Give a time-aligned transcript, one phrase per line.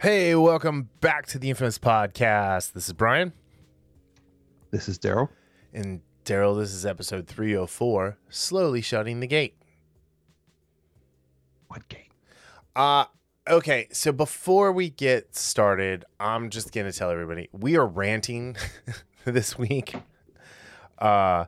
[0.00, 2.72] Hey, welcome back to the Infamous Podcast.
[2.72, 3.32] This is Brian.
[4.70, 5.28] This is Daryl.
[5.74, 9.56] And Daryl, this is episode 304 Slowly Shutting the Gate.
[11.68, 12.10] What gate?
[12.74, 13.04] Uh,
[13.48, 18.56] okay, so before we get started, I'm just going to tell everybody we are ranting
[19.26, 19.94] this week.
[20.98, 21.44] Uh,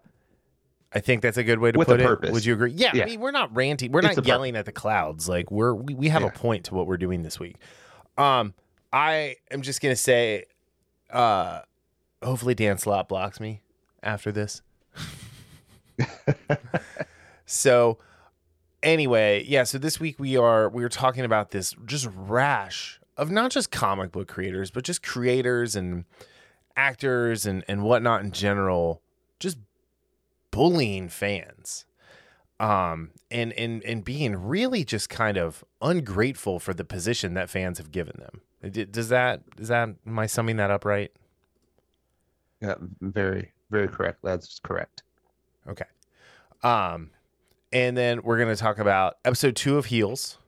[0.93, 2.07] I think that's a good way to With put it.
[2.07, 2.33] purpose.
[2.33, 2.73] Would you agree?
[2.73, 3.05] Yeah, Yeah.
[3.05, 3.93] I mean, we're not ranting.
[3.93, 5.27] We're It's not pur- yelling at the clouds.
[5.27, 7.57] Like we're we, we have a point to what we're doing this week.
[8.23, 8.55] Um,
[8.93, 10.45] I am just gonna say,
[11.11, 11.63] uh,
[12.23, 13.63] hopefully Dan Slott blocks me
[14.01, 14.63] after this.
[17.47, 17.99] so,
[18.81, 19.65] anyway, yeah.
[19.65, 23.73] So this week we are we are talking about this just rash of not just
[23.73, 26.05] comic book creators, but just creators and
[26.77, 29.03] actors and and whatnot in general,
[29.41, 29.59] just
[30.53, 31.87] bullying fans
[32.63, 37.77] um and and and being really just kind of ungrateful for the position that fans
[37.79, 38.41] have given them.
[38.91, 41.11] Does that is that am i summing that up right?
[42.61, 44.21] Yeah, very, very correct.
[44.23, 45.03] That's correct.
[45.69, 45.87] okay.
[46.63, 47.11] Um
[47.73, 50.39] and then we're going to talk about episode 2 of heels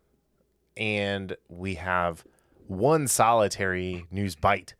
[0.77, 2.23] and we have
[2.69, 4.75] one solitary news bite.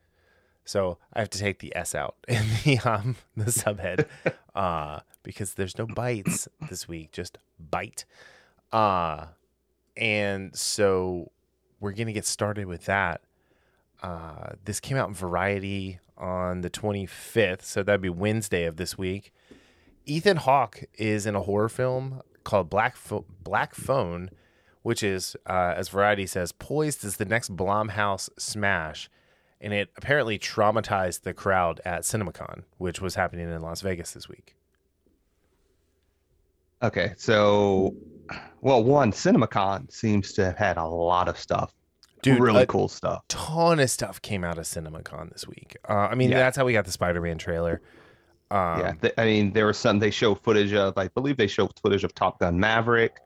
[0.65, 4.07] So i have to take the s out in the um the subhead.
[4.55, 8.05] Uh because there's no bites this week just bite.
[8.71, 9.27] Uh
[9.97, 11.33] and so
[11.81, 13.23] we're gonna get started with that.
[14.03, 18.97] Uh this came out in variety on the 25th so that'd be wednesday of this
[18.97, 19.33] week.
[20.07, 24.31] Ethan hawke is in a horror film called black Pho- black phone
[24.83, 29.09] which is uh, as variety says poised as the next blumhouse smash.
[29.59, 34.29] And it apparently traumatized the crowd at cinemacon which was happening in las vegas this
[34.29, 34.57] week
[36.85, 37.95] Okay, so,
[38.61, 41.73] well, one, CinemaCon seems to have had a lot of stuff.
[42.23, 43.23] Dude, really cool stuff.
[43.29, 45.77] ton of stuff came out of CinemaCon this week.
[45.89, 46.39] Uh, I mean, Yeah.
[46.39, 47.83] that's how we got the Spider-Man trailer.
[48.51, 49.99] Um, yeah, th- I mean, there was some.
[49.99, 53.19] They show footage of, I believe, they show footage of Top Gun Maverick.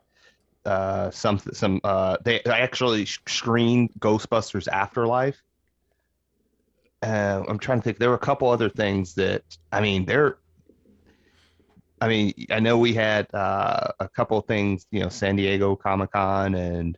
[0.65, 1.81] Uh, some, some.
[1.85, 5.41] Uh, they actually screened Ghostbusters Afterlife.
[7.03, 7.99] Uh, I'm trying to think.
[7.99, 10.39] There were a couple other things that, I mean, they're.
[12.01, 15.75] I mean, I know we had uh, a couple of things, you know, San Diego
[15.77, 16.97] Comic Con and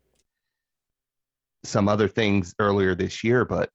[1.65, 3.71] some other things earlier this year, but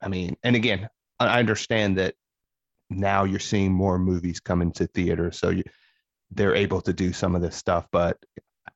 [0.00, 0.88] I mean, and again,
[1.18, 2.14] I understand that
[2.90, 5.62] now you're seeing more movies come into theater, so you,
[6.30, 7.86] they're able to do some of this stuff.
[7.90, 8.18] But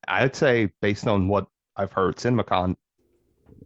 [0.07, 2.75] I'd say, based on what I've heard, CinemaCon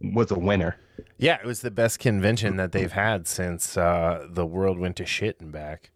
[0.00, 0.76] was a winner.
[1.16, 5.06] yeah, it was the best convention that they've had since uh, the world went to
[5.06, 5.90] shit and back.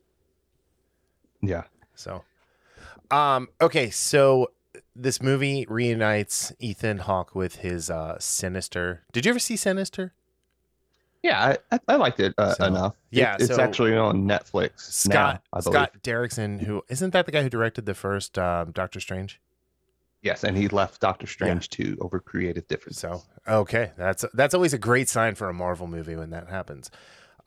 [1.42, 1.64] Yeah.
[1.98, 2.22] So,
[3.10, 4.52] um, okay, so
[4.94, 9.02] this movie reunites Ethan Hawke with his uh, Sinister.
[9.12, 10.12] Did you ever see Sinister?
[11.22, 12.94] Yeah, I, I, I liked it uh, So, enough.
[13.10, 15.60] yeah, It- it's so- actually on Netflix Scott now, I.
[15.60, 19.40] Scott Derrickson, who isn't that the guy who directed the first um, Doctor Strange?
[20.22, 23.00] Yes, and he left Doctor Strange to over creative differences.
[23.00, 26.90] So okay, that's that's always a great sign for a Marvel movie when that happens.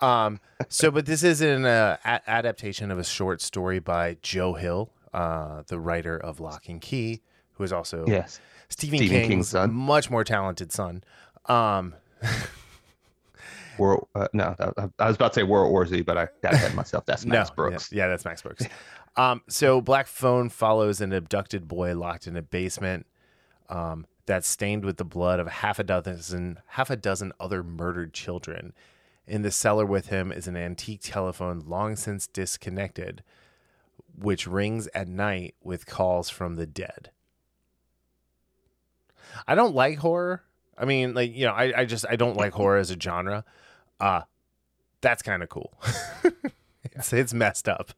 [0.02, 4.54] Um, so, but this is an uh, a- adaptation of a short story by Joe
[4.54, 7.22] Hill, uh, the writer of Locke and Key,
[7.54, 8.40] who is also yes,
[8.70, 9.74] Stephen, Stephen King's, King's son.
[9.74, 11.04] much more talented son.
[11.46, 11.96] Um,
[13.78, 14.08] World.
[14.14, 16.76] Uh, no, I, I was about to say World War Z, but I got ahead
[16.76, 17.06] myself.
[17.06, 17.92] That's Max no, Brooks.
[17.92, 18.66] Yeah, yeah, that's Max Brooks.
[19.16, 23.06] um, so Black Phone follows an abducted boy locked in a basement
[23.70, 28.14] um, that's stained with the blood of half a dozen half a dozen other murdered
[28.14, 28.74] children.
[29.28, 33.24] In the cellar with him is an antique telephone long since disconnected,
[34.18, 37.12] which rings at night with calls from the dead.
[39.48, 40.44] I don't like horror.
[40.78, 43.46] I mean, like, you know, I, I just I don't like horror as a genre.
[44.00, 44.22] Uh
[45.02, 45.74] that's kind of cool.
[46.84, 47.94] it's it's messed up.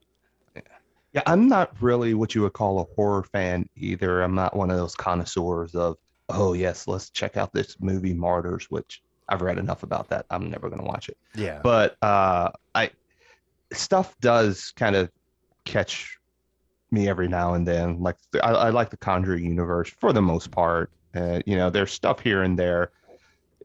[1.13, 4.23] Yeah, I'm not really what you would call a horror fan either.
[4.23, 5.97] I'm not one of those connoisseurs of,
[6.29, 10.25] oh yes, let's check out this movie Martyrs, which I've read enough about that.
[10.29, 11.17] I'm never going to watch it.
[11.35, 11.61] Yeah.
[11.63, 12.91] But uh, I
[13.71, 15.09] stuff does kind of
[15.65, 16.17] catch
[16.91, 18.01] me every now and then.
[18.01, 20.91] Like I, I like the Conjuring universe for the most part.
[21.15, 22.91] Uh, you know, there's stuff here and there.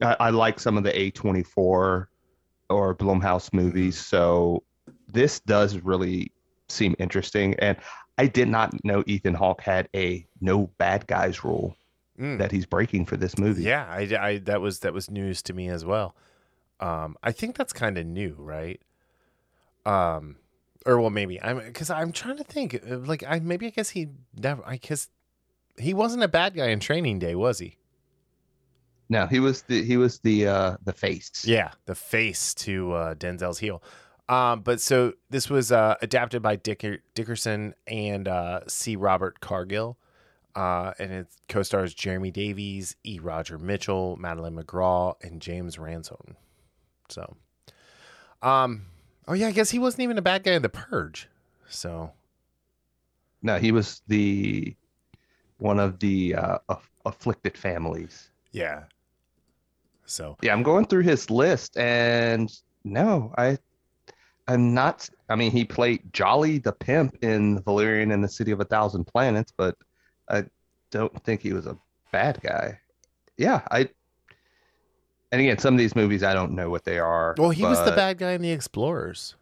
[0.02, 1.46] I, I like some of the A24
[2.70, 3.98] or Blumhouse movies.
[3.98, 4.62] So
[5.08, 6.32] this does really
[6.68, 7.54] seem interesting.
[7.58, 7.76] And
[8.18, 11.76] I did not know Ethan Hawke had a no bad guys rule
[12.18, 12.38] Mm.
[12.38, 13.62] that he's breaking for this movie.
[13.62, 16.16] Yeah, I, I that was that was news to me as well.
[16.80, 18.80] Um, I think that's kind of new, right?
[19.86, 20.36] Um,
[20.86, 22.74] or well, maybe I'm because I'm trying to think.
[22.74, 24.62] uh, Like, I maybe I guess he never.
[24.66, 25.08] I guess
[25.78, 27.76] he wasn't a bad guy in Training Day, was he?
[29.08, 31.44] No, he was the he was the uh the face.
[31.46, 33.82] Yeah, the face to uh, Denzel's heel.
[34.28, 38.94] Um, but so this was uh, adapted by Dicker, Dickerson and uh, C.
[38.94, 39.96] Robert Cargill,
[40.58, 43.20] uh, and it co-stars Jeremy Davies, E.
[43.20, 46.34] Roger Mitchell, Madeleine McGraw, and James Ransone.
[47.08, 47.36] So,
[48.42, 48.86] um,
[49.28, 51.28] oh yeah, I guess he wasn't even a bad guy in The Purge.
[51.68, 52.10] So,
[53.40, 54.74] No, he was the
[55.58, 58.30] one of the uh, aff- afflicted families.
[58.52, 58.84] yeah.
[60.06, 62.50] So Yeah, I'm going through his list, and
[62.82, 63.58] no, I,
[64.48, 65.08] I'm not.
[65.28, 69.04] I mean, he played Jolly the pimp in Valerian and the City of a Thousand
[69.04, 69.76] Planets, but
[70.28, 70.44] I
[70.90, 71.76] don't think he was a
[72.12, 72.80] bad guy.
[73.36, 73.88] Yeah, I.
[75.30, 77.34] And again, some of these movies I don't know what they are.
[77.36, 79.36] well, he was the bad guy in The Explorers.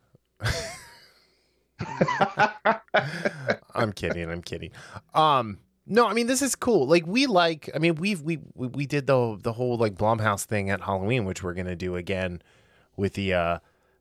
[3.75, 4.31] I'm kidding.
[4.31, 4.71] I'm kidding.
[5.15, 6.87] Um, no, I mean this is cool.
[6.87, 7.71] Like we like.
[7.75, 11.25] I mean we've we we, we did the the whole like Blumhouse thing at Halloween,
[11.25, 12.43] which we're gonna do again
[12.97, 13.59] with the uh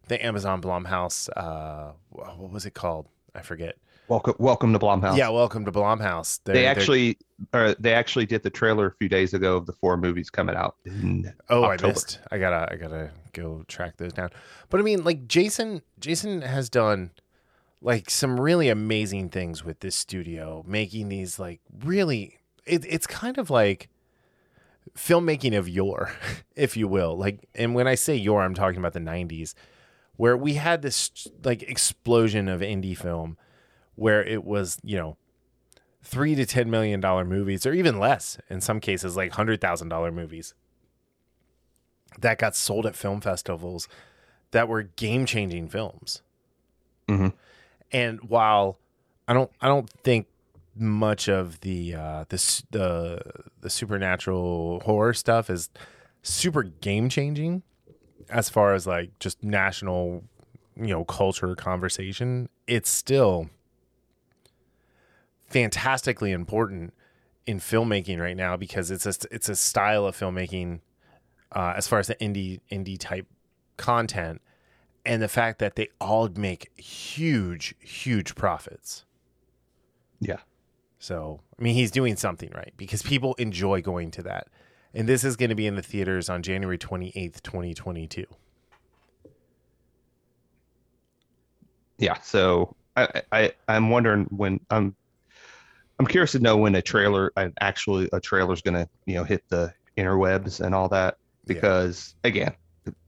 [0.07, 1.29] the Amazon Blumhouse.
[1.35, 3.07] Uh, what was it called?
[3.33, 3.75] I forget.
[4.07, 5.18] Welcome, welcome to Blumhouse.
[5.18, 6.40] Yeah, welcome to Blumhouse.
[6.44, 7.18] They're- they actually,
[7.54, 10.56] uh, they actually did the trailer a few days ago of the four movies coming
[10.56, 10.75] out.
[11.50, 11.86] Oh, October.
[11.86, 12.19] I missed.
[12.31, 14.30] I gotta I gotta go track those down.
[14.69, 17.12] But I mean, like Jason Jason has done
[17.81, 23.40] like some really amazing things with this studio, making these like really it, it's kind
[23.40, 23.90] of like
[24.96, 26.12] filmmaking of yore,
[26.56, 27.18] if you will.
[27.18, 29.56] Like and when I say yore, I'm talking about the nineties,
[30.16, 33.38] where we had this like explosion of indie film
[33.95, 35.18] where it was, you know,
[36.03, 39.89] three to ten million dollar movies, or even less in some cases, like hundred thousand
[39.89, 40.53] dollar movies
[42.19, 43.88] that got sold at film festivals
[44.51, 46.21] that were game changing films.
[47.07, 47.33] Mhm.
[47.92, 48.77] And while
[49.27, 50.27] I don't, I don't think
[50.75, 53.21] much of the uh, the the
[53.62, 55.69] the supernatural horror stuff is
[56.21, 57.63] super game changing
[58.30, 60.24] as far as like just national,
[60.75, 62.50] you know, culture conversation.
[62.68, 63.50] It's still
[65.56, 66.94] fantastically important
[67.46, 70.81] in filmmaking right now because it's a it's a style of filmmaking
[71.54, 73.25] uh, as far as the indie indie type
[73.78, 74.42] content
[75.06, 79.06] and the fact that they all make huge huge profits
[80.19, 80.40] Yeah.
[81.00, 84.48] so i mean he's doing something right because people enjoy going to that
[84.94, 88.25] and this is going to be in the theaters on january 28th 2022
[91.98, 92.19] Yeah.
[92.22, 94.98] So I, I, I'm wondering when I'm,
[96.00, 97.31] I'm curious to know when a trailer,
[97.62, 101.18] actually a trailer is gonna, you know, hit the interwebs and all that.
[101.45, 101.53] Yeah.
[101.53, 102.53] Because again,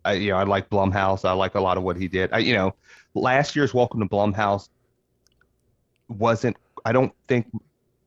[0.05, 1.27] I, you know, I like Blumhouse.
[1.27, 2.31] I like a lot of what he did.
[2.31, 2.73] I, you know,
[3.13, 4.69] last year's Welcome to Blumhouse
[6.07, 6.55] wasn't.
[6.85, 7.47] I don't think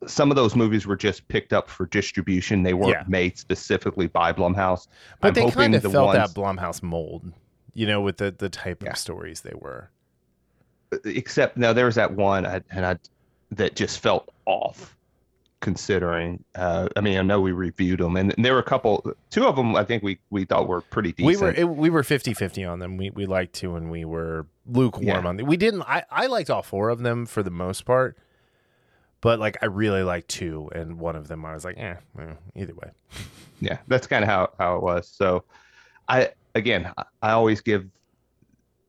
[0.06, 2.62] some of those movies were just picked up for distribution.
[2.62, 3.04] They weren't Yeah.
[3.06, 4.88] made specifically by Blumhouse.
[5.20, 7.30] but I'm they kind of the felt ones- that blumhouse mold
[7.74, 8.90] you know with the the type Yeah.
[8.90, 9.90] of stories they were
[11.04, 12.96] except now there was that one I, and I
[13.52, 14.96] that just felt off
[15.60, 19.44] considering uh I mean I know we reviewed them and, there were a couple two
[19.46, 22.02] of them I think we we thought were pretty decent we were it, we were
[22.02, 22.96] 50-50 on them.
[22.96, 25.18] We we liked two and we were lukewarm Yeah.
[25.26, 28.16] on them we didn't I, I liked all four of them for the most part
[29.20, 31.44] but like i really liked two and one of them.
[31.44, 32.90] I was like eh, eh, either way.
[33.60, 35.06] Yeah that's kind of how how it was.
[35.06, 35.44] So
[36.08, 37.86] I again I, I always give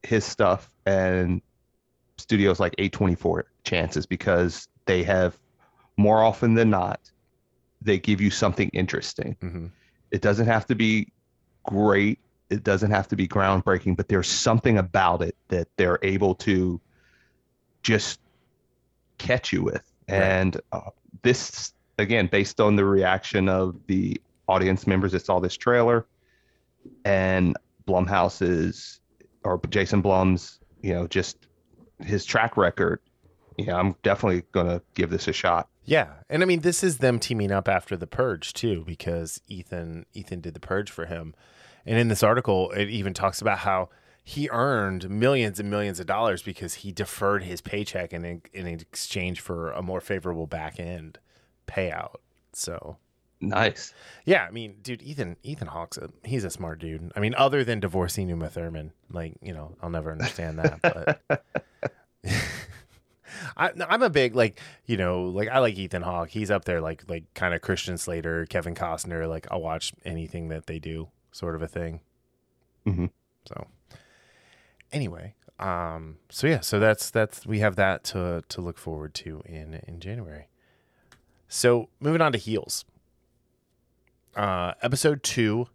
[0.03, 1.41] his stuff and
[2.21, 5.37] studios like A24 chances because they have
[5.97, 6.99] more often than not
[7.81, 9.67] they give you something interesting hmm
[10.11, 11.11] It doesn't have to be
[11.63, 12.19] great.
[12.49, 16.81] It doesn't have to be groundbreaking, but there's something about it that they're able to
[17.81, 18.19] just
[19.17, 19.89] catch you with.
[20.07, 25.55] And uh, this, again, based on the reaction of the audience members that saw this
[25.55, 26.05] trailer
[27.05, 27.55] and
[27.87, 28.99] Blumhouse's
[29.43, 31.37] or Jason Blum's, you know, just
[32.03, 32.99] his track record,
[33.57, 35.67] yeah, I'm definitely going to give this a shot.
[35.83, 40.05] yeah and i mean this is them teaming up after the purge too because ethan
[40.13, 41.33] ethan did the purge for him
[41.87, 43.89] and in this article it even talks about how
[44.23, 49.41] he earned millions and millions of dollars because he deferred his paycheck in, in exchange
[49.41, 51.17] for a more favorable back end
[51.67, 52.17] payout
[52.53, 52.97] so
[53.43, 53.91] Nice.
[54.23, 57.11] Yeah, I mean, dude, Ethan Ethan Hawke's a, he's a smart dude.
[57.15, 60.79] I mean, other than divorcing Uma Thurman, like you know, I'll never understand that.
[60.83, 61.65] But
[63.57, 66.29] I, I'm a big like you know, like I like Ethan Hawke.
[66.29, 69.27] He's up there, like like kind of Christian Slater, Kevin Costner.
[69.27, 72.01] Like I'll watch anything that they do, sort of a thing.
[72.85, 73.09] Mhm.
[73.47, 73.67] So
[74.91, 79.41] anyway, um, so yeah, so that's that's we have that to to look forward to
[79.45, 80.47] in in January.
[81.47, 82.85] So moving on to heels.
[84.35, 85.67] Uh, episode two,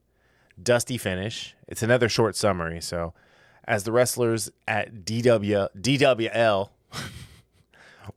[0.60, 1.54] Dusty Finish.
[1.68, 2.80] It's another short summary.
[2.80, 3.12] So,
[3.66, 6.70] as the wrestlers at DW, DWL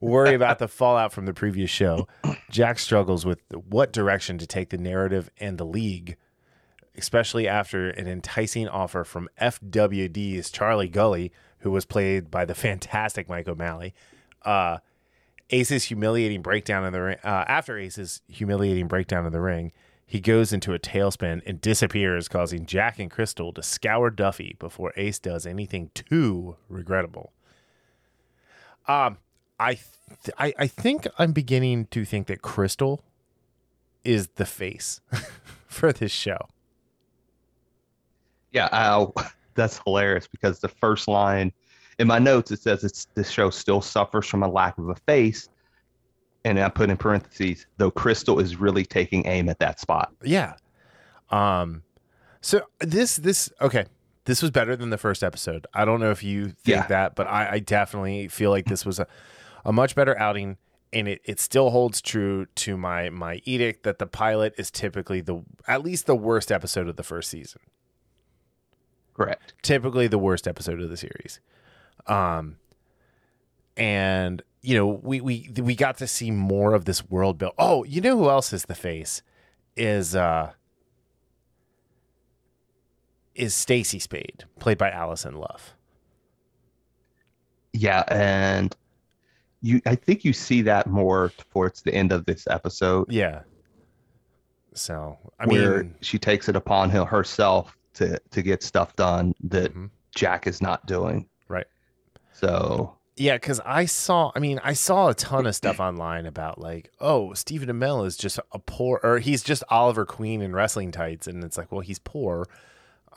[0.00, 2.06] worry about the fallout from the previous show,
[2.50, 6.16] Jack struggles with what direction to take the narrative and the league,
[6.96, 13.28] especially after an enticing offer from FWD's Charlie Gully, who was played by the fantastic
[13.28, 13.94] Mike O'Malley.
[14.42, 14.78] Uh,
[15.50, 17.18] Ace's humiliating breakdown in the ring.
[17.24, 19.72] Uh, after Ace's humiliating breakdown in the ring,
[20.10, 24.92] he goes into a tailspin and disappears, causing Jack and Crystal to scour Duffy before
[24.96, 27.32] Ace does anything too regrettable.
[28.88, 29.18] Um,
[29.60, 33.04] I, th- I, I think I'm beginning to think that Crystal
[34.02, 35.00] is the face
[35.68, 36.48] for this show.
[38.50, 39.14] Yeah, I'll,
[39.54, 41.52] that's hilarious because the first line
[42.00, 44.96] in my notes it says it's this show still suffers from a lack of a
[44.96, 45.48] face,
[46.44, 50.12] and I put in parentheses though Crystal is really taking aim at that spot.
[50.22, 50.54] Yeah.
[51.30, 51.82] Um.
[52.40, 53.86] So this this okay.
[54.26, 55.66] This was better than the first episode.
[55.74, 56.86] I don't know if you think Yeah.
[56.88, 59.06] that, but I, I definitely feel like this was a,
[59.64, 60.58] a much better outing,
[60.92, 65.20] and it, it still holds true to my my edict that the pilot is typically
[65.20, 67.60] the at least the worst episode of the first season.
[69.14, 69.52] Correct.
[69.62, 71.40] typically the worst episode of the series.
[72.06, 72.56] Um,
[73.76, 77.52] and you know, we we we got to see more of this world build.
[77.58, 79.22] Oh, you know who else is the face?
[79.76, 80.52] Is uh
[83.34, 85.74] is Staci Spade, played by Alison Luff.
[87.72, 88.74] Yeah, and
[89.62, 93.42] you I think you see that more towards the end of this episode Yeah.
[94.74, 99.34] So I where mean, she takes it upon her herself to to get stuff done
[99.44, 99.90] that Mhm.
[100.14, 101.26] Jack is not doing.
[101.48, 101.66] Right.
[102.32, 104.32] So Yeah, because I saw.
[104.34, 108.16] I mean, I saw a ton of stuff online about like, oh, Stephen Amell is
[108.16, 111.82] just a poor, or he's just Oliver Queen in wrestling tights, and it's like, well,
[111.82, 112.46] he's poor.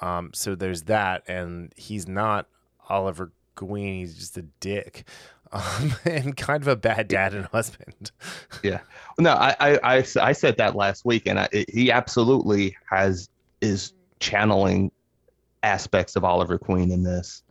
[0.02, 2.48] Um, so there's that, and he's not
[2.90, 4.00] Oliver Queen.
[4.02, 5.08] He's just a dick,
[5.54, 8.12] um, and kind of a bad dad and husband.
[8.62, 8.80] Yeah.
[9.18, 9.80] No, I
[10.22, 13.30] I said that last week, and I, he absolutely has
[13.62, 14.92] is channeling
[15.64, 17.42] aspects of Oliver Queen in this.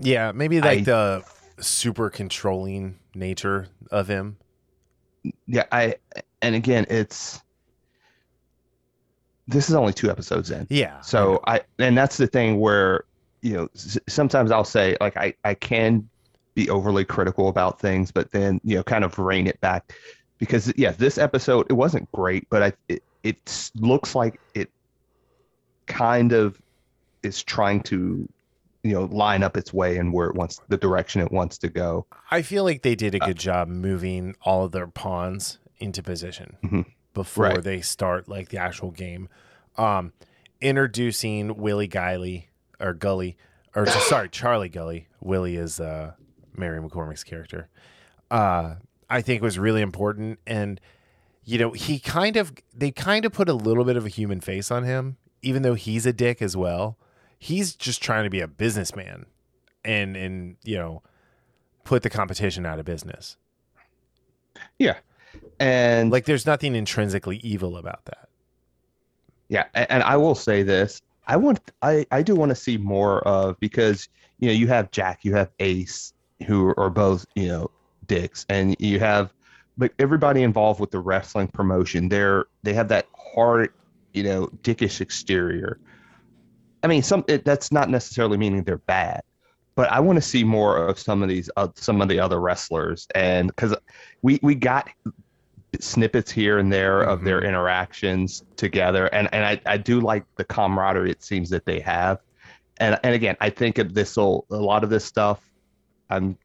[0.00, 1.24] yeah, maybe like I- the
[1.62, 4.36] super controlling nature of him.
[5.46, 5.96] Yeah, I,
[6.40, 7.40] and again, it's
[9.48, 11.00] this is only two episodes in, Yeah.
[11.00, 13.04] so I, and that's the thing where
[13.40, 13.68] you know
[14.08, 16.08] sometimes I'll say like I, I can
[16.54, 19.92] be overly critical about things, but then you know kind of rein it back
[20.38, 24.70] because yeah, this episode it wasn't great, but I it, it looks like it
[25.86, 26.60] kind of
[27.22, 28.28] is trying to
[28.82, 31.68] you know line up its way and where it wants the direction it wants to
[31.68, 32.06] go.
[32.30, 36.02] I feel like they did a Uh, good job moving all of their pawns into
[36.02, 36.86] position Mhm.
[37.14, 37.62] before Right.
[37.62, 39.28] they start like the actual game.
[39.76, 40.12] Um,
[40.60, 42.44] introducing Willie Guiley
[42.80, 43.36] or Gully,
[43.74, 45.08] or sorry, Charlie Gully.
[45.20, 46.12] Willie is uh,
[46.56, 47.68] Mary McCormack's character.
[48.30, 48.76] Uh,
[49.10, 50.80] I think was really important, and
[51.44, 54.40] you know he kind of they kind of put a little bit of a human
[54.40, 56.96] face on him, even though he's a dick as well.
[57.42, 59.26] He's just trying to be a businessman,
[59.84, 61.02] and and you know
[61.82, 63.36] put the competition out of business.
[64.78, 64.98] Yeah.
[65.58, 68.28] And Like there's nothing intrinsically evil about that.
[69.48, 71.02] Yeah, and I will say this.
[71.26, 74.08] I want I I do want to see more of because
[74.38, 76.12] you know, you have Jack, you have Ace
[76.46, 77.72] who are both, you know,
[78.06, 79.32] dicks and you have
[79.76, 83.72] but everybody involved with the wrestling promotion, they're they have that hard,
[84.12, 85.80] you know, dickish exterior.
[86.82, 89.22] I mean, some it, that's not necessarily meaning they're bad,
[89.76, 92.40] but I want to see more of some of these uh, some of the other
[92.40, 93.06] wrestlers.
[93.14, 93.74] And because
[94.22, 94.88] we we got
[95.80, 99.06] snippets here and there of their interactions together.
[99.06, 102.18] And and I, I do like the camaraderie it seems that they have.
[102.78, 105.40] And and again I think of this will a lot of this stuff
[106.10, 106.36] I'm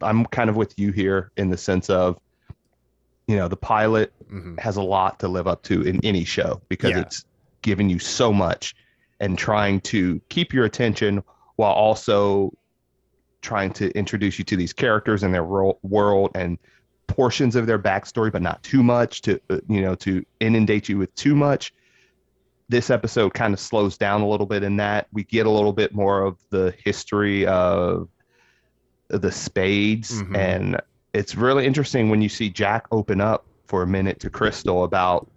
[0.00, 2.18] I'm kind of with you here in the sense of
[3.26, 6.62] you know the pilot hmm has a lot to live up to in any show
[6.68, 7.00] because Yeah.
[7.00, 7.24] it's
[7.62, 8.74] giving you so much
[9.20, 11.22] and trying to keep your attention
[11.56, 12.52] while also
[13.42, 16.58] trying to introduce you to these characters and their ro- world and
[17.06, 20.98] portions of their backstory but not too much to uh, you know to inundate you
[20.98, 21.72] with too much
[22.68, 25.72] this episode kind of slows down a little bit in that we get a little
[25.72, 28.08] bit more of the history of
[29.08, 30.36] the spades Mhm.
[30.36, 30.80] and
[31.14, 35.30] it's really interesting when you see Jack open up for a minute to Crystal about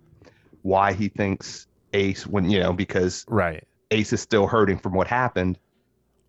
[0.64, 3.64] why he thinks Ace when you know because Right.
[3.92, 5.60] Ace is still hurting from what happened.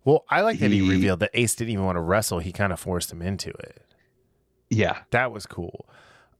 [0.05, 2.39] Well, I like that he He- revealed that Ace didn't even want to wrestle.
[2.39, 3.81] He kind of forced him into it.
[4.69, 5.85] Yeah, That was cool.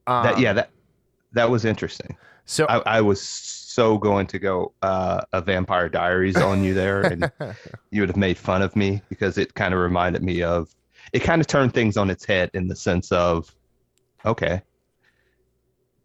[0.08, 0.70] Um, that yeah that
[1.32, 2.18] that was interesting.
[2.46, 7.02] So I, I was so going to go uh, a Vampire Diaries on you there,
[7.04, 7.32] and
[7.92, 10.76] you would have made fun of me because it kind of reminded me of.
[11.14, 13.56] It kind of turned things on its head in the sense of,
[14.26, 14.62] okay,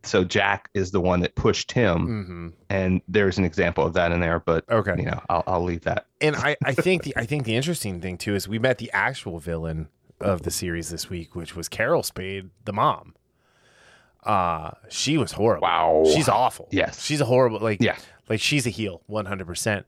[0.03, 2.53] so Jack is the one that pushed him, mhm.
[2.71, 4.41] and there's an example of that in there.
[4.41, 4.95] But okay.
[4.97, 6.07] you know, I'll, I'll leave that.
[6.21, 8.91] and I, I think the I think the interesting thing too is we met the
[8.93, 9.89] actual villain
[10.21, 13.15] of the series this week, which was Carol Spade, the mom.
[14.25, 15.63] Uh she was horrible.
[15.67, 16.05] Wow.
[16.13, 16.69] She's awful.
[16.71, 17.05] Yes.
[17.05, 17.97] She's a horrible like Yeah.
[18.29, 19.85] like she's a heel 100%.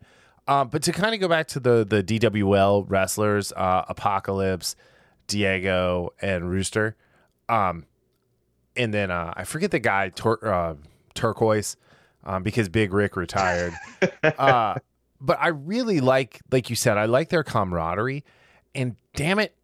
[0.47, 4.76] Um but to kind of go back to the the DWL wrestlers, uh Apocalypse,
[5.26, 6.97] Diego and Rooster.
[7.49, 7.87] Um
[8.81, 10.75] and then uh I forget the guy Tur- uh,
[11.15, 11.77] Turquoise
[12.25, 13.75] um because Big Rick retired.
[14.23, 14.75] uh
[15.21, 18.25] but I really like, like you said, I like their camaraderie,
[18.75, 19.55] and damn it,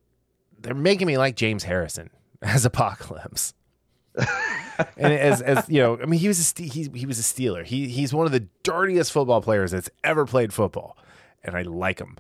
[0.61, 2.11] they're making me like James Harrison
[2.43, 3.55] as Apocalypse.
[4.97, 7.65] and as as you know, I mean, he was a he, he was a Steeler.
[7.65, 10.97] He he's one of the dirtiest football players that's ever played football,
[11.45, 12.17] and I like him.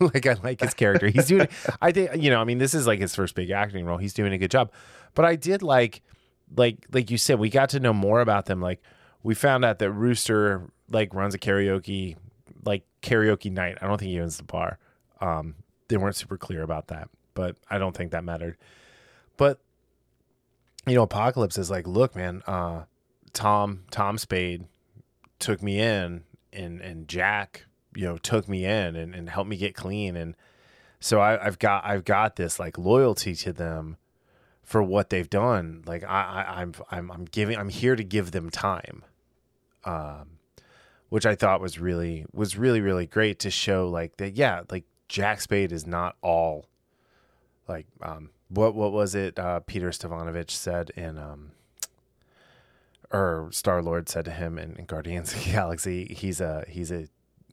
[0.00, 1.08] like I like his character.
[1.08, 1.46] He's doing.
[1.80, 2.40] I think you know.
[2.40, 3.98] I mean, this is like his first big acting role.
[3.98, 4.72] He's doing a good job.
[5.14, 6.02] But I did like,
[6.56, 8.60] like like you said, we got to know more about them.
[8.60, 8.82] Like
[9.22, 12.16] we found out that Rooster like runs a karaoke
[12.64, 13.78] like karaoke night.
[13.80, 14.78] I don't think he owns the bar.
[15.20, 15.54] Um,
[15.88, 18.56] they weren't super clear about that, but I don't think that mattered.
[19.36, 19.60] But
[20.86, 22.84] you know, Apocalypse is like, look, man, uh,
[23.32, 24.66] Tom Tom Spade
[25.38, 29.56] took me in, and and Jack, you know, took me in and, and helped me
[29.56, 30.36] get clean, and
[31.00, 33.96] so I, I've got I've got this like loyalty to them
[34.64, 35.82] for what they've done.
[35.86, 39.04] Like I, I I'm I'm I'm giving I'm here to give them time.
[39.84, 40.38] Um
[41.10, 44.84] which I thought was really was really really great to show like that yeah like
[45.08, 46.66] Jack Spade is not all
[47.68, 51.52] like um what what was it uh Peter Stavanovich said in um
[53.12, 56.90] or Star Lord said to him in, in Guardians of the Galaxy he's a he's
[56.90, 57.06] a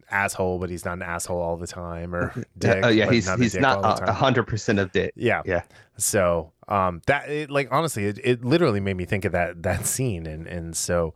[0.09, 3.37] asshole but he's not an asshole all the time or dick uh, yeah, he's a
[3.37, 5.13] he's not a hundred percent of dick.
[5.15, 5.61] yeah Yeah,
[5.97, 9.85] so um that it, like honestly it, it literally made me think of that that
[9.85, 11.13] scene and and so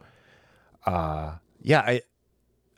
[0.85, 2.01] uh yeah I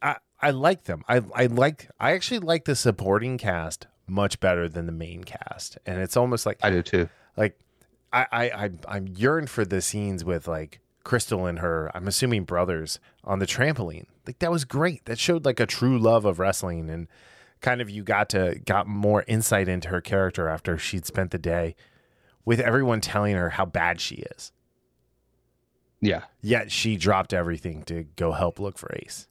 [0.01, 1.03] I I like them.
[1.07, 5.77] I I like I actually like the supporting cast much better than the main cast.
[5.85, 7.09] And it's almost like I do too.
[7.35, 7.59] like
[8.13, 12.43] I I I I'm yearned for the scenes with like Crystal and her I'm assuming
[12.43, 14.05] brothers on the trampoline.
[14.25, 15.05] Like that was great.
[15.05, 17.07] That showed like a true love of wrestling and
[17.61, 21.39] kind of you got to got more insight into her character after she'd spent the
[21.39, 21.75] day
[22.47, 24.53] with everyone telling her how bad she is.
[25.99, 29.27] Yeah, Yet she dropped everything to go help look for Ace.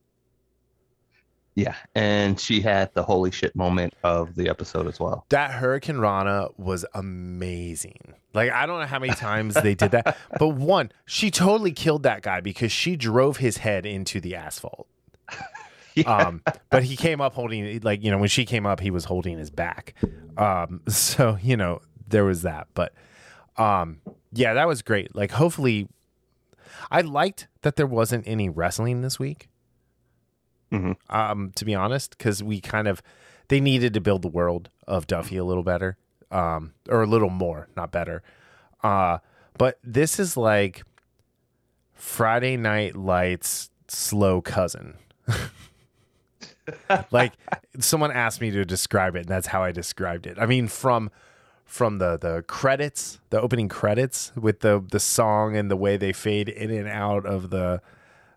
[1.54, 5.24] yeah, and she had the holy shit moment of the episode as well.
[5.30, 8.12] That Hurricanrana was amazing.
[8.34, 12.02] Like I don't know how many times they did that, but one, she totally killed
[12.02, 14.88] that guy because she drove his head into the asphalt.
[16.04, 19.06] Um, but he came up holding like you know when she came up, he was
[19.06, 19.94] holding his back.
[20.36, 22.92] Um, so you know there was that, but
[23.56, 24.00] um,
[24.32, 25.14] yeah, that was great.
[25.14, 25.88] Like hopefully,
[26.90, 29.48] I liked that there wasn't any wrestling this week.
[30.72, 30.96] Mhm.
[31.08, 33.02] Um, to be honest, because we kind of
[33.48, 35.96] they needed to build the world of Duffy a little better,
[36.30, 38.22] um, or a little more, not better.
[38.82, 39.18] Uh,
[39.56, 40.82] but this is like
[41.94, 44.94] Friday Night Lights slow cousin.
[47.10, 47.32] like
[47.78, 50.36] someone asked me to describe it, and that's how I described it.
[50.38, 51.10] I mean, from
[51.66, 56.12] from the the credits, the opening credits with the the song and the way they
[56.12, 57.82] fade in and out of the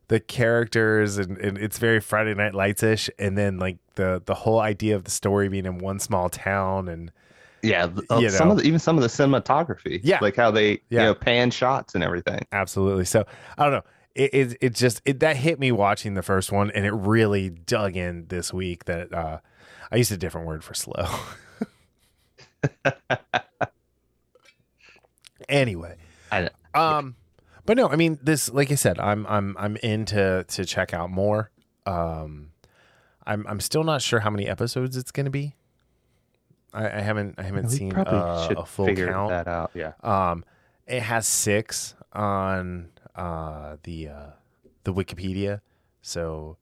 [0.10, 4.34] the characters and, and it's very Friday Night Lights ish, and then like the the
[4.34, 7.12] whole idea of the story being in one small town and
[7.62, 8.52] Yeah, uh, some know.
[8.54, 10.00] of the, even some of the cinematography.
[10.04, 10.18] Yeah.
[10.22, 11.02] like how they Yeah.
[11.02, 12.42] you know pan shots and everything.
[12.52, 13.06] absolutely.
[13.06, 13.26] So
[13.58, 13.84] I don't know.
[14.16, 17.52] It it, it just it, that hit me watching the first one, and it really
[17.52, 18.86] dug in this week.
[18.86, 19.38] That uh,
[19.92, 21.06] I used a different word for slow.
[25.48, 25.96] anyway,
[26.32, 27.16] I um,
[27.66, 28.52] but no, I mean this.
[28.52, 31.52] Like I said, I'm I'm I'm in to to check out more.
[31.86, 32.52] Um,
[33.26, 35.56] I'm I'm still not sure how many episodes it's going to be.
[36.74, 39.30] I, I haven't I haven't we seen uh, a full figure count.
[39.30, 39.72] that out.
[39.74, 40.46] Yeah, Um,
[40.88, 44.28] it has six on uh, the uh,
[44.84, 45.62] the Wikipedia,
[46.02, 46.58] so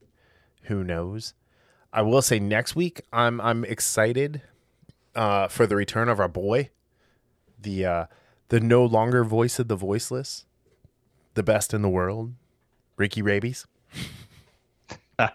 [0.63, 1.33] who knows?
[1.91, 4.41] I will say next week I'm I'm excited
[5.17, 6.69] uh, for the return of our boy,
[7.59, 8.05] the uh,
[8.49, 10.45] the no longer voice of the voiceless,
[11.33, 12.33] the best in the world,
[12.95, 13.65] Ricky Rabies.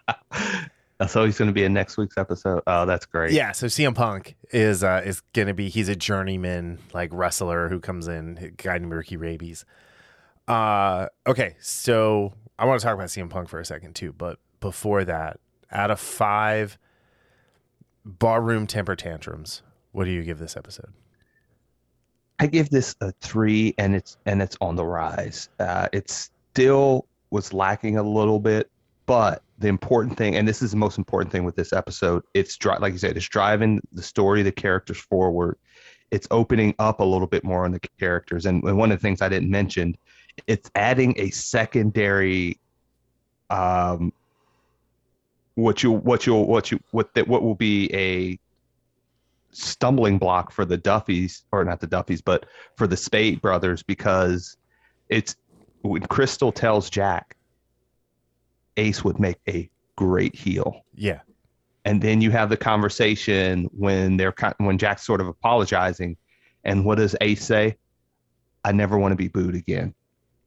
[1.09, 2.62] so he's going to be in next week's episode.
[2.66, 3.33] Oh, that's great.
[3.33, 7.81] Yeah, so CM Punk is uh, is gonna be he's a journeyman like wrestler who
[7.81, 9.64] comes in, guiding Ricky Rabies.
[10.47, 14.38] Uh, okay, so I want to talk about CM Punk for a second too, but
[14.61, 15.40] before that,
[15.73, 16.79] out of five
[18.05, 20.92] barroom temper tantrums, what do you give this episode?
[22.38, 25.48] I give this a three, and it's and it's on the rise.
[25.61, 28.70] Uh, it still was lacking a little bit,
[29.07, 32.57] but the important thing, and this is the most important thing with this episode, it's
[32.57, 35.57] dri- like you said, it's driving the story, the characters forward.
[36.11, 39.02] It's opening up a little bit more on the characters, and, and one of the
[39.02, 39.96] things I didn't mention,
[40.46, 42.59] it's adding a secondary,
[43.50, 44.12] um,
[45.55, 48.38] what you what you what you what that what will be a
[49.53, 54.57] stumbling block for the Duffys, or not the Duffys, but for the Spade brothers, because
[55.09, 55.37] it's
[55.83, 57.37] when Crystal tells Jack,
[58.77, 60.85] Ace would make a great heel.
[60.95, 61.21] Yeah.
[61.85, 66.17] And then you have the conversation when they're when Jack's sort of apologizing,
[66.65, 67.77] and what does Ace say?
[68.65, 69.95] I never want to be booed again,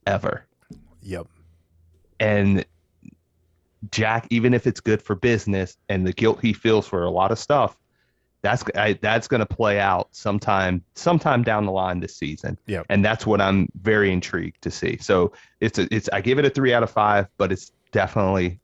[0.08, 0.48] ever.
[1.02, 1.28] Yep.
[2.20, 2.66] And
[3.92, 7.32] Jack, even if it's good for business and the guilt he feels for a lot
[7.32, 7.78] of stuff,
[8.46, 12.60] that's I, that's going to play out sometime sometime down the line this season.
[12.68, 14.98] Yeah, and that's what I'm very intrigued to see.
[14.98, 18.60] So it's a, it's I give it a three out of five, but it's definitely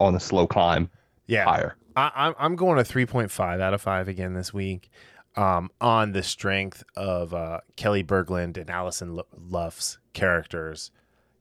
[0.00, 0.88] on a slow climb.
[1.26, 1.76] Yeah, higher.
[1.94, 4.90] I, I'm going a three point five out of five again this week.
[5.36, 10.90] Um, on the strength of uh, Kelli Berglund and Alison Luff's characters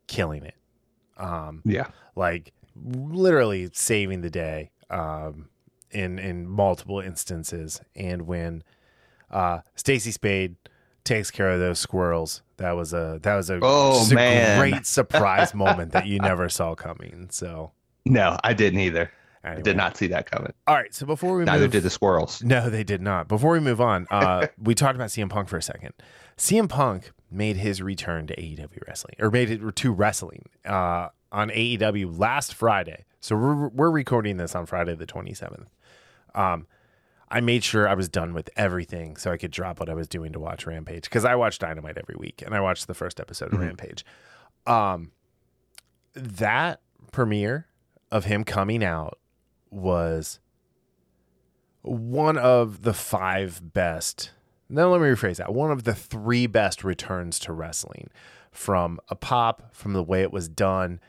[0.07, 0.55] killing it.
[1.15, 4.71] Um, yeah, like literally saving the day.
[4.89, 5.47] Um,
[5.91, 7.81] in in multiple instances.
[7.95, 8.63] And when
[9.31, 10.55] uh, Staci Spade
[11.03, 14.59] takes care of those squirrels, that was a that was a, oh, man.
[14.59, 17.27] Great surprise moment that you never saw coming.
[17.31, 17.71] So
[18.05, 19.11] no, I didn't either.
[19.43, 19.59] Anyway.
[19.59, 20.51] I did not see that coming.
[20.65, 22.43] All right, so before we neither move, did the squirrels.
[22.47, 23.27] No, they did not.
[23.27, 25.93] Before we move on, uh, we talked about CM Punk for a second.
[26.37, 31.49] CM Punk made his return to AEW wrestling, or made it to wrestling uh, on
[31.49, 33.05] AEW last Friday.
[33.19, 35.69] So we're we're recording this on Friday the twenty seventh.
[36.37, 36.67] Um,
[37.29, 40.07] I made sure I was done with everything so I could drop what I was
[40.07, 43.19] doing to watch Rampage because I watch Dynamite every week and I watched the first
[43.19, 43.63] episode of mm-hmm.
[43.63, 44.05] Rampage.
[44.65, 45.11] Um,
[46.13, 46.79] that
[47.11, 47.67] premiere
[48.11, 49.19] of him coming out
[49.69, 50.39] was
[51.81, 54.31] one of the five best.
[54.69, 55.53] Now let me rephrase that.
[55.53, 58.09] One of the three best returns to wrestling
[58.51, 60.99] from a pop, from the way it was done,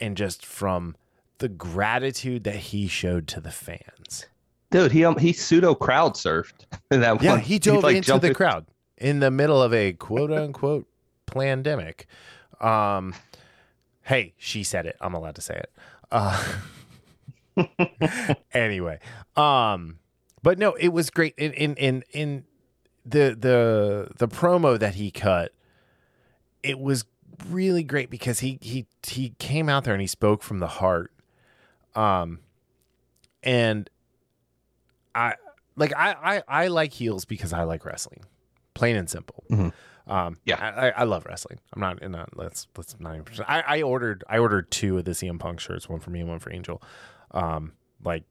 [0.00, 0.96] and just from
[1.38, 4.26] the gratitude that he showed to the fans.
[4.70, 7.40] Dude, he um, he pseudo crowd surfed in that yeah, one.
[7.40, 8.34] he dove he, like, into the in.
[8.34, 10.86] crowd in the middle of a quote unquote
[11.26, 12.06] pandemic.
[12.60, 13.14] Um,
[14.02, 14.96] hey, she said it.
[15.00, 15.72] I'm allowed to say it.
[16.10, 16.54] Uh,
[18.52, 18.98] anyway,
[19.36, 19.98] um,
[20.42, 21.34] but no, it was great.
[21.38, 22.44] In in in in
[23.06, 25.52] the the the promo that he cut,
[26.62, 27.04] it was
[27.48, 31.12] really great because he he he came out there and he spoke from the heart.
[31.94, 32.40] Um,
[33.42, 33.88] and
[35.14, 35.34] I
[35.76, 38.24] like I, I I like heels because I like wrestling,
[38.74, 39.44] plain and simple.
[39.50, 39.68] Mm-hmm.
[40.10, 41.58] Um, yeah, I, I love wrestling.
[41.74, 43.14] I'm not in a let's let's not.
[43.16, 46.20] Even, I I ordered I ordered two of the CM Punk shirts, one for me
[46.20, 46.82] and one for Angel.
[47.32, 48.24] Um, like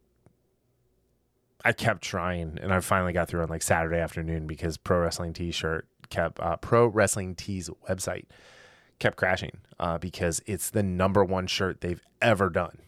[1.64, 5.34] I kept trying, and I finally got through on like Saturday afternoon because Pro Wrestling
[5.34, 8.26] T-shirt kept uh, Pro Wrestling Tees website
[9.00, 12.80] kept crashing uh, because it's the number one shirt they've ever done,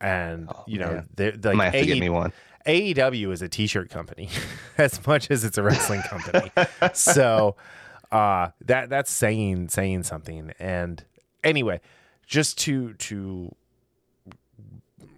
[0.00, 2.32] and oh, you know they like might have to get me one.
[2.66, 4.28] AEW is a t-shirt company
[4.78, 6.50] as much as it's a wrestling company.
[6.92, 7.56] so
[8.10, 10.52] uh, that that's saying saying something.
[10.58, 11.04] And
[11.42, 11.80] anyway,
[12.26, 13.54] just to to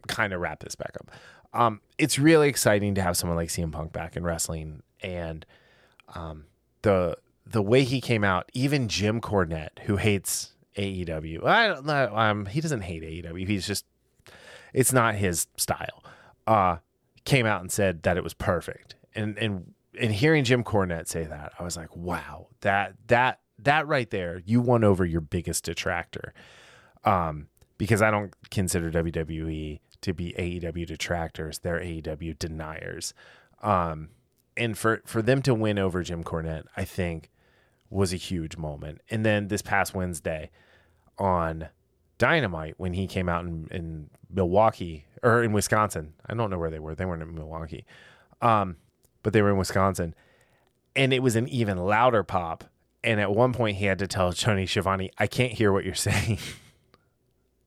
[0.07, 1.11] kind of wrap this back up.
[1.53, 5.47] Um, it's really exciting to have someone like CM Punk back in wrestling and
[6.15, 6.45] um,
[6.83, 12.17] the the way he came out, even Jim Cornette, who hates AEW, I don't know,
[12.17, 13.47] um, he doesn't hate AEW.
[13.47, 13.85] He's just
[14.73, 16.03] it's not his style.
[16.47, 16.77] Uh,
[17.25, 18.97] came out and said that it was perfect.
[19.15, 23.87] And and and hearing Jim Cornette say that, I was like, wow, that that that
[23.87, 26.35] right there, you won over your biggest detractor.
[27.05, 33.15] Um, because I don't consider WWE to be AEW detractors; they're AEW deniers.
[33.63, 34.11] Um,
[34.57, 37.31] and for for them to win over Jim Cornette, I think
[37.91, 39.01] was a huge moment.
[39.11, 40.51] And then this past Wednesday
[41.19, 41.69] on
[42.19, 46.15] Dynamite, when he came out in, in Milwaukee or in Wisconsin.
[46.27, 46.95] I don't know where they were.
[46.95, 47.87] They weren't in Milwaukee,
[48.43, 48.77] um,
[49.23, 50.15] but they were in Wisconsin,
[50.95, 52.65] and it was an even louder pop.
[53.03, 55.95] And at one point, he had to tell Tony Schiavone, "I can't hear what you're
[55.95, 56.39] saying."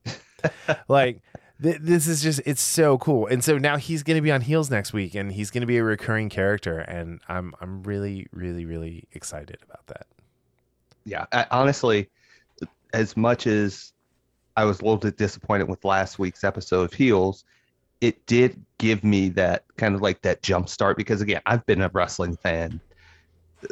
[0.88, 1.22] like
[1.62, 3.26] th- this is just it's so cool.
[3.26, 5.66] And so now he's going to be on Heels next week, and he's going to
[5.66, 10.06] be a recurring character, and I'm I'm really really really excited about that.
[11.04, 12.08] Yeah, I, honestly,
[12.92, 13.92] as much as
[14.58, 17.44] I was a little bit disappointed with last week's episode of Heels,
[18.00, 21.80] it did give me that kind of like that jump start because again, I've been
[21.80, 22.80] a wrestling fan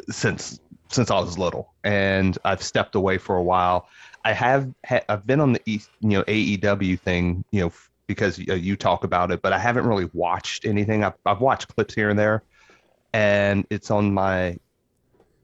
[0.09, 3.89] since since I was little, and I've stepped away for a while.
[4.23, 7.89] I have ha- I've been on the East, you know AEW thing, you know, f-
[8.07, 11.03] because you, you talk about it, but I haven't really watched anything.
[11.03, 12.43] I've I've watched clips here and there,
[13.11, 14.55] and it's on my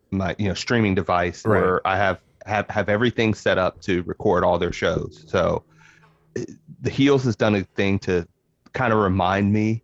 [0.09, 1.59] my you know streaming device Right.
[1.59, 5.23] where I have have have everything set up to record all their shows.
[5.27, 5.63] So
[6.81, 8.27] the heels has done a thing to
[8.73, 9.83] kind of remind me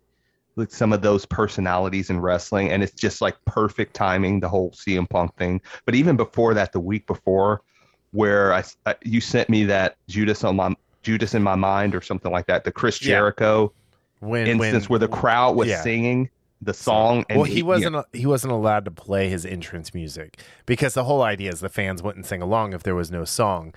[0.56, 4.70] like some of those personalities in wrestling and it's just like perfect timing the whole
[4.72, 7.62] CM Punk thing but even before that the week before
[8.10, 11.94] where I, I- uh, you sent me that Judas on my Judas in my mind
[11.94, 13.14] or something like that the Chris Yeah.
[13.14, 13.72] Jericho
[14.18, 15.82] When instance when, where the crowd was yeah.
[15.82, 16.28] singing
[16.60, 20.94] the song and well, he wasn't he wasn't allowed to play his entrance music because
[20.94, 23.72] the whole idea is the fans wouldn't sing along if there was no song,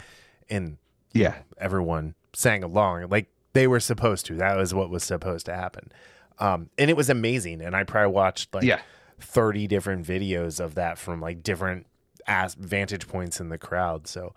[0.49, 0.77] and
[1.13, 4.35] yeah everyone sang along like they were supposed to.
[4.35, 5.91] That was what was supposed to happen,
[6.39, 7.61] um, and it was amazing.
[7.61, 8.81] And I probably watched like yeah
[9.21, 11.85] thirty different videos of that from like different
[12.27, 14.07] as vantage points in the crowd.
[14.07, 14.33] So,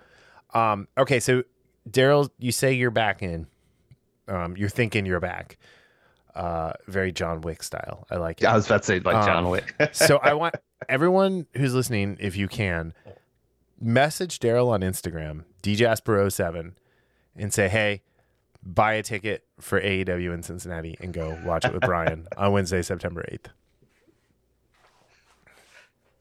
[0.55, 1.45] um, okay, so
[1.89, 3.47] Daryl, you say you're back in.
[4.29, 5.57] Um, you're thinking you're back.
[6.37, 8.07] Uh, very John Wick style.
[8.11, 8.47] I like it.
[8.47, 10.55] I was about to say like Um, John Wick so I want
[10.89, 12.93] everyone who's listening, if you can,
[13.81, 16.73] message Daryl on Instagram, DJasper07,
[17.37, 18.03] and say, hey,
[18.63, 22.83] buy a ticket for AEW in Cincinnati and go watch it with Brian on Wednesday,
[22.83, 23.47] September 8th.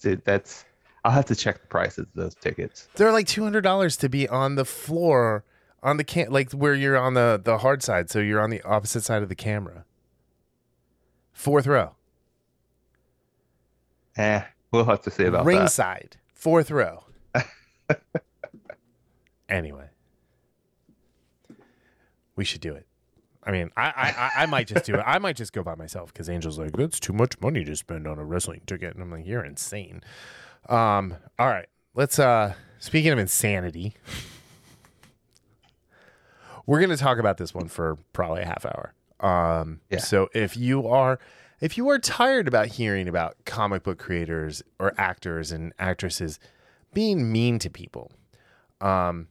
[0.01, 0.65] Dude, that's
[1.04, 4.56] I'll have to check the prices of those tickets They're like $200 to be on
[4.56, 5.43] the floor
[5.84, 8.62] on the can like where you're on the the hard side, so you're on the
[8.63, 9.86] opposite side of the camera.
[11.36, 11.91] Fourth row.
[14.17, 17.04] eh we'll have to see about that ringside, fourth row.
[19.50, 19.88] anyway,
[22.36, 22.86] we should do it.
[23.43, 25.04] I mean, I, I, I- I might just do it.
[25.06, 28.08] I might just go by myself because Angel's like, that's too much money to spend
[28.08, 30.02] on a wrestling ticket, and I'm like, you're insane.
[30.67, 32.17] Um, all right, let's.
[32.17, 33.93] uh Speaking of insanity,
[36.65, 38.93] we're gonna talk about this one for probably a half hour.
[39.19, 39.99] Um, Yeah.
[39.99, 41.19] so if you are
[41.62, 46.38] if you are tired about hearing about comic book creators or actors and actresses
[46.93, 48.12] being mean to people,
[48.82, 49.30] um,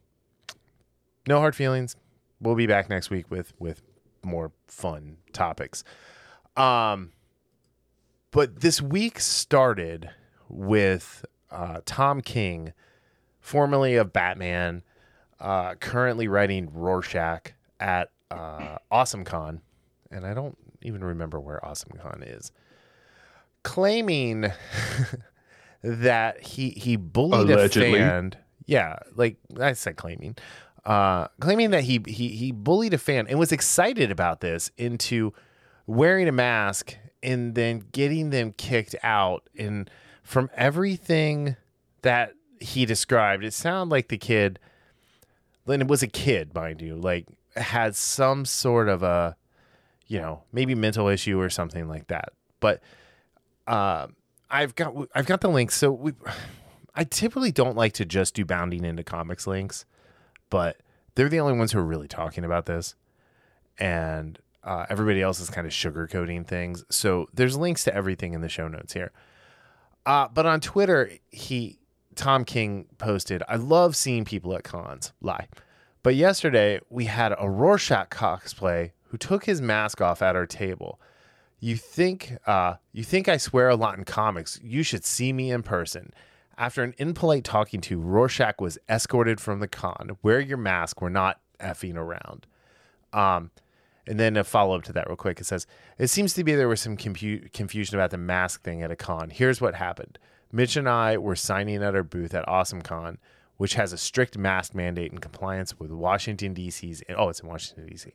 [1.27, 1.95] no hard feelings.
[2.41, 3.81] We'll be back next week with with
[4.23, 5.83] more fun topics.
[6.57, 7.11] Um,
[8.31, 10.09] but this week started
[10.49, 12.73] with uh, Tom King,
[13.39, 14.83] formerly of Batman,
[15.39, 19.61] uh, currently writing Rorschach at uh, AwesomeCon,
[20.11, 22.51] and I don't even remember where AwesomeCon is,
[23.63, 24.51] claiming
[25.83, 27.99] that he he bullied Allegedly.
[27.99, 28.35] a fan.
[28.65, 30.35] Yeah, like I said, claiming,
[30.85, 35.33] uh, claiming that he he he bullied a fan and was excited about this into
[35.85, 39.47] wearing a mask and then getting them kicked out.
[39.57, 39.89] And
[40.23, 41.55] from everything
[42.01, 44.59] that he described, it sounded like the kid,
[45.67, 49.35] and it was a kid, mind you, like had some sort of a,
[50.07, 52.33] you know, maybe mental issue or something like that.
[52.59, 52.81] But
[53.67, 54.07] uh,
[54.49, 55.75] I've got I've got the links.
[55.75, 56.13] So we,
[56.95, 59.85] I typically don't like to just do bounding into comics links,
[60.49, 60.77] but
[61.15, 62.95] they're the only ones who are really talking about this,
[63.77, 66.85] and uh, everybody else is kind of sugarcoating things.
[66.89, 69.11] So there's links to everything in the show notes here.
[70.05, 71.79] Uh, but on Twitter, he
[72.15, 75.47] Tom King posted, "I love seeing people at cons lie."
[76.03, 80.99] But yesterday we had a Rorschach cosplay who took his mask off at our table.
[81.59, 84.59] You think uh, you think I swear a lot in comics?
[84.63, 86.11] You should see me in person.
[86.57, 90.17] After an impolite talking to, Rorschach was escorted from the con.
[90.21, 91.01] Wear your mask.
[91.01, 92.47] We're not effing around.
[93.11, 93.51] Um,
[94.07, 95.39] and then a follow up to that, real quick.
[95.39, 95.65] It says
[95.97, 98.95] it seems to be there was some confu- confusion about the mask thing at a
[98.95, 99.29] con.
[99.29, 100.19] Here's what happened:
[100.51, 103.17] Mitch and I were signing at our booth at Awesome Con,
[103.57, 107.01] which has a strict mask mandate in compliance with Washington D.C.'s.
[107.17, 108.13] Oh, it's in Washington D.C.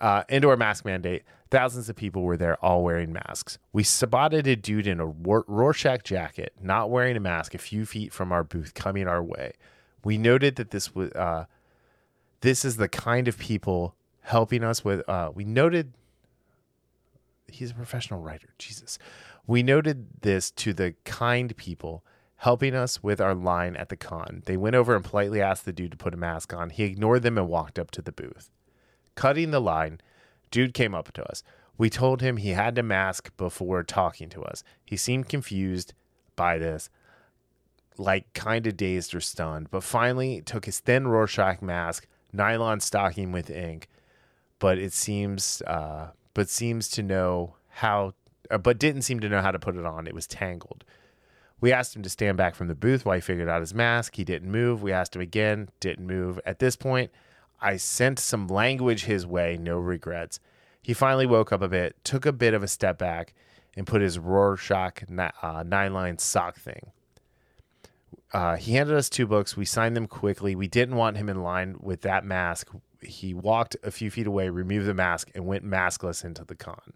[0.00, 1.22] Uh, indoor mask mandate.
[1.50, 3.58] Thousands of people were there, all wearing masks.
[3.72, 7.86] We spotted a dude in a Ror- Rorschach jacket, not wearing a mask, a few
[7.86, 9.52] feet from our booth, coming our way.
[10.04, 11.44] We noted that this was uh,
[12.40, 15.08] this is the kind of people helping us with.
[15.08, 15.94] Uh, we noted
[17.46, 18.48] he's a professional writer.
[18.58, 18.98] Jesus,
[19.46, 22.04] we noted this to the kind people
[22.38, 24.42] helping us with our line at the con.
[24.44, 26.70] They went over and politely asked the dude to put a mask on.
[26.70, 28.50] He ignored them and walked up to the booth.
[29.14, 30.00] Cutting the line,
[30.50, 31.42] dude came up to us.
[31.76, 34.62] We told him he had to mask before talking to us.
[34.84, 35.92] He seemed confused
[36.36, 36.90] by this.
[37.96, 43.32] like kind of dazed or stunned, but finally took his thin Rorschach mask, nylon stocking
[43.32, 43.88] with ink,
[44.58, 48.14] but it seems, uh, but seems to know how,
[48.50, 50.06] uh, but didn't seem to know how to put it on.
[50.06, 50.84] It was tangled.
[51.60, 54.16] We asked him to stand back from the booth while he figured out his mask.
[54.16, 54.82] He didn't move.
[54.82, 56.40] We asked him again, didn't move.
[56.44, 57.10] At this point,
[57.60, 60.40] I sent some language his way, no regrets.
[60.82, 63.34] He finally woke up a bit, took a bit of a step back,
[63.76, 65.02] and put his Rorschach
[65.42, 66.92] uh, nine line sock thing.
[68.32, 69.56] Uh, he handed us two books.
[69.56, 70.54] We signed them quickly.
[70.54, 72.68] We didn't want him in line with that mask.
[73.00, 76.94] He walked a few feet away, removed the mask, and went maskless into the con.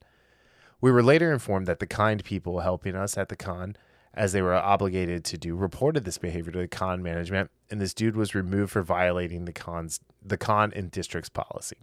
[0.81, 3.77] We were later informed that the kind people helping us at the con,
[4.19, 7.95] as they were obligated to do, reported this behavior to the con management, and this
[7.95, 11.79] dude was removed for violating the con's the con and district's policy.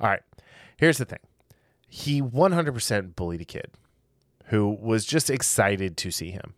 [0.00, 0.22] All right,
[0.78, 1.20] here's the thing:
[1.86, 3.70] he 100% bullied a kid
[4.46, 6.54] who was just excited to see him,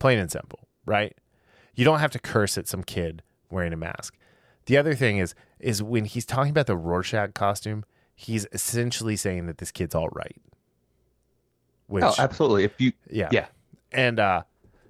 [0.00, 1.16] plain and simple, right?
[1.74, 4.16] You don't have to curse at some kid wearing a mask.
[4.66, 7.84] The other thing is is when he's talking about the Rorschach costume,
[8.14, 10.36] he's essentially saying that this kid's all right.
[10.36, 10.56] Oh,
[11.86, 12.64] Which, Oh, absolutely.
[12.64, 13.28] If you, yeah.
[13.30, 13.46] yeah.
[13.92, 14.42] And uh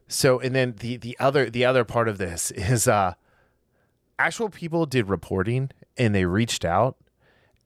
[0.09, 3.15] so and then the the other the other part of this is uh
[4.19, 6.97] actual people did reporting and they reached out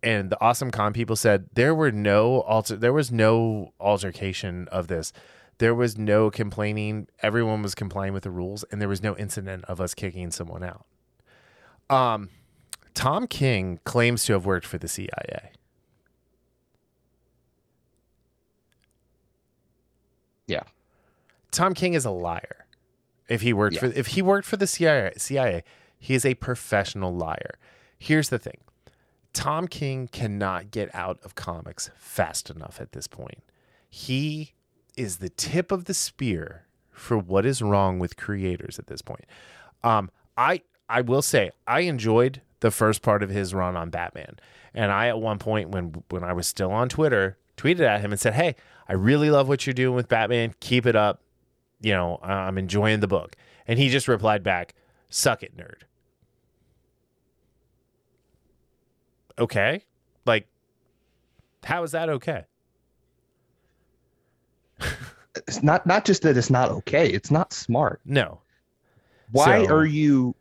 [0.02, 4.86] and the awesome con people said there were no alter there was no altercation of
[4.88, 5.12] this.
[5.58, 7.06] There was no complaining.
[7.22, 10.62] Everyone was complying with the rules and there was no incident of us kicking someone
[10.62, 10.84] out.
[11.90, 12.30] Um
[12.94, 15.50] Tom King claims to have worked for the CIA.
[20.46, 20.62] Yeah.
[21.54, 22.66] Tom King is a liar.
[23.28, 23.80] If he worked Yeah.
[23.80, 25.62] for if he worked for the CIA, CIA,
[25.98, 27.58] he is a professional liar.
[27.98, 28.58] Here's the thing.
[29.32, 33.42] Tom King cannot get out of comics fast enough at this point.
[33.88, 34.52] He
[34.96, 39.24] is the tip of the spear for what is wrong with creators at this point.
[39.82, 44.36] Um, I I will say I enjoyed the first part of his run on Batman,
[44.74, 48.12] and I at one point when when I was still on Twitter tweeted at him
[48.12, 48.54] and said, "Hey,
[48.88, 50.54] I really love what you're doing with Batman.
[50.60, 51.20] Keep it up.
[51.84, 54.74] You know, I'm enjoying the book." And he just replied back,
[55.08, 55.82] "Suck it, nerd."
[59.38, 59.84] Okay,
[60.26, 60.46] like,
[61.64, 62.44] how is that okay?
[65.36, 67.08] It's not not just that it's not okay.
[67.08, 68.00] It's not smart.
[68.04, 68.40] No,
[69.32, 70.34] Why So- are you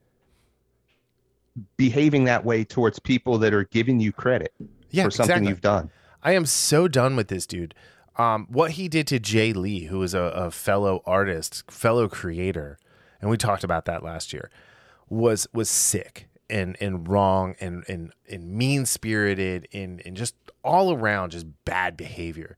[1.78, 4.54] behaving that way towards people that are giving you credit
[4.92, 5.50] yeah, for something exactly.
[5.50, 5.90] you've done?
[6.22, 7.74] I am so done with this dude.
[8.16, 12.78] Um, what he did to Jay Lee, who is a, a fellow artist, fellow creator,
[13.20, 14.52] and we talked about that last year,
[15.10, 20.94] was was sick and and wrong and and and mean spirited and and just all
[20.94, 22.58] around just bad behavior.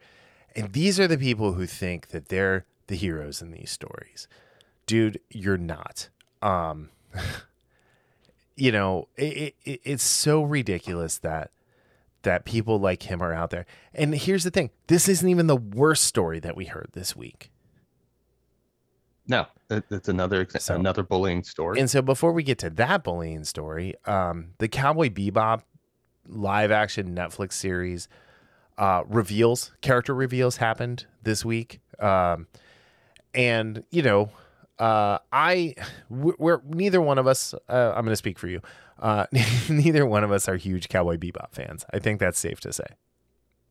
[0.55, 4.27] And these are the people who think that they're the heroes in these stories.
[4.85, 6.09] Dude, you're not.
[6.41, 6.89] Um,
[8.55, 11.51] you know, it, it, it's so ridiculous that
[12.25, 13.65] that people like him are out there.
[13.93, 17.49] And here's the thing: this isn't even the worst story that we heard this week.
[19.27, 21.79] No, it's another So- another bullying story.
[21.79, 25.61] And so, before we get to that bullying story, um, the Cowboy Bebop
[26.27, 28.07] live action Netflix series
[28.77, 32.47] uh, reveals character reveals happened this week, um,
[33.33, 34.29] and you know,
[34.79, 35.75] uh, I
[36.09, 37.53] we're, we're neither one of us.
[37.69, 38.61] Uh, I'm going to speak for you.
[38.99, 39.25] Uh,
[39.69, 41.85] neither one of us are huge Cowboy Bebop fans.
[41.93, 42.85] I think that's safe to say.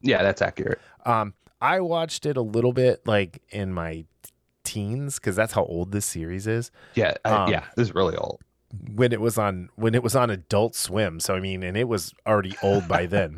[0.02, 0.80] yeah, that's accurate.
[1.06, 4.04] Um, I watched it a little bit like in my
[4.64, 6.70] teens because that's how old this series is.
[6.94, 8.40] Yeah, I, Um, yeah, this is really old.
[8.94, 11.20] when it was on when it was on Adult Swim.
[11.20, 13.36] So I mean, and it was already old by then.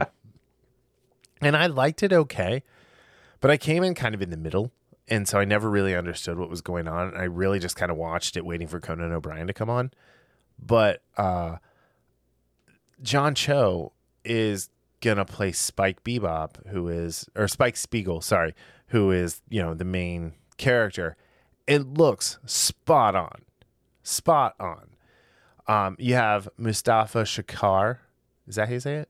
[1.41, 2.63] and I liked it okay,
[3.41, 4.73] but I came in kind of in the middle,
[5.09, 7.17] and so I never really understood what was going on.
[7.17, 9.93] I really just kind of watched it, waiting for Conan O'Brien to come on.
[10.59, 11.57] But uh,
[13.03, 13.93] John Cho
[14.25, 14.69] is
[15.01, 18.55] gonna play Spike Bebop, who is or Spike Spiegel, sorry,
[18.89, 21.17] who is you know the main character.
[21.67, 23.43] It looks spot on,
[24.03, 24.91] spot on.
[25.69, 27.99] Um, you have Mustafa Shakir.
[28.47, 29.09] Is that how you say it?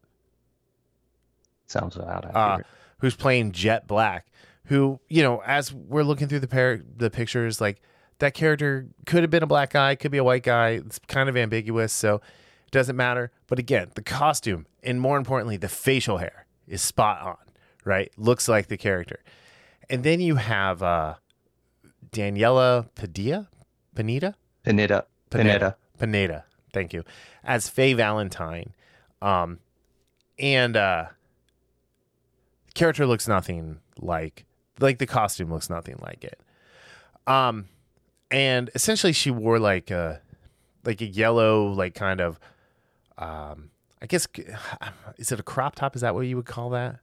[1.67, 2.59] Sounds about Uh,
[2.99, 4.27] who's playing Jet Black?
[4.67, 7.81] Who you know, as we're looking through the pair the pictures, like
[8.19, 10.71] that character could have been a black guy, could be a white guy.
[10.71, 13.31] It's kind of ambiguous, so it doesn't matter.
[13.47, 17.37] But again, the costume and more importantly, the facial hair is spot on.
[17.85, 19.21] Right, looks like the character.
[19.89, 21.15] And then you have uh,
[22.11, 23.49] Daniella Padilla,
[23.95, 27.05] Panita, panita panita Pineda, thank you,
[27.45, 28.73] as Faye Valentine.
[29.23, 29.61] Um,
[30.39, 31.07] and uh,
[32.75, 34.45] character looks nothing like
[34.81, 36.41] like the costume looks nothing like it.
[37.27, 37.67] Um,
[38.31, 40.21] and essentially she wore like a
[40.85, 42.39] like a yellow like kind of
[43.19, 43.71] um
[44.01, 44.27] I guess
[45.19, 45.97] is it a crop top?
[45.97, 47.01] Is that what you would call that?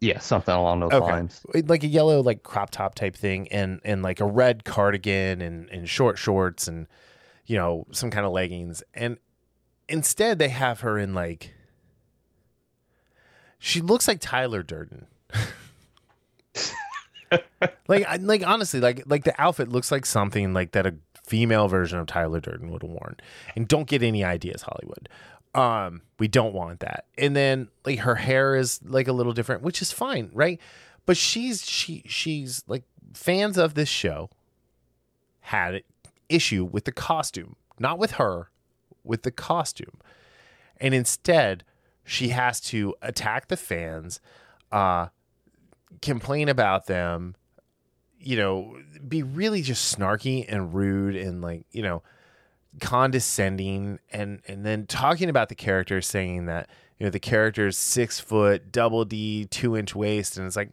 [0.00, 1.04] Yeah, something along those Okay.
[1.04, 1.42] lines.
[1.66, 5.68] like a yellow like crop top type thing and and like a red cardigan and
[5.70, 6.86] and short shorts and
[7.44, 9.18] you know some kind of leggings and
[9.88, 11.52] instead they have her in like
[13.58, 15.06] she looks like Tyler Durden.
[17.88, 21.68] like I- like honestly like like the outfit looks like something like that a female
[21.68, 23.16] version of Tyler Durden would have worn.
[23.56, 25.08] And don't get any ideas Hollywood.
[25.54, 27.06] Um we don't want that.
[27.18, 30.60] And then like her hair is like a little different, which is fine, right?
[31.04, 32.84] But she's she she's like
[33.14, 34.30] fans of this show
[35.40, 35.82] had
[36.28, 38.50] issue with the costume, not with her,
[39.04, 40.00] with the costume.
[40.78, 41.62] And instead,
[42.04, 44.20] she has to attack the fans,
[44.72, 45.06] uh,
[46.02, 47.34] complain about them,
[48.18, 48.76] you know,
[49.06, 52.02] be really just snarky and rude and like, you know,
[52.80, 56.68] condescending and and then talking about the character saying that,
[56.98, 60.70] you know, the character's six foot, double D, two inch waist, and it's like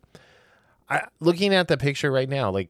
[0.89, 2.69] I looking at the picture right now, like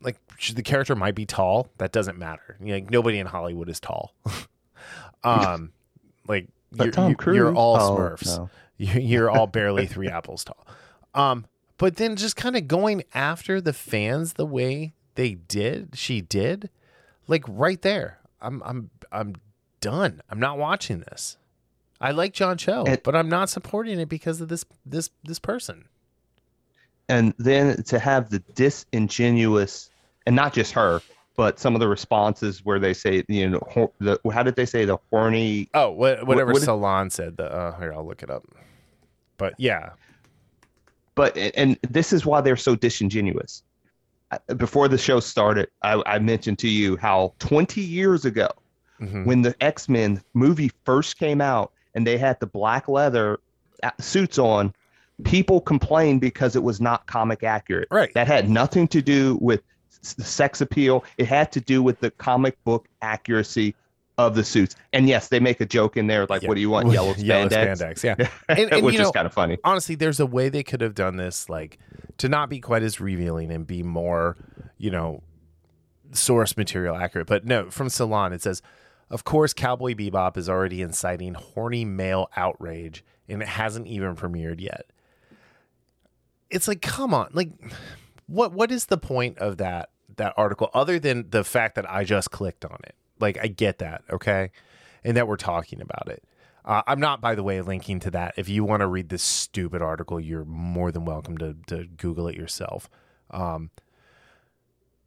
[0.00, 0.16] like
[0.54, 1.68] the character might be tall.
[1.78, 2.56] That doesn't matter.
[2.60, 4.14] You know, like nobody in Hollywood is tall.
[5.24, 5.72] um,
[6.26, 7.36] like But you're, Tom Cruise.
[7.36, 8.38] you're all Oh, Smurfs.
[8.38, 8.50] no.
[8.78, 10.66] You're all barely three apples tall.
[11.14, 11.44] Um,
[11.78, 16.70] but then just kind of going after the fans the way they did, she did,
[17.28, 18.18] like right there.
[18.40, 19.34] I'm I'm I'm
[19.80, 20.20] done.
[20.30, 21.36] I'm not watching this.
[22.00, 25.38] I like John Cho, And- but I'm not supporting it because of this this this
[25.38, 25.86] person.
[27.08, 29.90] and then to have the disingenuous
[30.26, 31.00] and not just her
[31.34, 34.66] but some of the responses where they say you know hor- the, how did they
[34.66, 37.36] say the horny Oh, what, whatever what did- Salon said.
[37.38, 38.44] The uh, here, I'll look it up.
[39.38, 39.90] But yeah,
[41.14, 43.62] but and this is why they're so disingenuous
[44.56, 48.48] before the show started I, I mentioned to you how 20 years ago
[49.00, 49.26] Mhm.
[49.26, 53.40] when the x-men movie first came out and they had the black leather
[53.82, 54.72] uh, suits on
[55.24, 58.14] people complained because it was not comic accurate right.
[58.14, 59.60] That had nothing to do with
[60.02, 61.04] sex appeal.
[61.18, 63.74] It had to do with the comic book accuracy
[64.18, 64.76] of the suits.
[64.92, 66.48] And yes, they make a joke in there like, Yeah.
[66.48, 66.88] "What do you want?
[66.92, 68.02] Yellow Yellow spandex?" spandex.
[68.04, 69.58] Yeah, And- and, which is kind of funny.
[69.64, 71.78] honestly, there's a way they could have done this, like
[72.18, 74.36] to not be quite as revealing and be more,
[74.78, 75.22] you know,
[76.12, 77.26] source material accurate.
[77.26, 78.60] But no, from Salon, it says,
[79.08, 84.60] of course, Cowboy Bebop is already inciting horny male outrage, and it hasn't even premiered
[84.60, 84.86] yet.
[86.50, 87.50] It's like, come on, like,
[88.26, 92.04] what what is the point of that that article other than the fact that I
[92.04, 92.94] just clicked on it?
[93.22, 94.50] Like, I get that, okay,
[95.02, 96.22] and that we're talking about it.
[96.64, 98.34] Uh, I'm not, by the way, linking to that.
[98.36, 102.28] If you want to read this stupid article, you're more than welcome to, to Google
[102.28, 102.88] it yourself.
[103.30, 103.70] Um,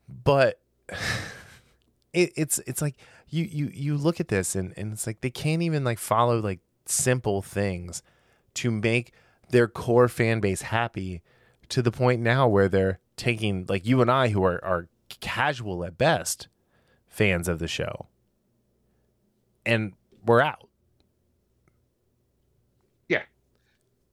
[0.10, 0.60] but
[2.14, 2.96] it, it's it's like
[3.30, 6.40] you you you look at this and, and it's like they can't even like follow
[6.40, 8.04] like simple things
[8.56, 9.14] to make
[9.50, 11.22] their core fan base happy
[11.70, 14.88] to the point now where they're taking like you and I who are are
[15.22, 16.48] casual at best
[17.16, 18.08] fans of the show
[19.66, 19.94] and
[20.26, 20.62] we're out.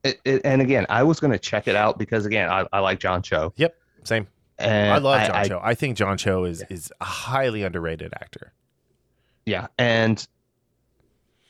[0.04, 2.80] It, it, and again, I was going to check it out because again, I, I
[2.80, 3.52] like John Cho.
[3.56, 4.26] Yep, same.
[4.58, 5.60] And I love John I- Cho.
[5.62, 8.52] I think John Cho is is a highly underrated actor.
[9.46, 10.26] Yeah, and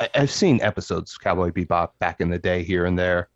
[0.01, 3.31] I, I've seen episodes of Cowboy Bebop back in the day here and there,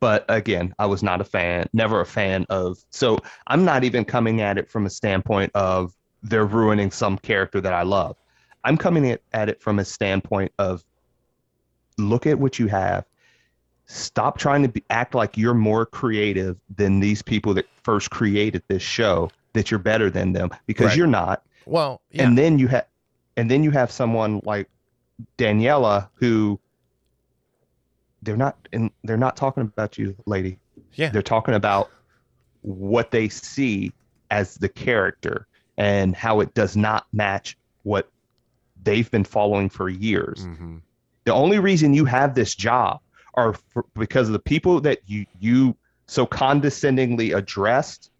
[0.00, 2.78] but again, I was not a fan, never a fan of.
[2.88, 5.92] So I'm not even coming at it from a standpoint of
[6.22, 8.16] they're ruining some character that I love.
[8.64, 10.84] I'm coming at, it from a standpoint of
[11.98, 13.04] look at what you have.
[13.86, 18.62] Stop trying to be, act like you're more creative than these people that first created
[18.68, 19.30] this show.
[19.54, 20.96] That you're better than them because Right.
[20.96, 22.86] you're not Well, yeah, and then you have
[23.36, 24.66] and then you have someone like
[25.36, 26.58] Daniella who
[28.22, 30.58] they're not and they're not talking about you lady
[30.94, 31.10] Yeah.
[31.10, 31.90] they're talking about
[32.62, 33.92] what they see
[34.30, 35.46] as the character
[35.78, 38.10] and how it does not match what
[38.82, 40.78] they've been following for years hmm
[41.24, 42.98] the only reason you have this job
[43.34, 48.10] are for, because of the people that you you so condescendingly addressed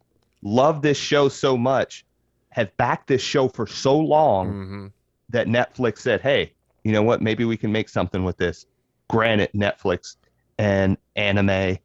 [0.43, 2.05] love this show so much
[2.51, 4.87] have backed this show for so long hmm
[5.31, 6.53] that Netflix said, "Hey,
[6.85, 7.23] you know what?
[7.23, 8.67] Maybe we can make something with this."
[9.09, 10.17] Granted, Netflix
[10.59, 11.79] and anime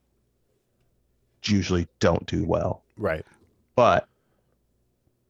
[1.46, 3.26] usually don't do well, right.
[3.76, 4.10] but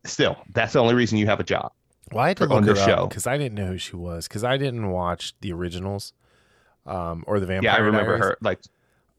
[0.08, 1.72] still, that's the only reason you have a job.
[2.12, 3.08] Well, I had to on look her this up show.
[3.08, 6.14] because I didn't know who she was because I didn't watch the originals,
[6.86, 7.72] um, or the Vampire.
[7.72, 8.24] yeah, I remember Diaries.
[8.24, 8.38] her.
[8.42, 8.60] Like,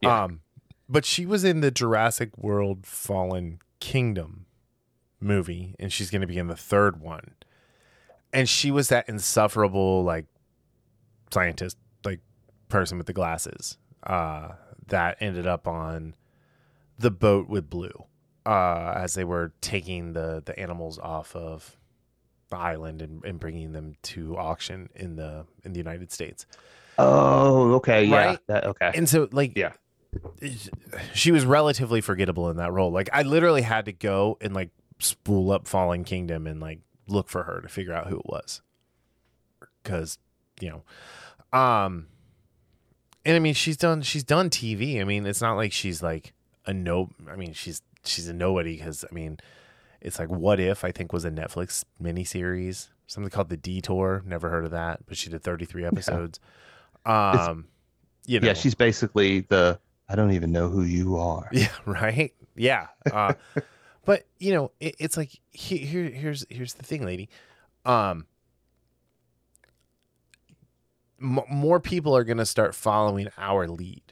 [0.01, 0.23] yeah.
[0.23, 0.41] Um,
[0.87, 4.47] but she was in the Jurassic World Fallen Kingdom
[5.19, 7.35] movie, and she's going to be in the third one.
[8.33, 10.25] And she was that insufferable like
[11.31, 12.21] scientist, like
[12.69, 14.49] person with the glasses, uh,
[14.87, 16.15] that ended up on
[16.97, 18.05] the boat with Blue,
[18.45, 21.77] uh, as they were taking the the animals off of
[22.49, 26.45] the island and, and bringing them to auction in the in the United States.
[26.97, 28.39] Oh, okay, yeah, Right?
[28.47, 29.71] that, okay, And so, like, Yeah.
[31.13, 32.91] she was relatively forgettable in that role.
[32.91, 34.69] Like, I literally had to go and like
[34.99, 38.61] spool up Fallen Kingdom and like look for her to figure out who it was,
[39.83, 40.17] because
[40.59, 42.07] you know, um,
[43.25, 44.99] and I mean, she's done she's done TV.
[44.99, 46.33] I mean, it's not like she's like
[46.65, 47.11] a no.
[47.31, 49.39] I mean, she's she's a nobody because I mean,
[50.01, 54.23] it's like What If I think was a Netflix miniseries, something called The Detour.
[54.25, 56.39] Never heard of that, but she did thirty three episodes.
[57.05, 57.67] Um,
[58.25, 58.53] you know, yeah.
[58.53, 61.49] She's basically the I don't even know who you are.
[61.53, 62.33] Yeah, right.
[62.55, 62.87] Yeah.
[63.11, 63.33] Uh,
[64.05, 67.29] but you know, it, it's like he, here, here's here's the thing, lady.
[67.85, 68.25] Um,
[71.21, 74.08] m- more people are gonna start following our lead.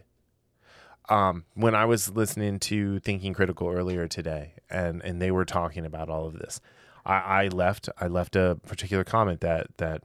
[1.10, 5.86] Um, when I was listening to Thinking Critical earlier today, and and they were talking
[5.86, 6.60] about all of this,
[7.05, 10.03] I, I left I left a particular comment that that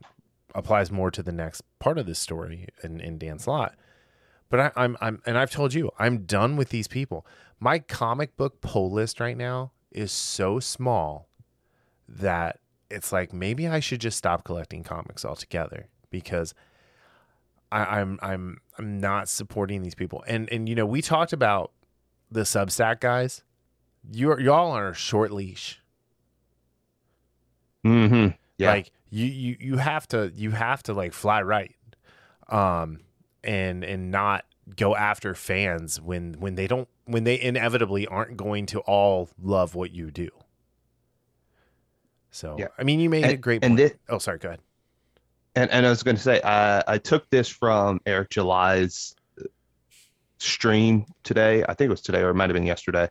[0.54, 3.74] applies more to the next part of this story in, in Dan Slott.
[4.48, 7.26] But I, I'm I'm and I've told you I'm done with these people.
[7.58, 11.28] My comic book pull list right now is so small
[12.08, 16.54] that it's like maybe I should just stop collecting comics altogether because
[17.72, 20.22] I, I'm I'm I'm not supporting these people.
[20.26, 21.72] And and you know we talked about
[22.30, 23.42] the Substack guys.
[24.12, 25.80] You're y'all are a short leash.
[27.84, 28.28] Mm-hmm.
[28.58, 28.70] Yeah.
[28.70, 31.74] Like you you you have to you have to like fly right.
[32.48, 33.00] Um
[33.42, 34.44] and and not
[34.76, 39.74] go after fans when when they don't when they inevitably aren't going to all love
[39.74, 40.28] what you do.
[42.30, 42.68] So Yeah.
[42.78, 43.92] I mean you made a great and point.
[43.92, 44.60] thi- oh sorry, go ahead.
[45.54, 49.14] And and I was going to say, I I took this from Eric July's
[50.38, 51.62] stream today.
[51.68, 53.08] I think it was today, or it might have been yesterday,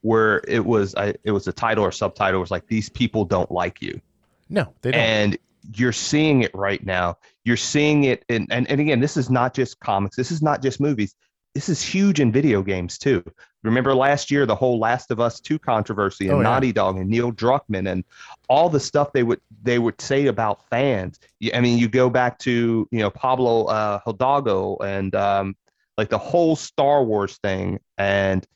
[0.00, 3.50] where it was I it was a title or subtitle was like these people don't
[3.50, 4.00] like you,
[4.48, 5.00] No, they don't.
[5.00, 5.38] and
[5.74, 7.18] you're seeing it right now.
[7.44, 10.16] You're seeing it, in, and and again, this is not just comics.
[10.16, 11.14] This is not just movies.
[11.54, 13.22] This is huge in video games too.
[13.62, 16.42] Remember last year the whole Last of Us 2 controversy and Oh, yeah.
[16.44, 18.04] Naughty Dog and Neil Druckmann and
[18.48, 21.20] all the stuff they would they would say about fans.
[21.54, 25.56] I mean, you go back to you know Pablo uh, Hidalgo and um,
[25.96, 28.46] like the whole Star Wars thing, and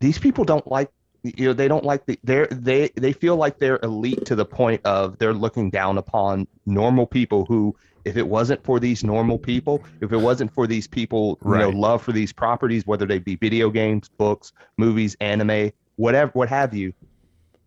[0.00, 0.90] these people don't like
[1.22, 4.44] you know they don't like the they're they they feel like they're elite to the
[4.46, 9.38] point of they're looking down upon normal people who if it wasn't for these normal
[9.38, 13.18] people if it wasn't for these people you know love for these properties whether they
[13.18, 16.92] be video games books movies anime whatever what have you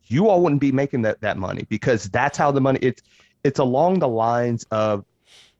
[0.07, 3.01] you all wouldn't be making that that money because that's how the money it's
[3.43, 5.05] it's along the lines of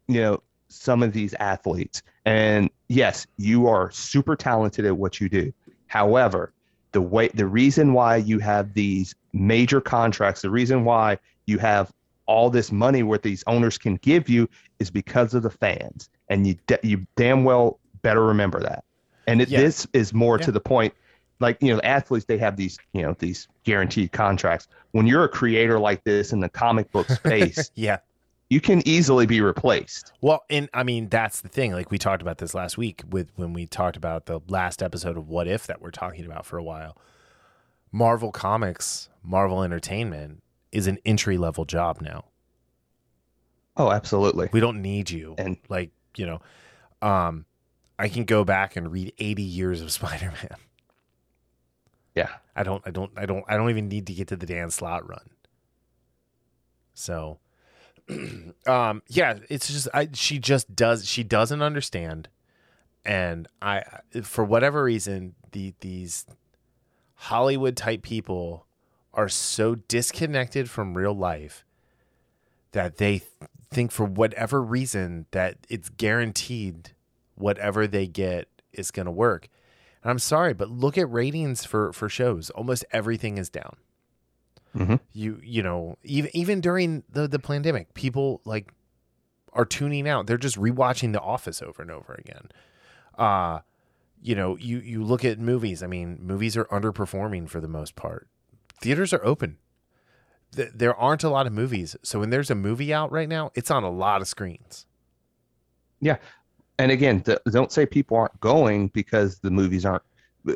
[0.08, 2.02] you know some of these athletes.
[2.26, 5.54] And yes you are super talented at what you do.
[5.88, 6.54] However
[6.92, 11.92] the way the reason why you have these major contracts the reason why you have
[12.26, 14.48] all this money what these owners can give you
[14.80, 18.84] is because of the fans and you you damn well better remember that
[19.28, 19.62] and it, Yeah.
[19.62, 20.46] this is more Yeah.
[20.46, 20.94] to the point
[21.40, 25.24] like you know the athletes they have these you know these guaranteed contracts when you're
[25.24, 27.98] a creator like this in the comic book space yeah.
[28.50, 31.72] you can easily be replaced Well, and I mean that's the thing.
[31.74, 35.18] Like we talked about this last week with when we talked about the last episode
[35.18, 36.96] of What If that we're talking about for a while.
[37.92, 40.43] Marvel Comics, Marvel Entertainment
[40.74, 42.26] is an entry level job now.
[43.78, 45.36] oh absolutely We don't need you.
[45.38, 46.42] And- like, you know,
[47.02, 47.46] um
[47.98, 50.58] I can go back and read 80 years of Spider-Man.
[52.16, 54.46] yeah I don't I don't I don't I don't even need to get to the
[54.46, 55.30] Dan Slott run.
[56.94, 57.40] So
[58.68, 62.30] um yeah, it's just I she just does she doesn't understand
[63.06, 63.84] and I
[64.24, 66.26] for whatever reason the these
[67.16, 68.66] Hollywood type people
[69.14, 71.66] are so disconnected from real life
[72.72, 73.32] that they th-
[73.70, 76.92] think for whatever reason that it's guaranteed
[77.36, 79.50] whatever they get is going to work.
[80.02, 82.50] And I'm sorry, but look at ratings for for shows.
[82.52, 83.76] Almost everything is down.
[84.76, 85.00] Mhm.
[85.12, 88.74] You you know even even during the the pandemic, people like
[89.54, 90.26] are tuning out.
[90.26, 92.50] They're just rewatching The Office over and over again.
[93.18, 93.60] Uh
[94.22, 95.84] you know you you look at movies.
[95.84, 98.28] I mean, movies are underperforming for the most part.
[98.82, 99.58] Theaters are open.
[100.56, 103.52] Th- there aren't a lot of movies, so when there's a movie out right now,
[103.56, 104.86] it's on a lot of screens.
[106.00, 106.18] Yeah.
[106.80, 110.04] And again th- don't say people aren't going because the movies aren't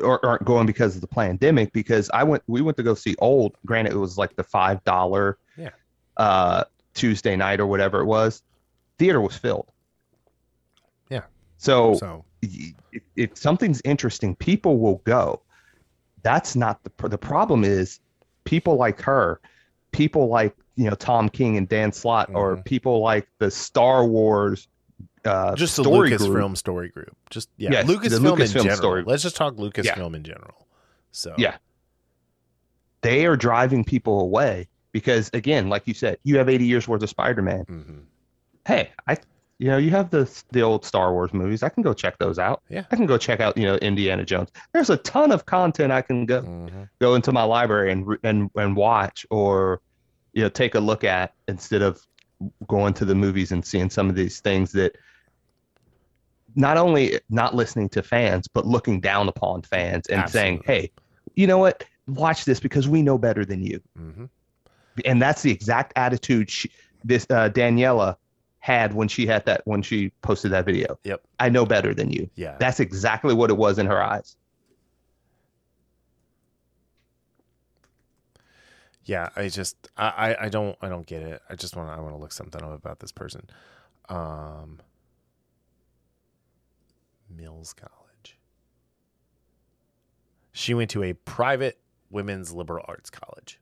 [0.02, 1.72] or aren't going because of the pandemic.
[1.72, 3.56] Because I went, we went to go see Old.
[3.64, 5.70] Granted, it was like the five dollar, Yeah.
[6.18, 6.64] uh,
[6.94, 8.42] Tuesday night or whatever it was.
[8.98, 9.68] Theater was filled.
[11.08, 11.22] Yeah.
[11.56, 12.74] So, So if,
[13.16, 15.40] if something's interesting, people will go.
[16.22, 17.64] That's not the the problem.
[17.64, 18.00] Is
[18.48, 19.40] people like her,
[19.92, 22.64] people like you know Tom King and Dan Slott, or Mhm.
[22.64, 24.66] people like the Star Wars.
[25.24, 26.56] Uh, just the story Lucasfilm group.
[26.56, 27.14] story group.
[27.28, 28.76] Just yeah, Yes, Lucasfilm in Lucasfilm general.
[28.76, 30.66] story- Let's just talk Lucasfilm in general.
[31.12, 31.56] So Yeah.
[33.02, 37.02] They are driving people away because, again, like you said, you have 80 years worth
[37.02, 37.64] of Spider-Man.
[37.66, 38.02] mhm.
[38.66, 39.16] Hey, I,
[39.58, 41.62] you know, you have the the old Star Wars movies.
[41.62, 42.62] I can go check those out.
[42.68, 42.84] Yeah.
[42.92, 44.50] I can go check out, you know, Indiana Jones.
[44.72, 46.88] There's a ton of content I can go Mhm.
[47.00, 49.80] go into my library and and and watch or
[50.32, 52.00] you know take a look at instead of
[52.68, 54.94] going to the movies and seeing some of these things that
[56.54, 60.90] not only not listening to fans but looking down upon fans and saying hey
[61.34, 64.28] you know what watch this because we know better than you Mhm.
[65.04, 66.70] and that's the exact attitude she,
[67.04, 68.16] this uh, Daniella
[68.68, 71.22] had when she had that when she posted that video Yep.
[71.40, 72.56] I know better than you Yeah.
[72.60, 74.36] that's exactly what it was in her eyes
[79.04, 81.40] Yeah, I just I, I, don't I don't get it.
[81.48, 83.48] I just want to I want to look something up about this person.
[84.10, 84.80] Um
[87.34, 88.36] Mills College.
[90.52, 91.78] She went to a private
[92.10, 93.58] women's liberal arts college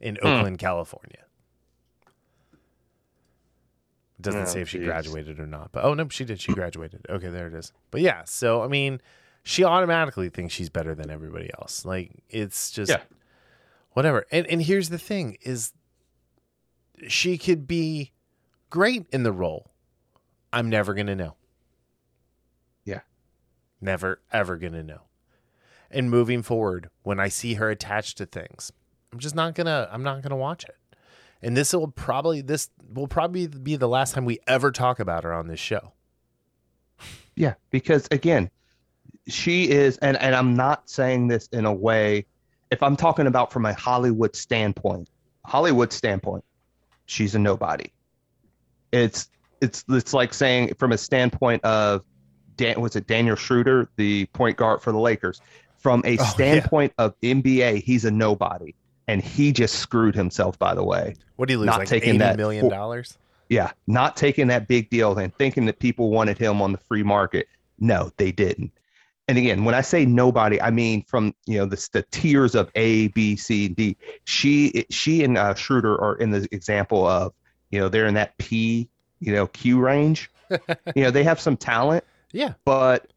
[0.00, 0.26] in Hmm.
[0.26, 1.25] Oakland, California.
[4.18, 4.86] It doesn't Oh, say if she geez.
[4.86, 6.40] graduated or not, but oh no, she did.
[6.40, 7.06] She graduated.
[7.08, 7.72] Okay, there it is.
[7.90, 9.00] But yeah, so I mean,
[9.42, 11.84] she automatically thinks she's better than everybody else.
[11.84, 13.02] Like it's just Yeah.
[13.92, 14.26] whatever.
[14.32, 15.72] And and here's the thing is
[17.08, 18.12] she could be
[18.70, 19.70] great in the role.
[20.52, 21.36] I'm never going to know.
[22.84, 23.00] Yeah.
[23.80, 25.02] Never ever going to know.
[25.90, 28.72] And moving forward, when I see her attached to things,
[29.12, 30.74] I'm just not going to I'm not going to watch it.
[31.42, 35.24] And this will probably this will probably be the last time we ever talk about
[35.24, 35.92] her on this show.
[37.34, 38.50] Yeah, because again,
[39.28, 42.24] she is, and, and I'm not saying this in a way,
[42.70, 45.08] if I'm talking about from a Hollywood standpoint,
[45.44, 46.44] Hollywood standpoint,
[47.04, 47.90] she's a nobody.
[48.92, 49.28] It's
[49.60, 52.02] it's it's like saying from a standpoint of
[52.56, 55.40] Dan, was it Daniel Schroeder, the point guard for the Lakers,
[55.78, 56.24] from a Oh, yeah.
[56.24, 58.74] standpoint of NBA, he's a nobody,
[59.08, 60.58] and he just screwed himself.
[60.58, 63.18] By the way, What do you lose Not like taking that million dollars?
[63.48, 67.02] yeah, not taking that big deal and thinking that people wanted him on the free
[67.02, 67.46] market.
[67.78, 68.72] No, they didn't.
[69.28, 72.70] And again, when I say nobody, I mean from you know the, the tiers of
[72.76, 73.96] A, B, C, D.
[74.24, 77.32] She she and uh, Schroeder are in the example of
[77.70, 78.88] you know they're in that P
[79.20, 80.30] you know Q range.
[80.50, 82.54] you know they have some talent, Yeah.
[82.64, 83.10] but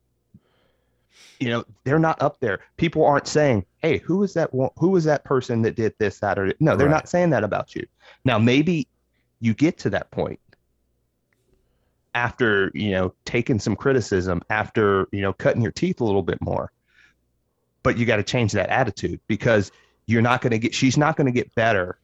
[1.39, 2.59] you know they're not up there.
[2.78, 4.49] People aren't saying, "Hey, who is that?
[4.78, 6.93] who is that person that did this, that, or no?" They're Right.
[6.93, 7.86] not saying that about you.
[8.26, 8.88] Now maybe
[9.39, 10.39] you get to that point
[12.15, 16.41] after you know taking some criticism, after you know cutting your teeth a little bit
[16.41, 16.72] more,
[17.84, 19.72] but you got to change that attitude because
[20.07, 20.74] you're not going to get.
[20.74, 21.99] She's not going to get better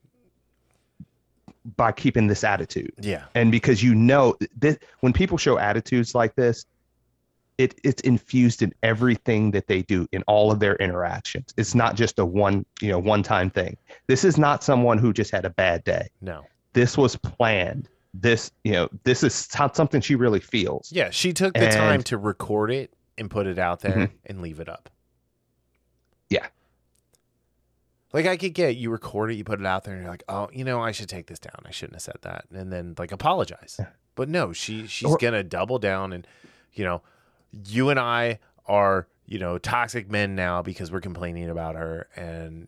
[1.78, 3.24] by keeping this attitude Yeah.
[3.34, 6.66] and because you know this, when people show attitudes like this
[7.58, 11.95] it it's infused in everything that they do in all of their interactions it's not
[11.95, 13.78] just a one you know one time thing
[14.08, 16.43] this is not someone who just had a bad day No.
[16.74, 21.32] this was planned this you know this is so- something she really feels Yeah, she
[21.34, 24.12] took the And- time to record it and put it out there Mhm.
[24.26, 24.89] and leave it up.
[26.30, 26.47] Yeah.
[28.14, 30.24] Like I could get you record it, you put it out there, and you're like,
[30.30, 31.62] oh, you know, I should take this down.
[31.66, 33.76] I shouldn't have said that, and then like apologize.
[33.80, 33.88] Yeah.
[34.16, 36.26] But no, she she's Or- gonna double down, and
[36.74, 37.01] you know,
[37.68, 42.68] you and I are you know toxic men now because we're complaining about her, and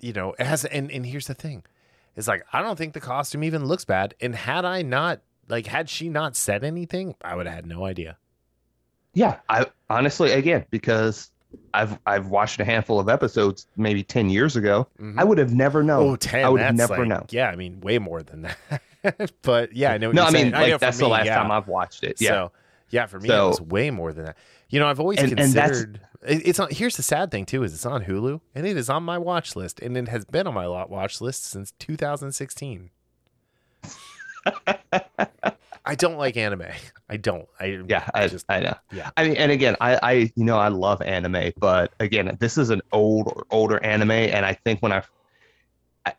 [0.00, 0.64] you know it has.
[0.64, 1.62] And and here's the thing,
[2.16, 5.66] it's like I don't think the costume even looks bad, and had I not like
[5.66, 8.16] had she not said anything, I would have had no idea.
[9.14, 11.32] yeah i honestly again because
[11.74, 15.18] i've i've watched a handful of episodes maybe 10 years ago Mhm.
[15.18, 16.44] i would have never known Oh, 10.
[16.44, 19.32] i would have never like- known Yeah, I mean, way more than that.
[19.42, 20.12] but yeah, I know.
[20.12, 21.34] No i mean like that's the last yeah.
[21.42, 22.52] time i've watched it yeah So
[22.90, 24.36] yeah, for me, So- it was way more than that.
[24.68, 26.68] You know, I've always And- and considered it- it's on.
[26.70, 29.56] Here's the sad thing too: is it's on Hulu and it is on my watch
[29.56, 32.90] list, and it has been on my lot watch list since 2016.
[35.84, 36.66] I don't like anime.
[37.08, 37.48] I don't.
[37.58, 38.74] I Yeah, I I, just I know.
[38.92, 39.10] yeah.
[39.16, 42.70] I mean, and again, I, I, you know, I love anime, but again, this is
[42.70, 45.02] an old, older anime, and I think when I,
[46.06, 46.12] I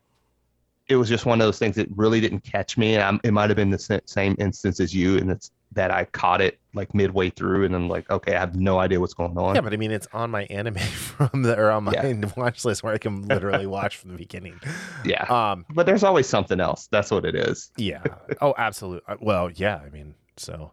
[0.90, 3.32] it was just one of those things that really didn't catch me, and I'm, it
[3.32, 6.94] might have been the same instance as you, and it's, that I caught it like
[6.94, 9.56] midway through, and then like, okay, I have no idea what's going on.
[9.56, 12.14] Yeah, but I mean, it's on my anime from the or on my Yeah.
[12.38, 14.60] watch list where I can literally watch from the beginning.
[15.06, 16.88] yeah, Um, but there's always something else.
[16.92, 17.72] That's what it is.
[17.78, 18.04] yeah.
[18.42, 19.16] Oh, absolutely.
[19.22, 19.80] Well, yeah.
[19.86, 20.72] I mean, so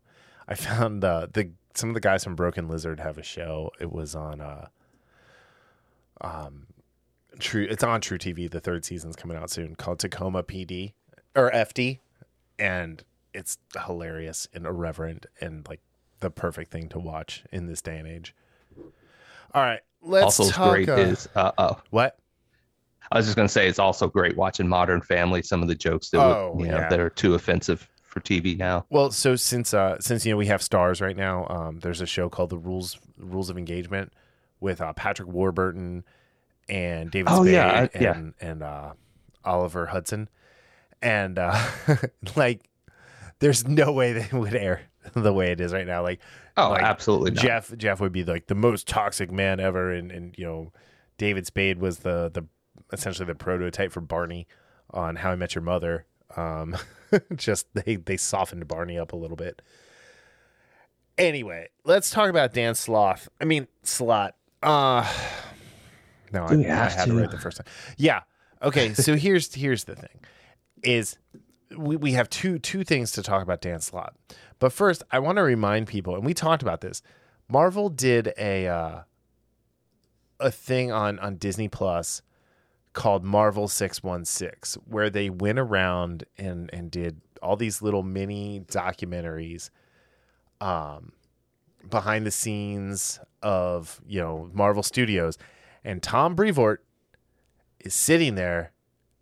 [0.49, 3.71] I found uh, the some of the guys from Broken Lizard have a show.
[3.81, 4.67] It was on uh,
[6.21, 6.67] um,
[7.39, 7.67] True.
[7.71, 8.51] It's on True TV.
[8.51, 10.93] The third season's coming out soon, called Tacoma PD
[11.37, 11.99] or FD,
[12.59, 13.03] and
[13.35, 15.81] it's hilarious and irreverent and like
[16.21, 18.35] the perfect thing to watch in this day and age.
[19.55, 20.73] All right, let's also talk.
[20.73, 22.19] great uh, is uh, uh, what?
[23.11, 25.43] I was just gonna say it's also great watching Modern Family.
[25.43, 26.89] Some of the jokes that Oh, would, you know yeah.
[26.91, 28.85] that are too offensive for TV now.
[28.91, 32.07] Well, so since uh since you know we have stars right now, um, there's a
[32.07, 34.13] show called the Rules Rules of Engagement
[34.61, 36.05] with uh, Patrick Warburton
[36.69, 38.49] and David Oh, Spade yeah, I- and yeah.
[38.51, 38.93] and uh,
[39.45, 40.29] Oliver Hudson,
[41.01, 41.59] and uh,
[42.37, 42.68] like
[43.41, 44.83] there's no way they would air
[45.15, 46.03] the way it is right now.
[46.03, 46.21] Like
[46.57, 47.43] Oh, Like, absolutely not.
[47.45, 50.73] Jeff Jeff would be like the most toxic man ever, and and you know
[51.17, 52.45] David Spade was the the
[52.93, 54.47] essentially the prototype for Barney
[54.91, 56.07] on How I Met Your Mother.
[56.37, 56.77] Um,
[57.37, 59.63] just they they softened Barney up a little bit.
[61.17, 63.29] Anyway, let's talk about Dan Sloth.
[63.41, 64.35] I mean Slott.
[64.63, 65.09] Uh
[66.33, 67.21] no, I, I have had to to?
[67.21, 67.67] write the first time.
[67.97, 68.23] Yeah.
[68.63, 68.95] Okay.
[68.95, 70.21] So here's here's the thing,
[70.83, 71.17] is
[71.77, 74.15] we, we have two two things to talk about Dan Slott.
[74.59, 77.03] But first, I want to remind people, and we talked about this.
[77.49, 79.01] Marvel did a uh,
[80.41, 82.23] a thing on on Disney Plus
[82.93, 88.03] called Marvel Six One Six, where they went around and and did all these little
[88.03, 89.71] mini documentaries,
[90.61, 91.13] um,
[91.89, 95.39] behind the scenes of you know Marvel Studios,
[95.85, 96.85] and Tom Brevoort
[97.81, 98.73] is sitting there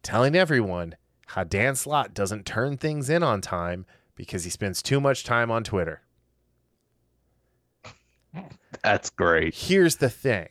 [0.02, 0.94] telling everyone
[1.26, 5.50] how Dan Slott doesn't turn things in on time because he spends too much time
[5.50, 6.02] on Twitter.
[8.82, 9.54] That's great.
[9.54, 10.48] Here's the thing: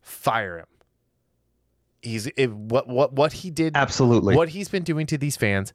[0.00, 0.66] fire him.
[2.00, 3.76] He's if, what what what he did.
[3.76, 4.36] Absolutely.
[4.36, 5.72] What he's been doing to these fans,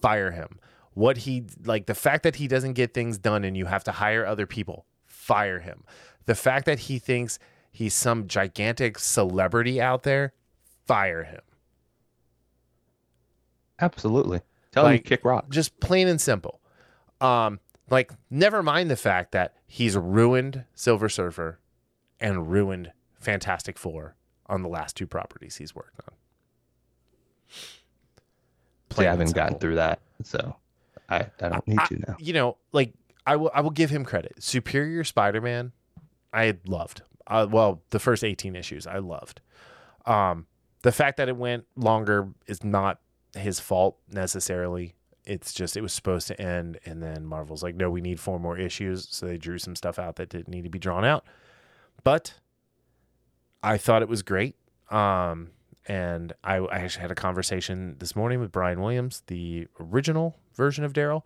[0.00, 0.58] fire him.
[0.94, 3.92] What he like the fact that he doesn't get things done and you have to
[3.92, 5.84] hire other people, fire him.
[6.26, 7.38] The fact that he thinks
[7.70, 10.32] he's some gigantic celebrity out there,
[10.86, 11.40] fire him.
[13.80, 14.40] Absolutely.
[14.72, 15.48] Tell him Like- to kick rock.
[15.50, 16.60] just plain and simple.
[17.20, 17.60] Um,
[17.90, 21.58] like never mind the fact that he's ruined Silver Surfer
[22.20, 24.14] and ruined Fantastic Four
[24.46, 26.14] on the last two properties he's worked on.
[28.90, 30.56] See, I haven't gotten through that, so
[31.08, 32.16] I, I don't need I- to now.
[32.18, 32.92] You know, like
[33.26, 34.34] I will I will give him credit.
[34.42, 35.72] Superior Spider-Man,
[36.32, 37.02] I loved.
[37.26, 39.40] Uh, well, the first 18 issues I loved.
[40.06, 40.46] Um,
[40.82, 43.00] the fact that it went longer is not
[43.36, 44.94] his fault necessarily.
[45.24, 48.40] It's just it was supposed to end, and then Marvel's like, no, we need four
[48.40, 51.24] more issues, so they drew some stuff out that didn't need to be drawn out.
[52.02, 52.34] But
[53.62, 54.56] I thought it was great.
[54.90, 55.50] Um,
[55.86, 60.84] and I, I actually had a conversation this morning with Brian Williams, the original version
[60.84, 61.22] of Daryl,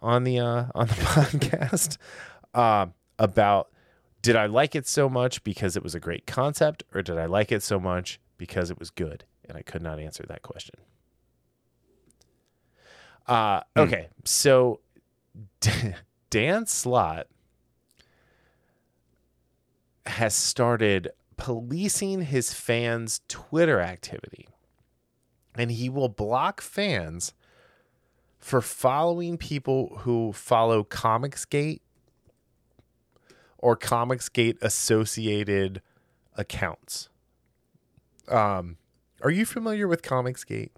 [0.00, 1.98] on the uh, on the podcast
[2.54, 2.86] uh,
[3.18, 3.68] about
[4.20, 7.26] did I like it so much because it was a great concept, or did I
[7.26, 9.24] like it so much because it was good?
[9.48, 10.76] And I could not answer that question.
[13.26, 14.80] Uh, okay, so
[16.30, 17.26] Dan Slott
[20.06, 24.48] has started policing his fans' Twitter activity.
[25.54, 27.34] And he will block fans
[28.38, 31.80] for following people who follow Comicsgate
[33.58, 35.82] or Comicsgate associated
[36.36, 37.08] accounts.
[38.28, 38.76] Um,
[39.22, 40.70] are you familiar with Comicsgate?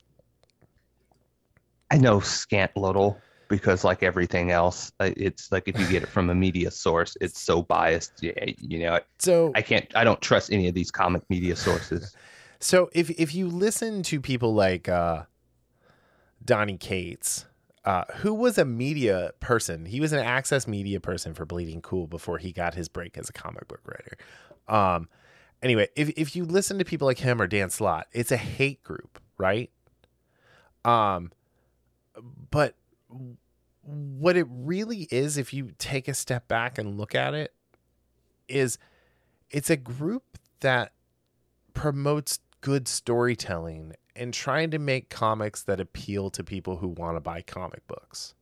[1.94, 6.28] I know scant little because, like everything else, it's like if you get it from
[6.28, 8.20] a media source, it's so biased.
[8.20, 9.86] Yeah, you know, So I can't.
[9.94, 12.16] I don't trust any of these comic media sources.
[12.58, 15.22] So if if you listen to people like uh,
[16.44, 17.44] Donny Cates,
[17.84, 22.08] uh, who was a media person, he was an access media person for Bleeding Cool
[22.08, 24.16] before he got his break as a comic book writer.
[24.66, 25.08] Um,
[25.62, 28.82] anyway, if if you listen to people like him or Dan Slott, it's a hate
[28.82, 29.70] group, right?
[30.84, 31.30] Um,
[32.50, 32.74] but
[33.82, 37.52] what it really is, if you take a step back and look at it,
[38.48, 38.78] is
[39.50, 40.92] it's a group that
[41.74, 47.20] promotes good storytelling and trying to make comics that appeal to people who want to
[47.20, 48.34] buy comic books.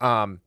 [0.00, 0.40] Um,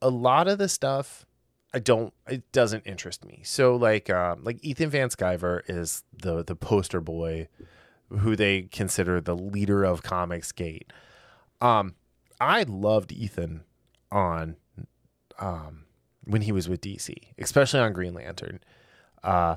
[0.00, 1.26] a lot of the stuff
[1.74, 3.42] I don't it doesn't interest me.
[3.44, 7.48] So like um like Ethan Van Sciver is the the poster boy
[8.10, 10.92] who they consider the leader of Comics Gate.
[11.60, 11.94] Um
[12.40, 13.62] I loved Ethan
[14.10, 14.56] on
[15.38, 15.84] um,
[16.24, 18.60] when he was with DC, especially on Green Lantern.
[19.22, 19.56] Uh,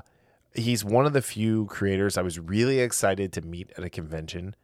[0.54, 4.54] he's one of the few creators I was really excited to meet at a convention.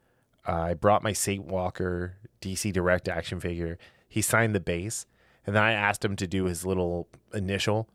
[0.46, 3.78] Uh, I brought my Saint Walker DC Direct action figure.
[4.08, 5.06] He signed the base,
[5.46, 7.88] and then I asked him to do his little initial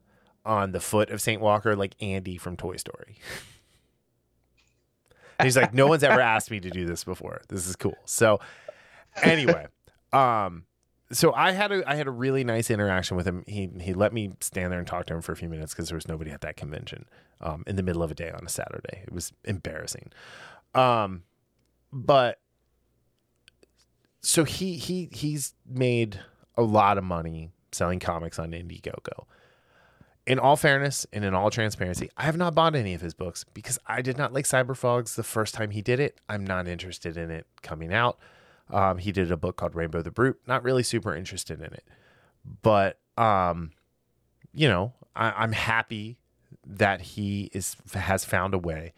[0.46, 3.18] on the foot of Saint Walker, like Andy from Toy Story.
[5.38, 7.40] And he's like, no one's ever asked me to do this before.
[7.48, 7.96] This is cool.
[8.04, 8.42] So,
[9.22, 9.68] anyway,
[10.14, 10.66] um,
[11.12, 13.44] so I had a I had a really nice interaction with him.
[13.48, 15.90] He he let me stand there and talk to him for a few minutes because
[15.90, 17.06] there was nobody at that convention
[17.42, 19.04] um, in the middle of a day on a Saturday.
[19.06, 20.12] It was embarrassing.
[20.76, 21.24] Um,
[21.92, 22.40] but
[24.22, 26.20] so he he he's made
[26.56, 29.26] a lot of money selling comics on Indiegogo.
[30.28, 33.46] In all fairness and in all transparency, I have not bought any of his books
[33.54, 36.20] because I did not like Cyberfrogs the first time he did it.
[36.30, 38.20] I'm not interested in it coming out.
[38.70, 40.40] Um, he did a book called Rainbow the Brute.
[40.46, 41.86] Not really super interested in it,
[42.62, 43.72] but um,
[44.54, 46.20] you know, I, I'm happy
[46.66, 48.94] that he is has found a way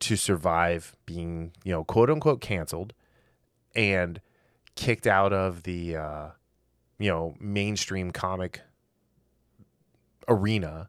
[0.00, 2.94] to survive being, you know, quote unquote canceled
[3.74, 4.20] and
[4.76, 6.28] kicked out of the uh,
[6.98, 8.60] you know mainstream comic
[10.28, 10.88] arena.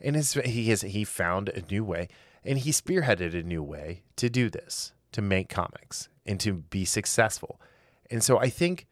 [0.00, 2.08] And his, he has he found a new way
[2.44, 6.84] and he spearheaded a new way to do this to make comics and to be
[6.84, 7.60] successful.
[8.10, 8.86] And so i think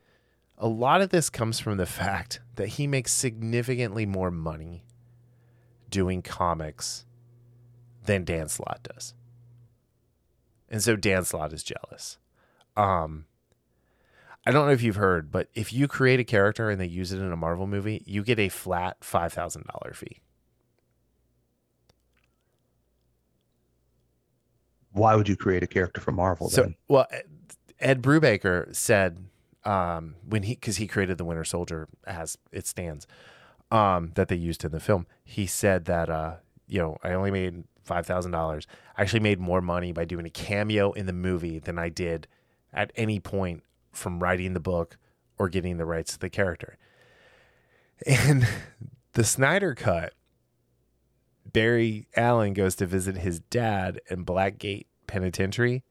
[0.58, 4.84] a lot of this comes from the fact that he makes significantly more money
[5.90, 7.04] doing comics
[8.04, 9.14] than dan slott does.
[10.68, 12.18] And so dan slott is jealous.
[12.76, 13.26] Um
[14.44, 17.12] I don't know if you've heard, but if you create a character and they use
[17.12, 20.20] it in a Marvel movie, you get a flat five thousand dollar fee.
[24.92, 26.74] Why would you create a character for Marvel So, then?
[26.88, 27.06] well,
[27.80, 29.24] Ed- Brubaker said
[29.64, 33.06] um, when he because he created the Winter Soldier as it stands
[33.70, 35.06] um, that they used in the film.
[35.24, 36.34] He said that uh,
[36.66, 38.66] you know I only made five thousand dollars.
[38.96, 42.26] I actually made more money by doing a cameo in the movie than I did
[42.72, 43.62] at any point
[43.92, 44.96] from writing the book
[45.38, 46.76] or getting the rights to the character.
[48.06, 48.46] And
[49.12, 50.12] the Snyder cut,
[51.50, 55.82] Barry Allen goes to visit his dad in Blackgate Penitentiary.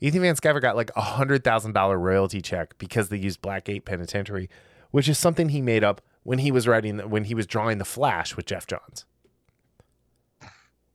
[0.00, 3.84] Ethan Van Sciver got like a hundred thousand dollar royalty check because they used Blackgate
[3.84, 4.48] Penitentiary,
[4.90, 7.84] which is something he made up when he was writing when he was drawing the
[7.84, 9.04] Flash with Geoff Johns.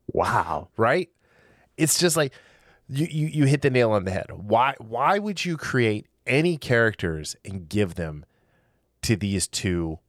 [0.08, 0.70] Wow.
[0.78, 1.10] Right?
[1.78, 2.34] It's just like
[2.88, 4.28] you, you you hit the nail on the head.
[4.32, 8.26] Why why would you create any characters and give them
[9.04, 10.00] to these two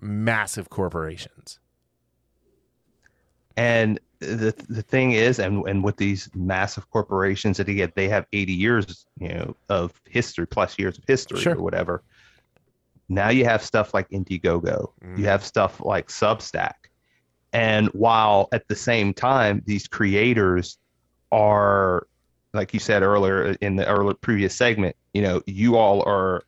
[0.00, 1.58] massive corporations?
[3.58, 8.24] And the the thing is, and and with these massive corporations that again they have
[8.32, 11.56] 80 years, you know, of history plus years of history Sure.
[11.56, 12.04] or whatever.
[13.08, 14.92] Now you have stuff like Indiegogo.
[15.04, 15.18] Mm.
[15.18, 16.74] You have stuff like Substack.
[17.52, 20.78] And while at the same time these creators
[21.32, 22.06] are
[22.54, 26.44] like you said earlier in the earlier previous segment, you know, you all are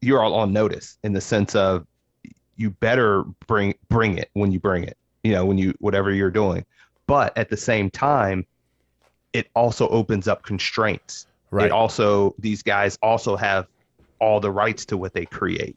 [0.00, 1.86] you're all on notice in the sense of
[2.56, 6.30] you better bring bring it when you bring it you know when you whatever you're
[6.30, 6.64] doing
[7.06, 8.46] but at the same time
[9.32, 11.66] it also opens up constraints Right.
[11.66, 13.66] it also these guys also have
[14.18, 15.76] all the rights to what they create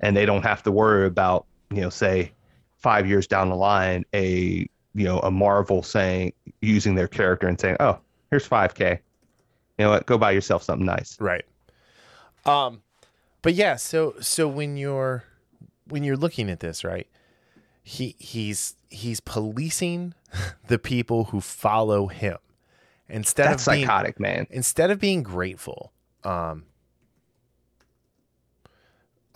[0.00, 2.32] and they don't have to worry about you know say
[2.78, 7.58] five years down the line a you know a marvel saying using their character and
[7.58, 7.98] saying oh
[8.30, 11.44] here's 5k you know what go buy yourself something nice Right.
[12.44, 12.82] Um
[13.42, 15.22] but yeah, so so when you're
[15.86, 17.06] when you're looking at this, right?
[17.88, 20.14] He he's he's policing
[20.66, 22.38] the people who follow him
[23.08, 25.92] instead that's of being psychotic man instead of being grateful
[26.24, 26.64] um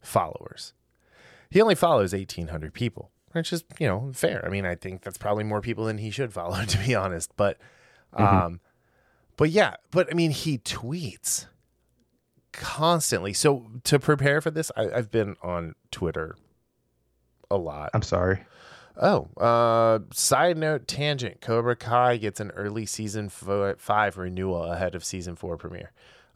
[0.00, 0.74] followers.
[1.50, 4.44] He only follows 1800 people, which is, you know, fair.
[4.44, 7.32] I mean, I think that's probably more people than he should follow to be honest,
[7.36, 7.58] but
[8.14, 8.60] um
[9.36, 11.46] but yeah, but I mean, he tweets
[12.52, 13.32] constantly.
[13.32, 16.36] So to prepare for this, I, I've been on Twitter
[17.50, 17.90] a lot.
[17.94, 18.40] i'm sorry
[19.00, 25.04] Oh, uh, side note tangent: Cobra Kai gets an early season five renewal ahead of
[25.04, 25.92] season four premiere.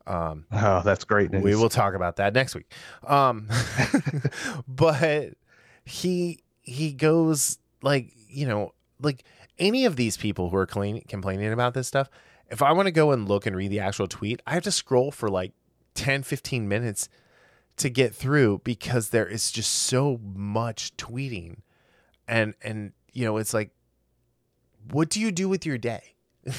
[0.07, 1.43] Um, oh that's great news.
[1.43, 2.73] we will talk about that next week.
[3.05, 3.49] Um,
[4.69, 5.35] but
[5.85, 9.25] he he goes like you know like
[9.59, 12.09] any of these people who are clean, complaining about this stuff.
[12.51, 14.73] If I want to go and look and read the actual tweet, I have to
[14.73, 15.53] scroll for like
[15.95, 17.09] 10, 15 minutes
[17.77, 21.59] to get through because there is just so much tweeting
[22.29, 23.71] and and you know it's like
[24.91, 26.15] what do you do with your day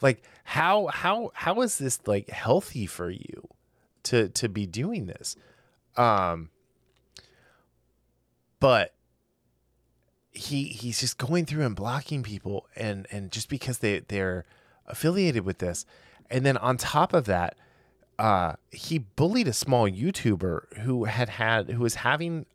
[0.00, 3.46] like how how how is this like healthy for you
[4.02, 5.36] to to be doing this
[5.96, 6.48] um
[8.60, 8.94] but
[10.30, 14.44] he he's just going through and blocking people and and just because they they're
[14.86, 15.84] affiliated with this.
[16.30, 17.56] And then on top of that
[18.18, 22.46] uh he bullied a small youtuber who had had who was having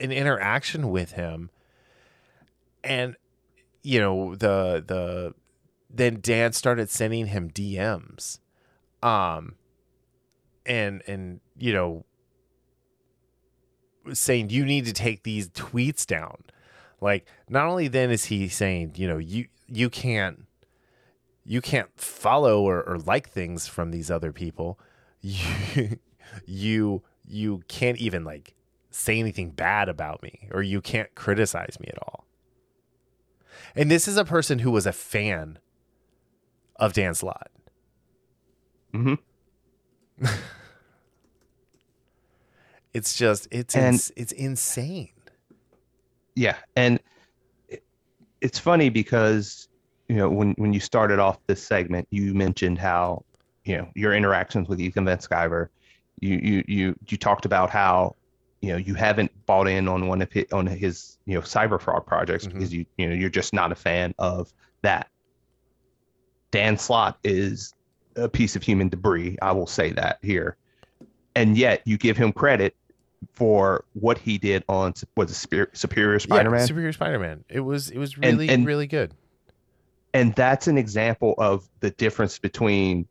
[0.00, 1.50] an interaction with him.
[2.82, 3.16] And
[3.82, 5.34] you know the the
[5.88, 8.38] then Dan started sending him DMs
[9.02, 9.54] um
[10.66, 12.04] and and you know
[14.12, 16.44] saying you need to take these tweets down.
[17.00, 20.46] Like not only then is he saying you know you you can't
[21.44, 24.78] you can't follow or, or like things from these other people.
[25.20, 25.98] You
[26.46, 28.54] you you can't even like
[28.90, 32.24] say anything bad about me or you can't criticize me at all.
[33.74, 35.58] And this is a person who was a fan
[36.76, 37.50] of Dan Slott.
[38.92, 39.14] hmm
[42.92, 45.10] It's just it's And- ins- it's insane.
[46.34, 47.00] Yeah, and
[47.68, 47.84] it-
[48.40, 49.68] it's funny because
[50.08, 53.24] you know when when you started off this segment, you mentioned how
[53.64, 55.68] you know your interactions with Ethan Van Sciver.
[56.20, 58.16] You you you you talked about how
[58.60, 62.06] you know you haven't bought in on one of his, on his you know Cyberfrog
[62.06, 62.52] projects Mhm.
[62.54, 65.08] because you you know you're just not a fan of that.
[66.50, 67.72] Dan Slott is
[68.16, 69.38] a piece of human debris.
[69.40, 70.56] I will say that here,
[71.36, 72.74] and yet you give him credit
[73.34, 75.34] for what he did on was it
[75.72, 77.44] Superior, Spider-Man, Yeah, Superior Spider-Man.
[77.48, 79.14] It was it was And- really and- really good.
[80.14, 83.06] and that's an example of the difference between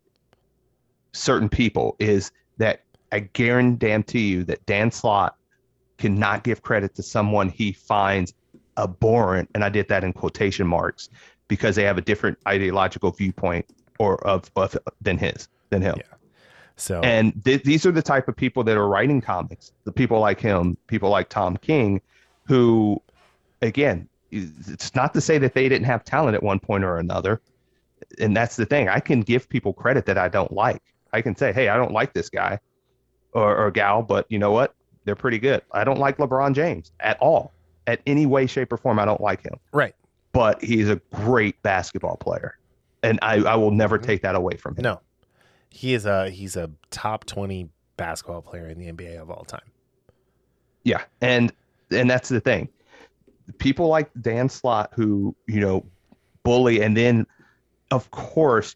[1.13, 2.81] certain people is that
[3.11, 5.35] I guarantee you that Dan Slott
[5.97, 8.33] cannot give credit to someone he finds
[8.77, 11.09] abhorrent, and I did that in quotation marks
[11.47, 13.65] because they have a different ideological viewpoint
[13.97, 15.95] or of, of than his than him.
[15.97, 16.03] Yeah.
[16.79, 19.71] So And th- these are the type of people that are writing comics.
[19.83, 22.01] The people like him, people like Tom King,
[22.45, 23.01] who,
[23.61, 27.41] again, it's not to say that they didn't have talent at one point or another.
[28.19, 28.89] And that's the thing.
[28.89, 30.81] I can give people credit that I don't like.
[31.11, 32.59] I can say, hey, I don't like this guy
[33.33, 34.75] or, or gal, but you know what?
[35.05, 35.61] They're pretty good.
[35.71, 37.51] I don't like LeBron James at all,
[37.87, 38.99] at any way, shape, or form.
[38.99, 39.95] I don't like him, right.
[40.31, 42.57] but he's a great basketball player.
[43.01, 44.05] And I, I will never mm-hmm.
[44.05, 44.83] take that away from him.
[44.83, 45.01] No.
[45.69, 49.71] He is a he's a top 20 basketball player in the NBA of all time.
[50.83, 51.51] Yeah, and
[51.91, 52.69] and that's the thing.
[53.57, 55.85] People like Dan Slott who you know
[56.43, 57.25] bully, and then
[57.91, 58.75] of course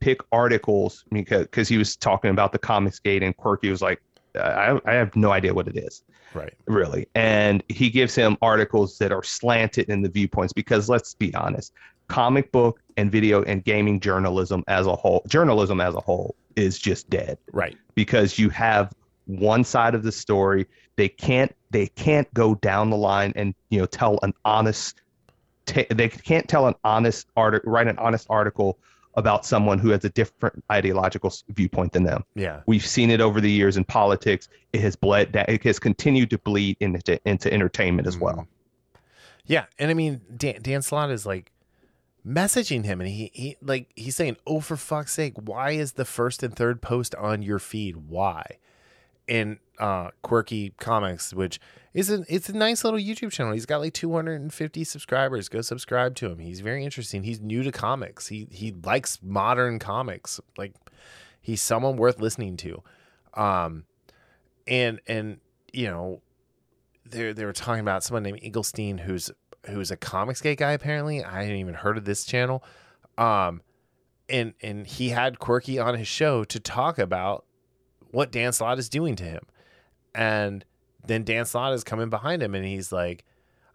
[0.00, 4.00] pick articles because because he was talking about the Comics Gate and Quirky was like,
[4.36, 6.02] I I have no idea what it is
[6.32, 6.54] Right.
[6.66, 11.34] really, and he gives him articles that are slanted in the viewpoints because let's be
[11.34, 11.72] honest,
[12.08, 16.78] comic book and video and gaming journalism as a whole, journalism as a whole is
[16.78, 17.38] just dead.
[17.52, 17.76] Right.
[17.94, 18.92] because you have
[19.26, 20.66] one side of the story.
[20.96, 25.00] They can't they can't go down the line and you know tell an honest
[25.66, 28.78] ta they can't tell an honest article write an honest article
[29.14, 32.24] about someone who has a different ideological viewpoint than them.
[32.34, 32.60] Yeah.
[32.66, 34.48] we've seen it over the years in politics.
[34.72, 38.24] It has bled that it has continued to bleed into into entertainment as mm-hmm.
[38.24, 38.48] well.
[39.46, 41.50] Yeah, and I mean Dan, Dan Slott is like
[42.26, 46.04] messaging him, and he, he like he's saying, "Oh, for fuck's sake, why is the
[46.04, 47.96] first and third post on your feed?
[47.96, 48.58] Why?"
[49.28, 51.60] And uh, Quirky Comics, which
[51.94, 53.52] is a it's a nice little YouTube channel.
[53.52, 55.48] He's got like 250 subscribers.
[55.48, 56.38] Go subscribe to him.
[56.38, 57.22] He's very interesting.
[57.22, 58.28] He's new to comics.
[58.28, 60.40] He he likes modern comics.
[60.56, 60.74] Like
[61.40, 62.82] he's someone worth listening to.
[63.34, 63.84] Um,
[64.66, 65.38] and and
[65.72, 66.20] you know
[67.06, 69.30] they they were talking about someone named Eaglestein who's
[69.66, 71.24] who's a Comicsgate guy apparently.
[71.24, 72.62] I hadn't even heard of this channel.
[73.18, 73.62] Um
[74.28, 77.44] and and he had Quirky on his show to talk about
[78.10, 79.42] what Dan Slott is doing to him.
[80.14, 80.64] And
[81.06, 83.24] then Dan Slott is coming behind him and he's like,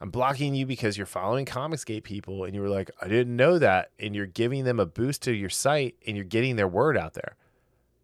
[0.02, 2.44] I'm blocking you because you're following Comicsgate people.
[2.44, 3.92] And you were like, I didn't know that.
[4.00, 7.14] And you're giving them a boost to your site and you're getting their word out
[7.14, 7.36] there.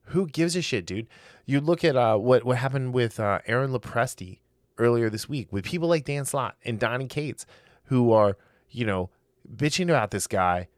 [0.06, 1.08] Who gives a shit, dude?
[1.46, 4.40] You look at uh, what, what happened with uh, Aaron Lopresti
[4.78, 7.46] earlier this week with people like Dan Slott and Donny Cates
[7.92, 8.38] who are,
[8.70, 9.10] you know,
[9.54, 10.70] bitching about this guy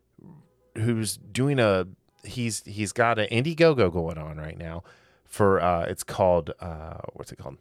[0.75, 1.85] who's doing a
[2.23, 4.83] he's he's got an Indiegogo going on right now
[5.25, 7.57] for uh it's called uh what's it called?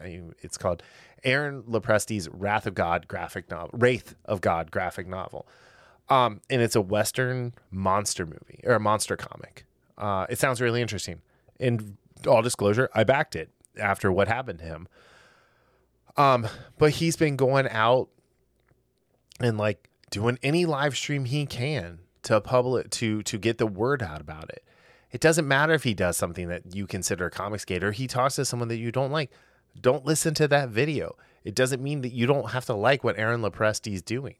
[0.00, 0.84] I, it's called
[1.24, 5.48] Aaron Lopresti's Wrath of God graphic novel, Wraith of God graphic novel.
[6.08, 9.66] Um, and it's a Western monster movie or a monster comic.
[9.98, 11.20] Uh, it sounds really interesting.
[11.58, 11.96] And
[12.28, 14.88] all disclosure, I backed it after what happened to him.
[16.16, 16.46] Um,
[16.78, 18.08] but he's been going out
[19.42, 24.02] and like doing any live stream he can to public to to get the word
[24.02, 24.64] out about it.
[25.10, 27.92] It doesn't matter if he does something that you consider a Comicsgater.
[27.92, 29.30] He talks to someone that you don't like.
[29.78, 31.16] Don't listen to that video.
[31.44, 34.36] It doesn't mean that you don't have to like what Aaron Lopresti is doing.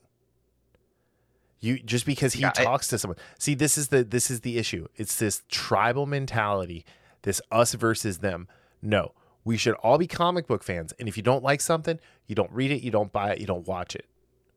[1.60, 3.18] You just because he Yeah, I- talks to someone.
[3.38, 4.88] See, this is the this is the issue.
[4.96, 6.84] It's this tribal mentality,
[7.22, 8.48] this us versus them.
[8.80, 9.12] No,
[9.44, 10.92] we should all be comic book fans.
[10.98, 13.46] And if you don't like something, you don't read it, you don't buy it, you
[13.46, 14.06] don't watch it.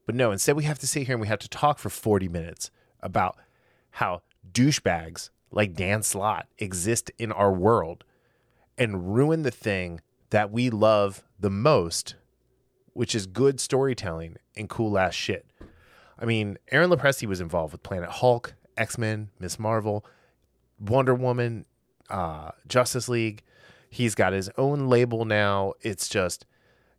[0.06, 2.28] But no, instead we have to sit here and we have to talk for 40
[2.28, 2.70] minutes
[3.02, 3.38] about
[3.92, 8.04] how douchebags like Dan Slott exist in our world
[8.78, 12.16] and ruin the thing that we love the most,
[12.94, 15.46] which is good storytelling and cool ass shit.
[16.20, 20.06] I mean, Aaron Lopresti was involved with Planet Hulk, X Men, Miss Marvel,
[20.80, 21.66] Wonder Woman,
[22.10, 23.44] uh, Justice League.
[23.90, 25.74] He's got his own label now.
[25.82, 26.46] It's just,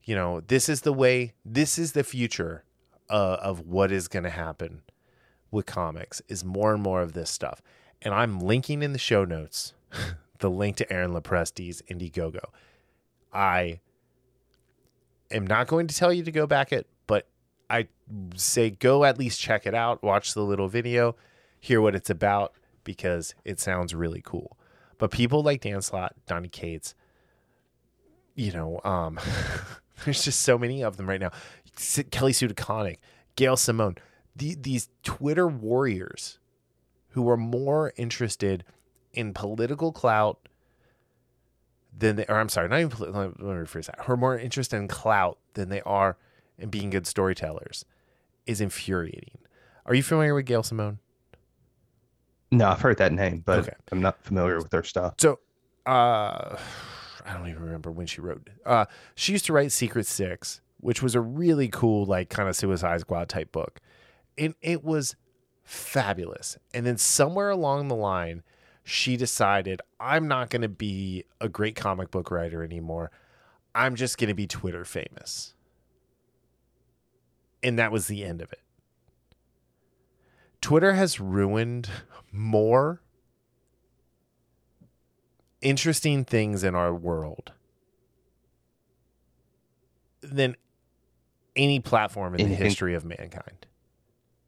[0.05, 2.65] you know, this is the way, this is the future
[3.09, 4.83] uh, of what is going to happen
[5.51, 7.63] with comics is more and more of this stuff.
[8.03, 9.75] And I'm linking in the show notes
[10.39, 12.45] the link to Aaron Lopresti's Indiegogo.
[13.33, 13.81] I
[15.31, 17.27] am not going to tell you to go back it, but
[17.69, 17.89] I
[18.35, 21.17] say go at least check it out, watch the little video,
[21.61, 22.53] hear what it's about
[22.85, 24.57] because it sounds really cool.
[24.99, 26.95] But people like Dan Slott, Donny Cates,
[28.35, 29.19] you know, um,
[30.05, 31.33] there's just so many of them right now.
[32.11, 32.99] Kelly Sue DeConnick,
[33.37, 33.97] Gail Simone,
[34.35, 36.39] the, these Twitter warriors
[37.11, 38.65] who are more interested
[39.13, 40.49] in political clout
[41.97, 44.77] than they, or I'm sorry, not even, let me rephrase that, who are more interested
[44.77, 46.19] in clout than they are
[46.59, 47.85] in being good storytellers
[48.47, 49.39] is infuriating.
[49.87, 50.99] Are you familiar with Gail Simone?
[52.51, 53.73] No, I've heard that name, but Okay.
[53.91, 55.15] I'm not familiar with her stuff.
[55.19, 55.41] So,
[55.87, 56.57] uh,
[57.27, 58.49] I don't even remember when she wrote.
[58.65, 62.55] Uh, she used to write Secret Six, which was a really cool, like kind of
[62.55, 63.81] Suicide Squad type book,
[64.39, 65.17] and it was
[65.65, 66.57] fabulous.
[66.73, 68.45] And then somewhere along the line,
[68.85, 73.11] she decided, I'm not going to be a great comic book writer anymore.
[73.75, 75.55] I'm just going to be Twitter famous.
[77.65, 78.63] And that was the end of it.
[80.61, 81.91] Twitter has ruined
[82.31, 83.03] more
[85.61, 87.51] interesting things in our world
[90.21, 90.55] than
[91.57, 93.67] any platform in the history of mankind.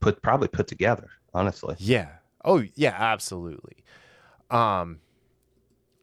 [0.00, 1.76] Put probably put together, honestly.
[1.78, 2.08] Yeah.
[2.44, 3.84] Oh, yeah, absolutely.
[4.50, 5.00] Um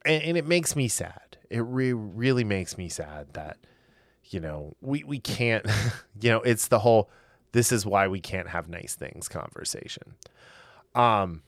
[0.04, 1.38] and, and it makes me sad.
[1.50, 3.56] It re- really makes me sad that
[4.24, 5.64] you know, we we can't
[6.20, 7.10] you know, it's the whole
[7.52, 10.14] this is why we can't have nice things conversation.
[10.94, 11.42] Um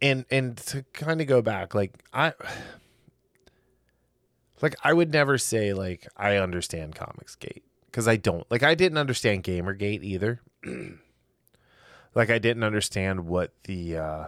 [0.00, 2.32] and and to kind of go back like I
[4.62, 8.50] like I would never say like I understand Comics Gate cuz I don't.
[8.50, 10.40] Like I didn't understand Gamergate either.
[12.14, 14.26] like I didn't understand what the uh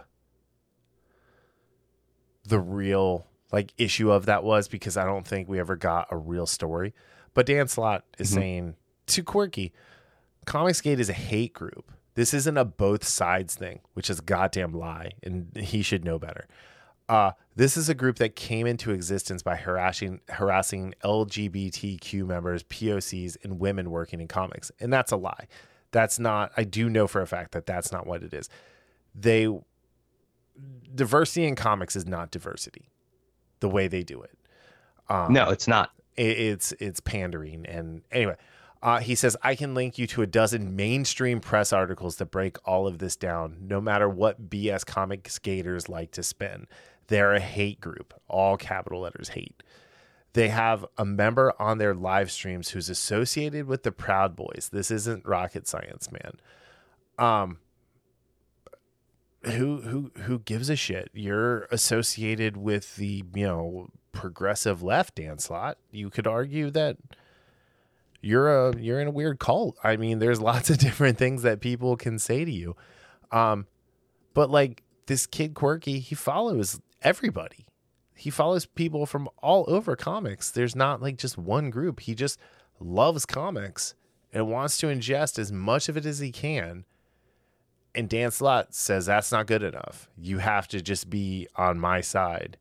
[2.47, 6.17] the real like issue of that was because I don't think we ever got a
[6.17, 6.93] real story.
[7.33, 8.33] But Dan Slott is Mhm.
[8.33, 8.75] saying
[9.07, 9.73] too quirky.
[10.45, 11.91] Comicsgate is a hate group.
[12.15, 16.17] This isn't a both sides thing, which is a goddamn lie, and he should know
[16.17, 16.47] better.
[17.07, 23.37] Uh, this is a group that came into existence by harassing harassing LGBTQ members, POCs,
[23.43, 25.47] and women working in comics, and that's a lie.
[25.91, 26.51] That's not.
[26.57, 28.49] I do know for a fact that that's not what it is.
[29.13, 29.47] They
[30.93, 32.89] diversity in comics is not diversity,
[33.59, 34.37] the way they do it.
[35.09, 35.91] Um, No, it's not.
[36.15, 38.35] it, it's it's pandering and anyway
[38.81, 42.57] uh, he says i can link you to a dozen mainstream press articles that break
[42.65, 46.67] all of this down no matter what bs Comicsgaters like to spin
[47.07, 49.61] they're a hate group all capital letters hate
[50.33, 54.91] they have a member on their live streams who's associated with the proud boys this
[54.91, 56.33] isn't rocket science man
[57.17, 57.57] um
[59.43, 65.37] who who who gives a shit you're associated with the you know progressive left Dan
[65.37, 65.77] Slott.
[65.91, 66.97] You could argue that
[68.21, 69.77] you're a you're in a weird cult.
[69.83, 72.75] I mean, there's lots of different things that people can say to you.
[73.31, 73.67] Um,
[74.33, 77.67] but like this kid quirky, he follows everybody.
[78.15, 80.49] He follows people from all over comics.
[80.49, 82.01] There's not like just one group.
[82.01, 82.39] He just
[82.79, 83.93] loves comics
[84.33, 86.85] and wants to ingest as much of it as he can.
[87.93, 90.09] And Dan Slott says that's not good enough.
[90.17, 92.57] You have to just be on my side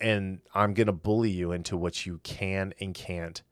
[0.00, 3.42] and I'm going to bully you into what you can and can't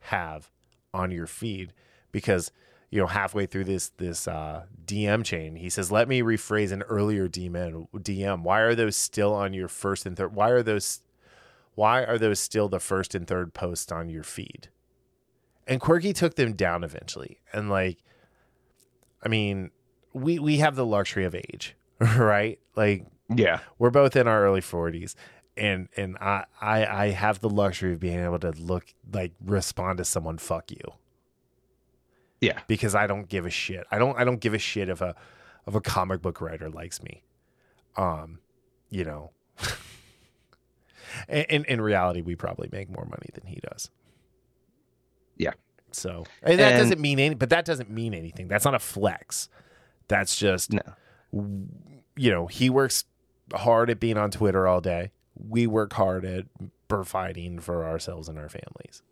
[0.00, 0.50] have
[0.92, 1.72] on your feed
[2.10, 2.50] because
[2.90, 6.82] you know halfway through this this uh, DM chain he says let me rephrase an
[6.82, 11.00] earlier DM DM why are those still on your first and third why are those
[11.74, 14.68] why are those still the first and third posts on your feed?
[15.66, 17.38] And Quirky took them down eventually.
[17.52, 17.98] And like,
[19.22, 19.72] I mean,
[20.14, 22.58] we we have the luxury of age, right?
[22.76, 23.58] Like Yeah.
[23.78, 25.14] we're both in our early 40s
[25.56, 29.98] and and I, I i have the luxury of being able to look like respond
[29.98, 30.80] to someone fuck you
[32.40, 32.60] Yeah.
[32.68, 35.14] because i don't give a shit i don't i don't give a shit if a
[35.66, 37.22] if a comic book writer likes me
[37.96, 38.38] um
[38.90, 39.30] you know
[41.28, 43.90] in, in in reality we probably make more money than he does
[45.36, 45.52] Yeah.
[45.92, 48.78] so and that And- doesn't mean any but that doesn't mean anything that's not a
[48.78, 49.48] flex
[50.08, 50.82] that's just No.
[52.16, 53.04] you know, he works
[53.52, 55.10] hard at being on Twitter all day.
[55.34, 56.44] We work hard at
[56.86, 59.02] providing for ourselves and our families.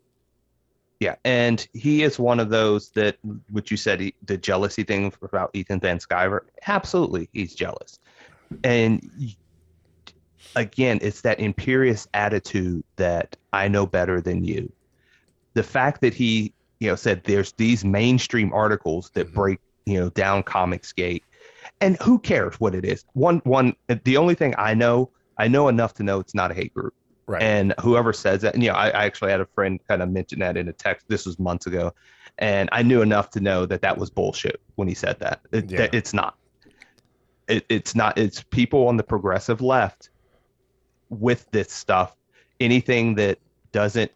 [1.04, 3.18] Yeah, and he is one of those that,
[3.50, 6.40] what you said, he, the jealousy thing about Ethan Van Sciver.
[6.66, 7.98] Absolutely, he's jealous,
[8.64, 9.06] and
[10.56, 14.72] again, it's that imperious attitude that I know better than you.
[15.52, 19.34] The fact that he, you know, said there's these mainstream articles that Mhm.
[19.34, 21.24] break, you know, down Comicsgate,
[21.82, 23.04] and who cares what it is?
[23.12, 23.74] One, one.
[24.04, 26.94] The only thing I know, I know enough to know it's not a hate group.
[27.26, 27.42] Right.
[27.42, 30.10] And whoever says that, and, you know, I, I actually had a friend kind of
[30.10, 31.08] mention that in a text.
[31.08, 31.92] This was months ago,
[32.38, 35.40] and I knew enough to know that that was bullshit when he said that.
[35.52, 35.78] It, Yeah.
[35.78, 36.36] that it's not.
[37.48, 38.18] It, it's not.
[38.18, 40.10] It's people on the progressive left
[41.08, 42.16] with this stuff.
[42.60, 43.38] Anything that
[43.72, 44.10] doesn't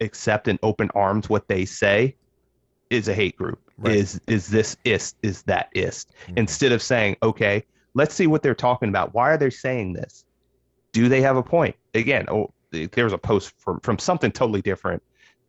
[0.00, 2.16] accept and open arms what they say
[2.90, 3.60] is a hate group.
[3.78, 3.96] Right.
[3.96, 5.16] Is is this ist?
[5.22, 6.12] Is that ist?
[6.28, 6.38] Mhm.
[6.38, 7.64] Instead of saying, okay,
[7.94, 9.14] let's see what they're talking about.
[9.14, 10.24] Why are they saying this?
[10.92, 11.74] Do they have a point?
[11.94, 15.02] Again, oh, there was a post from from something totally different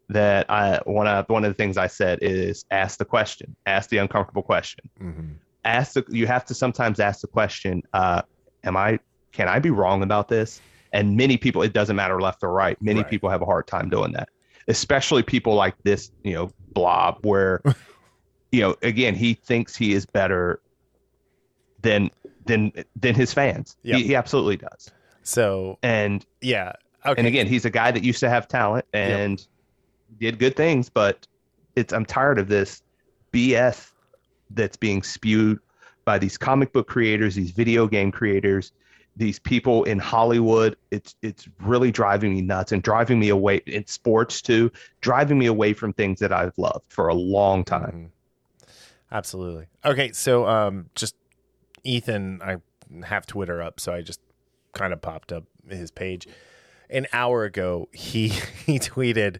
[0.09, 3.89] that I one of one of the things I said is ask the question, ask
[3.89, 4.89] the uncomfortable question.
[4.99, 5.35] Mhm.
[5.65, 8.21] Ask the you have to sometimes ask the question, uh,
[8.63, 8.99] am I
[9.31, 10.61] can I be wrong about this?
[10.91, 12.79] And many people, it doesn't matter left or right.
[12.79, 13.09] Many Right.
[13.09, 14.29] people have a hard time doing that,
[14.67, 17.61] especially people like this, you know, blob where,
[18.51, 20.61] you know, again, he thinks he is better
[21.81, 22.11] than
[22.45, 23.75] than than his fans.
[23.83, 23.97] Yep.
[23.97, 24.91] He, he absolutely does.
[25.23, 26.73] So And yeah.
[27.05, 27.19] Okay.
[27.19, 29.45] and again, he's a guy that used to have talent and
[30.19, 31.27] did good things, but
[31.75, 32.81] it's I'm tired of this
[33.33, 33.91] BS
[34.51, 35.59] that's being spewed
[36.05, 38.71] by these comic book creators, these video game creators,
[39.15, 40.77] these people in Hollywood.
[40.91, 44.71] It's it's really driving me nuts and driving me away in sports too,
[45.01, 47.91] driving me away from things that I've loved for a long time.
[47.91, 48.09] Mhm.
[49.11, 49.67] Absolutely.
[49.85, 51.15] Okay, so um just
[51.83, 52.57] Ethan, I
[53.05, 54.19] have Twitter up, so I just
[54.73, 56.27] kind of popped up his page.
[56.89, 58.27] An hour ago, he
[58.65, 59.37] he tweeted,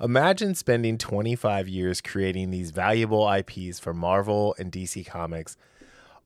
[0.00, 5.56] "Imagine spending 25 years creating these valuable IPs for Marvel and DC Comics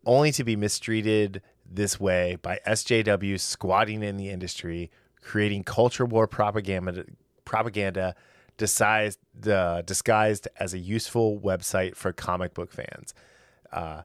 [0.07, 4.91] only to be mistreated this way by SJW squatting in the industry,
[5.23, 7.05] creating culture war propaganda
[7.45, 8.15] propaganda
[8.57, 9.19] disguised
[9.49, 13.15] uh, disguised as a useful website for comic book fans.
[13.73, 14.03] Uh,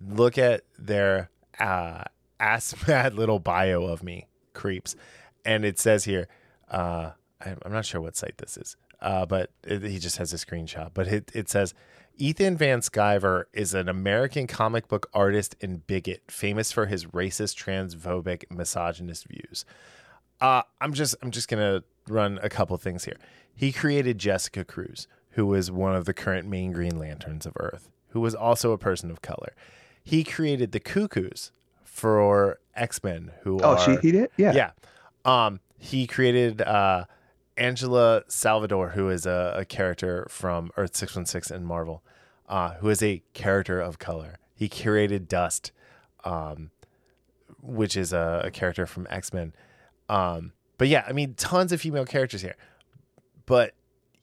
[0.00, 1.30] look at their
[1.60, 2.04] uh,
[2.42, 4.94] ass mad little bio of me, creeps,
[5.44, 6.28] and it says here.
[6.70, 7.12] Uh,
[7.44, 10.90] I'm not sure what site this is, uh, but it, he just has a screenshot.
[10.94, 11.74] But it, it says
[12.16, 17.56] Ethan Van Sciver is an American comic book artist and bigot, famous for his racist,
[17.56, 19.64] transphobic, misogynist views.
[20.40, 23.16] Uh, I'm just I'm just gonna run a couple things here.
[23.54, 27.90] He created Jessica Cruz, who is one of the current main Green Lanterns of Earth,
[28.08, 29.54] who was also a person of color.
[30.04, 31.52] He created the Cuckoos
[31.92, 34.30] for X Men, who Oh, are she he did?
[34.38, 34.52] Yeah.
[34.54, 34.70] yeah.
[35.24, 37.04] Um, he created uh,
[37.56, 42.02] Angela Salvador, who is a, a character from Earth 616 and Marvel,
[42.48, 44.38] uh, who is a character of color.
[44.54, 45.70] He curated Dust,
[46.24, 46.70] um,
[47.60, 49.52] which is a, a character from X Men.
[50.08, 52.56] Um, but yeah, I mean, tons of female characters here.
[53.44, 53.74] But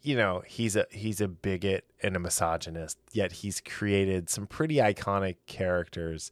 [0.02, 2.98] you know, he's a he's a bigot and a misogynist.
[3.12, 6.32] Yet he's created some pretty iconic characters.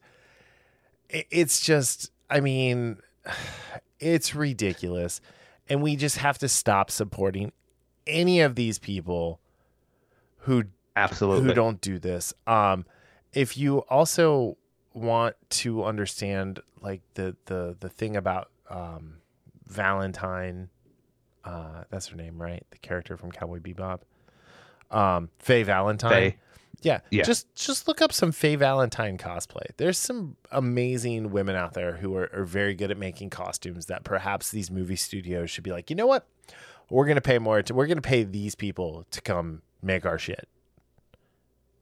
[1.10, 2.98] It's just, I mean,
[4.00, 5.22] it's ridiculous,
[5.70, 7.52] and we just have to stop supporting
[8.06, 9.40] any of these people
[10.40, 10.66] who
[10.96, 11.50] Absolutely.
[11.50, 12.34] who don't do this.
[12.46, 12.86] Um,
[13.34, 14.58] if you also
[14.94, 19.18] want to understand like the the the thing about um,
[19.68, 20.70] Valentine,
[21.44, 22.66] uh, that's her name, right?
[22.72, 24.00] The character from Cowboy Bebop,
[24.90, 26.12] um, Faye Valentine.
[26.12, 26.38] Faye.
[26.82, 27.24] Yeah, Yeah.
[27.24, 29.66] just just look up some Faye Valentine cosplay.
[29.78, 34.04] There's some amazing women out there who are, are very good at making costumes that
[34.04, 36.28] perhaps these movie studios should be like, you know what?
[36.90, 37.62] We're gonna pay more.
[37.64, 40.48] To, we're gonna pay these people to come make our shit.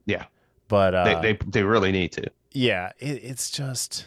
[0.06, 0.24] Yeah.
[0.68, 2.30] But uh, they, they they really need to.
[2.52, 4.06] yeah, it, it's just.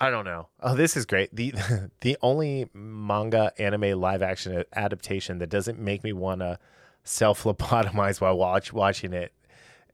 [0.00, 0.48] I don't know.
[0.60, 1.34] Oh, this is great.
[1.34, 1.52] the
[2.00, 6.58] The only manga anime live action adaptation that doesn't make me want to
[7.04, 9.32] self lobotomize while watch watching it,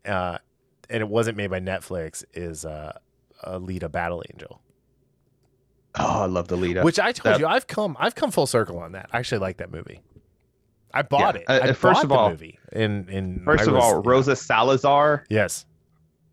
[0.06, 0.39] uh,
[0.90, 2.97] and it wasn't made by Netflix, is uh,
[3.44, 4.60] Alita Battle Angel.
[5.97, 8.47] Oh, I love the lead Which I told that, you, I've come, I've come full
[8.47, 9.09] circle on that.
[9.12, 10.01] I actually like that movie.
[10.93, 11.62] I bought yeah, it.
[11.62, 14.35] Uh, I first of all, movie in in first of was, all, Rosa yeah.
[14.36, 15.24] Salazar.
[15.28, 15.66] Yes,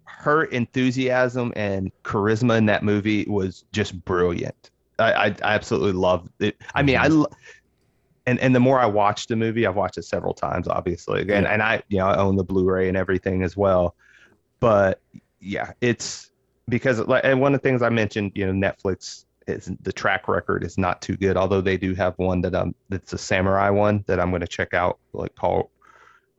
[0.06, 4.70] her enthusiasm and charisma in that movie was just brilliant.
[5.00, 6.58] I, I, I absolutely loved it.
[6.76, 7.34] I mean, I mm-hmm.
[8.26, 11.30] And and the more I watched the movie, I've watched it several times, obviously, and
[11.30, 11.54] yeah.
[11.54, 13.96] and I you know I own the Blu-ray and everything as well.
[14.60, 15.00] But
[15.40, 16.32] yeah, it's
[16.70, 20.28] because like and one of the things I mentioned, you know, Netflix is the track
[20.28, 21.36] record is not too good.
[21.36, 24.48] Although they do have one that um that's a samurai one that I'm going to
[24.48, 25.70] check out, like called.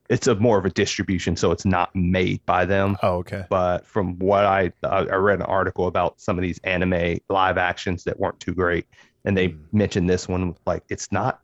[0.08, 2.98] It's a more of a distribution, so it's not made by them.
[3.02, 3.44] Oh, okay.
[3.48, 8.04] But from what I I read an article about some of these anime live actions
[8.04, 8.86] that weren't too great,
[9.24, 9.58] and they mm.
[9.72, 11.40] mentioned this one like it's not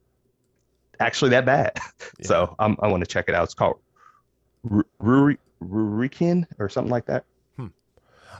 [1.01, 1.79] actually that bad.
[2.21, 2.27] Yeah.
[2.27, 3.45] So I'm, I want to check it out.
[3.45, 3.79] It's called
[5.01, 7.25] Ruriken or something like that.
[7.57, 7.67] Hmm.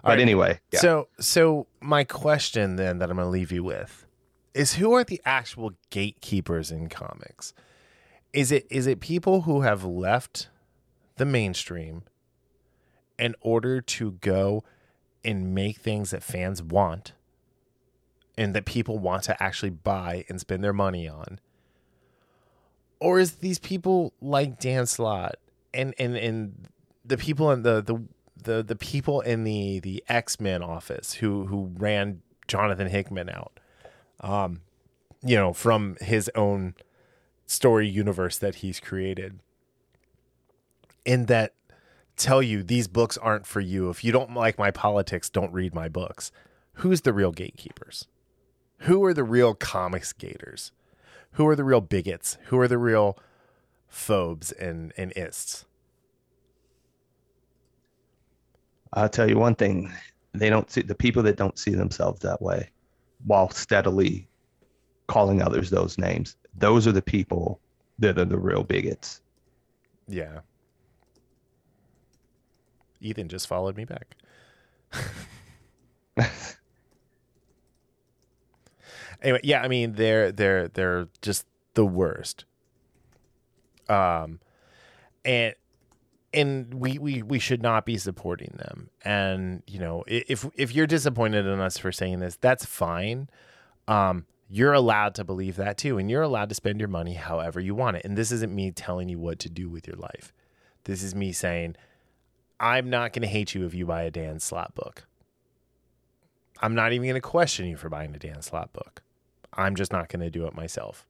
[0.03, 0.21] But right.
[0.21, 0.81] anyway, yeah.
[0.81, 4.05] so so my question then that I'm going to leave you with
[4.55, 7.55] is who are the actual gatekeepers in comics?
[8.33, 10.49] Is it is it people who have left
[11.17, 12.03] the mainstream
[13.19, 14.65] in order to go
[15.25, 17.13] and make things that fans want
[18.37, 21.39] and that people want to actually buy and spend their money on?
[23.01, 25.37] Or is these people like Dan Slott
[25.73, 26.69] and and and
[27.05, 28.03] the people in the the
[28.43, 33.61] the the people in the the X Men office who who ran Jonathan Hickman out,
[34.21, 34.61] um,
[35.23, 36.75] you know, from his own
[37.47, 39.39] story universe that he's created,
[41.05, 41.55] in that
[42.17, 43.91] tell you these books aren't for you.
[43.91, 46.33] If you don't like my politics, don't read my books.
[46.75, 48.07] Who's the real gatekeepers?
[48.83, 50.73] Who are the real comics gators?
[51.33, 52.37] Who are the real bigots?
[52.47, 53.19] Who are the real
[53.89, 55.65] phobes and, and ists?
[58.93, 59.93] I'll tell you one thing:
[60.33, 62.71] they don't see the people that don't see themselves that way,
[63.25, 64.29] while steadily
[65.07, 66.37] calling others those names.
[66.57, 67.61] Those are the people
[67.99, 69.21] that are the real bigots.
[70.07, 70.41] Yeah.
[73.01, 74.17] Ethan just followed me back.
[79.23, 82.45] anyway, yeah, I mean they're they're they're just the worst.
[83.89, 84.41] Um
[85.25, 85.55] and
[86.33, 88.91] and we, we we should not be supporting them.
[89.05, 93.31] And you know, if if you're disappointed in us for saying this, that's fine.
[93.87, 97.61] Um, you're allowed to believe that too, and you're allowed to spend your money however
[97.61, 98.05] you want it.
[98.05, 100.33] And this isn't me telling you what to do with your life.
[100.85, 101.77] This is me saying,
[102.59, 105.07] I'm not going to hate you if you buy a Dan Slott book.
[106.61, 109.03] I'm not even going to question you for buying a Dan Slott book.
[109.59, 111.07] I'm just not going to do it myself.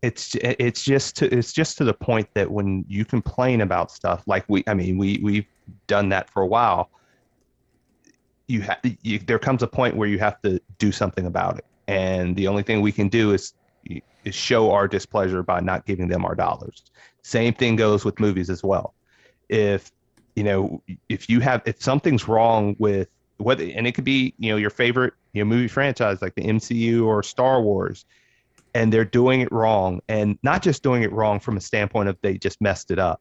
[0.00, 4.24] It's it's just to it's just to the point that when you complain about stuff
[4.26, 5.46] like we I mean we we've
[5.86, 6.90] done that for a while
[8.52, 8.78] you have
[9.26, 11.64] there comes a point where you have to do something about it.
[11.88, 13.54] And the only thing we can do is
[14.24, 16.84] is show our displeasure by not giving them our dollars.
[17.22, 18.94] Same thing goes with movies as well.
[19.48, 19.90] If
[20.36, 23.08] you know if you have if something's wrong with
[23.42, 26.42] what and it could be you know your favorite you know movie franchise like the
[26.42, 28.04] MCU or Star Wars
[28.74, 32.16] and they're doing it wrong and not just doing it wrong from a standpoint of
[32.22, 33.20] they just messed it up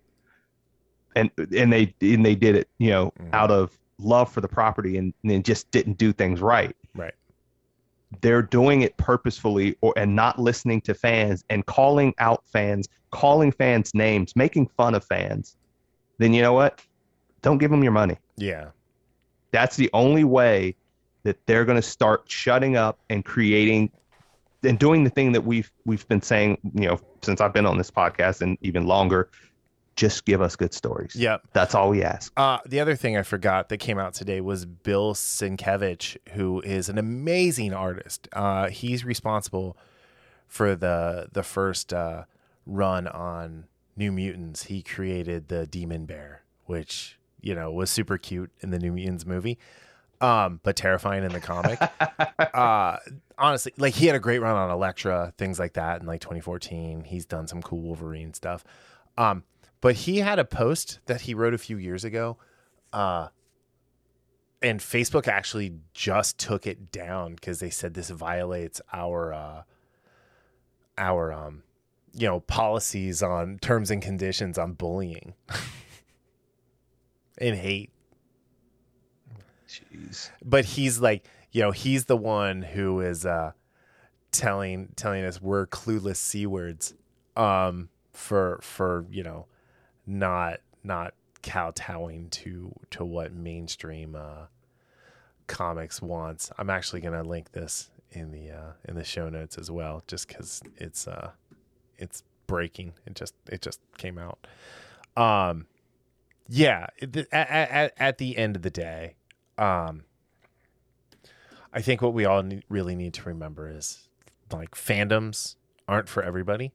[1.15, 3.33] and and they and they did it you know mm-hmm.
[3.33, 6.75] out of love for the property and, and just didn't do things right.
[6.95, 7.13] Right.
[8.21, 13.51] They're doing it purposefully or and not listening to fans and calling out fans calling
[13.51, 15.55] fans names making fun of fans.
[16.17, 16.81] Then you know what?
[17.41, 18.17] Don't give them your money.
[18.37, 18.69] Yeah
[19.51, 20.75] that's the only way
[21.23, 23.91] that they're going to start shutting up and creating
[24.63, 27.77] and doing the thing that we've we've been saying, you know, since I've been on
[27.77, 29.29] this podcast and even longer,
[29.95, 31.15] just give us good stories.
[31.15, 31.43] Yep.
[31.53, 32.31] That's all we ask.
[32.37, 36.89] Uh, the other thing I forgot that came out today was Bill Sienkiewicz, who is
[36.89, 38.27] an amazing artist.
[38.33, 39.77] Uh, he's responsible
[40.47, 42.23] for the the first uh,
[42.65, 43.65] run on
[43.95, 44.63] New Mutants.
[44.65, 49.25] He created the Demon Bear, which you know was super cute in the New Mutants
[49.25, 49.57] movie
[50.21, 51.81] um, but terrifying in the comic.
[52.53, 52.97] uh,
[53.37, 57.03] honestly, like he had a great run on Elektra, things like that in like 2014.
[57.03, 58.63] He's done some cool Wolverine stuff.
[59.17, 59.43] Um,
[59.81, 62.37] but he had a post that he wrote a few years ago.
[62.93, 63.29] Uh,
[64.61, 69.63] and Facebook actually just took it down because they said this violates our uh,
[70.99, 71.63] our um,
[72.13, 75.33] you know policies on terms and conditions on bullying
[77.37, 77.89] and hate.
[79.67, 80.29] Jeez.
[80.43, 83.53] but he's like you know he's the one who is uh
[84.31, 86.93] telling telling us we're clueless c words
[87.37, 89.45] um for for you know
[90.05, 94.45] not not kowtowing to to what mainstream uh
[95.47, 96.51] comics wants.
[96.57, 100.27] I'm actually gonna link this in the uh in the show notes as well just
[100.27, 101.31] because it's uh
[101.97, 102.93] it's breaking.
[103.05, 104.47] It just it just came out.
[105.17, 105.67] Um
[106.53, 109.15] yeah at, at, at the end of the day
[109.57, 110.03] um
[111.73, 114.09] I think what we all need, really need to remember is
[114.51, 115.55] like fandoms
[115.87, 116.73] aren't for everybody.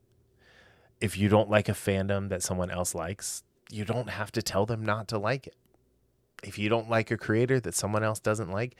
[1.01, 4.65] If you don't like a fandom that someone else likes, you don't have to tell
[4.65, 5.57] them not to like it.
[6.43, 8.77] If you don't like a creator that someone else doesn't like,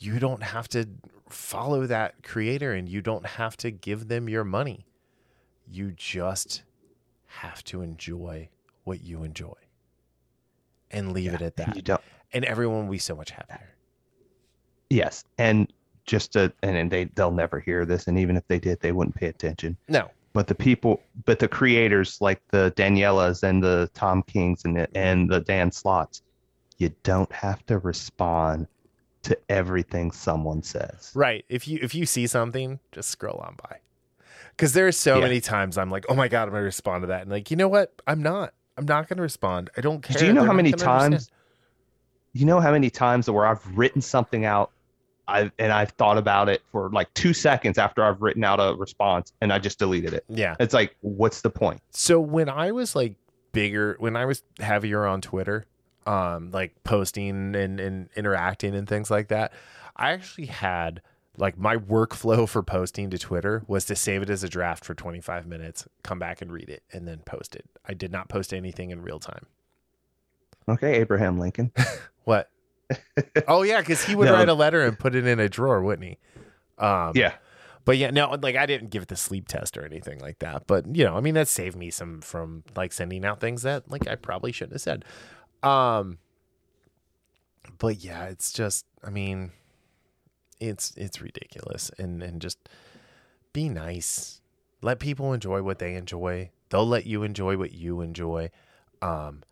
[0.00, 0.86] you don't have to
[1.28, 4.86] follow that creator and you don't have to give them your money.
[5.66, 6.62] You just
[7.26, 8.48] have to enjoy
[8.84, 9.63] what you enjoy
[10.90, 11.76] and leave it at that.
[11.76, 12.00] You don't.
[12.32, 13.74] And everyone will be so much happier.
[14.90, 15.72] Yes, and
[16.06, 18.92] just to and, and they they'll never hear this, and even if they did, they
[18.92, 19.76] wouldn't pay attention.
[19.88, 24.76] No, But the people, but the creators like the Daniellas and the Tom Kings and
[24.76, 26.20] the, and the Dan Slotts,
[26.78, 28.66] you don't have to respond
[29.22, 31.10] to everything someone says.
[31.14, 31.44] Right.
[31.48, 33.78] If you if you see something, just scroll on by.
[34.50, 35.22] Because there are so Yeah.
[35.22, 37.56] many times I'm like, oh my god, I'm gonna respond to that, and like, you
[37.56, 37.92] know what?
[38.06, 38.52] I'm not.
[38.76, 39.70] I'm not gonna respond.
[39.76, 40.18] I don't care.
[40.18, 41.04] Do you know They're how many times?
[41.04, 41.30] understand.
[42.32, 44.72] You know how many times where I've written something out,
[45.28, 48.74] I and I've thought about it for like two seconds after I've written out a
[48.76, 50.24] response, and I just deleted it.
[50.28, 50.56] Yeah.
[50.58, 51.80] It's like, what's the point?
[51.90, 53.14] So when I was like
[53.52, 55.64] bigger, when I was heavier on Twitter,
[56.06, 59.52] um, like posting and, and interacting and things like that,
[59.96, 61.00] I actually had
[61.36, 64.94] like my workflow for posting to Twitter was to save it as a draft for
[64.94, 67.66] 25 minutes, come back and read it, and then post it.
[67.86, 69.46] I did not post anything in real time.
[70.68, 71.72] Okay, Abraham Lincoln.
[72.24, 72.48] What?
[73.48, 74.32] oh yeah, because he would No.
[74.32, 76.18] write a letter and put it in a drawer, wouldn't he?
[76.78, 77.34] Um, Yeah.
[77.84, 80.66] But yeah, no, like I didn't give it the sleep test or anything like that.
[80.66, 83.90] But you know, I mean, that saved me some from like sending out things that
[83.90, 85.04] like I probably shouldn't have said.
[85.62, 86.16] Um,
[87.78, 89.52] but yeah, it's just, I mean,
[90.68, 92.58] it's it's ridiculous, and and just
[93.52, 94.40] be nice.
[94.82, 96.50] Let people enjoy what they enjoy.
[96.70, 98.50] They'll let you enjoy what you enjoy.
[99.00, 99.42] Um,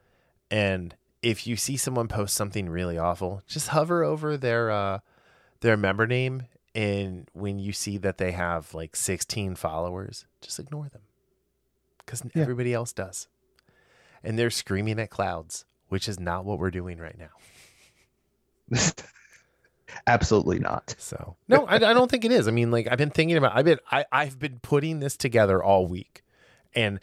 [0.51, 4.99] and if you see someone post something really awful, just hover over their uh
[5.61, 6.45] their member name
[6.75, 11.03] and when you see that they have like 16 followers, just ignore them.
[12.07, 12.43] Cuz Yeah.
[12.43, 13.29] everybody else does.
[14.25, 17.31] And they're screaming at clouds, which is not what we're doing right now.
[20.07, 20.95] Absolutely not.
[20.99, 22.49] So, no, I, I don't think it is.
[22.49, 25.63] I mean, like I've been thinking about I've been I I've been putting this together
[25.63, 26.23] all week.
[26.75, 27.01] And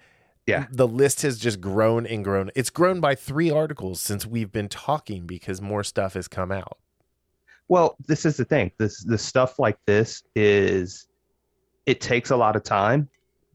[0.48, 0.66] Yeah.
[0.72, 2.50] the list has just grown and grown.
[2.56, 6.78] It's grown by 3 articles since we've been talking because more stuff has come out.
[7.68, 8.72] Well, this is the thing.
[8.80, 11.08] This the stuff like this is
[11.86, 13.08] it takes a lot of time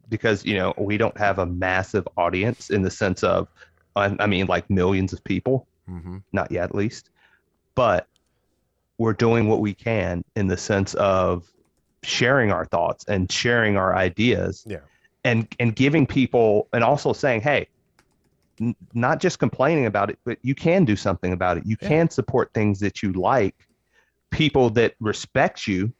[0.08, 3.48] because you know we don't have a massive audience in the sense of
[3.96, 6.22] I I mean like millions of people, Mhm.
[6.32, 7.10] not yet at least,
[7.74, 8.06] but
[8.98, 11.50] we're doing what we can in the sense of
[12.02, 14.78] sharing our thoughts and sharing our ideas Yeah.
[15.24, 17.66] and and giving people and also saying hey
[18.60, 21.88] n- not just complaining about it but you can do something about it you Yeah.
[21.88, 23.54] can support things that you like
[24.30, 25.92] people that respect you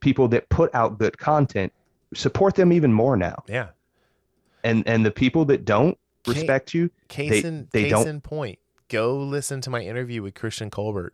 [0.00, 1.72] people that put out good content
[2.14, 3.68] support them even more now Yeah.
[4.64, 8.20] and and the people that don't respect you Case They- in they case don't- in
[8.20, 8.58] point.
[8.88, 11.12] Go listen to my interview with Christian Colbert,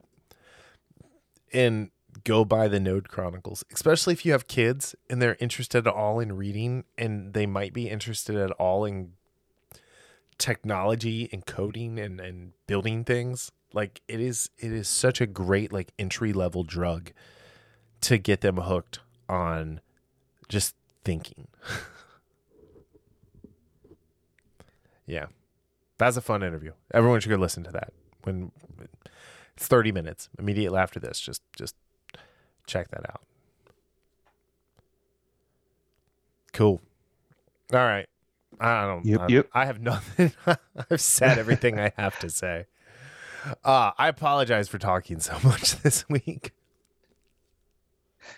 [1.52, 1.90] and
[2.24, 3.64] go buy the Node Chronicles.
[3.72, 7.72] Especially if you have kids and they're interested at all in reading, and they might
[7.72, 9.12] be interested at all in
[10.38, 13.52] technology and coding and and building things.
[13.72, 17.12] Like it is, it is such a great like entry level drug
[18.02, 19.80] to get them hooked on
[20.48, 20.74] just
[21.04, 21.48] thinking.
[25.06, 25.26] yeah.
[25.98, 26.72] That's a fun interview.
[26.92, 27.92] Everyone should go listen to that.
[28.24, 28.50] When
[29.62, 31.74] 30 minutes immediately after this, just just
[32.66, 33.22] check that out.
[36.52, 36.80] Cool.
[37.72, 38.06] All right.
[38.60, 39.48] I don't Yep, I, yep.
[39.54, 40.32] I have nothing.
[40.90, 42.66] I've said everything I have to say.
[43.64, 46.52] Uh, I apologize for talking so much this week.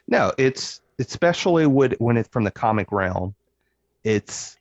[0.09, 3.35] no it's especially when when it's from the comic realm
[4.03, 4.57] it's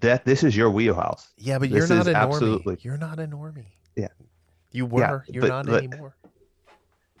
[0.00, 2.14] that this is your wheelhouse Yeah, but This you're not a normie.
[2.16, 3.66] absolutely- You're not a normie.
[3.94, 4.08] Yeah.
[4.74, 5.00] You were.
[5.00, 6.14] Yeah, you're but- not but- anymore.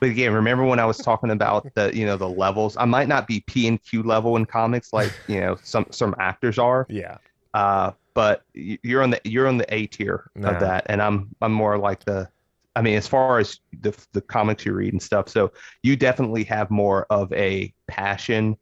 [0.00, 2.76] But again, remember when I was talking about the you know the levels?
[2.76, 6.14] I might not be P and Q level in comics like you know some some
[6.18, 7.16] actors are, Yeah.
[7.54, 10.50] uh, but you're on the you're on the A tier Nah.
[10.50, 12.28] of that, and I'm I'm more like the
[12.76, 15.52] I mean, as far as the the comics you read and stuff, so
[15.84, 18.58] you definitely have more of a passion,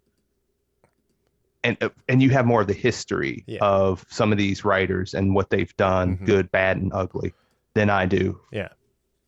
[1.64, 3.58] and uh, and you have more of the history Yeah.
[3.62, 6.26] of some of these writers and what they've done, Mhm.
[6.26, 7.32] good, bad, and ugly,
[7.74, 8.38] than I do.
[8.52, 8.68] Yeah.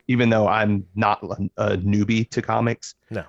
[0.08, 1.22] Even though I'm not
[1.56, 3.24] a, newbie to comics, No.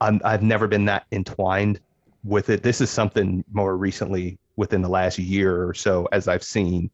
[0.00, 1.80] I'm I've never been that entwined
[2.24, 2.62] with it.
[2.62, 6.90] This is something more recently within the last year or so as I've seen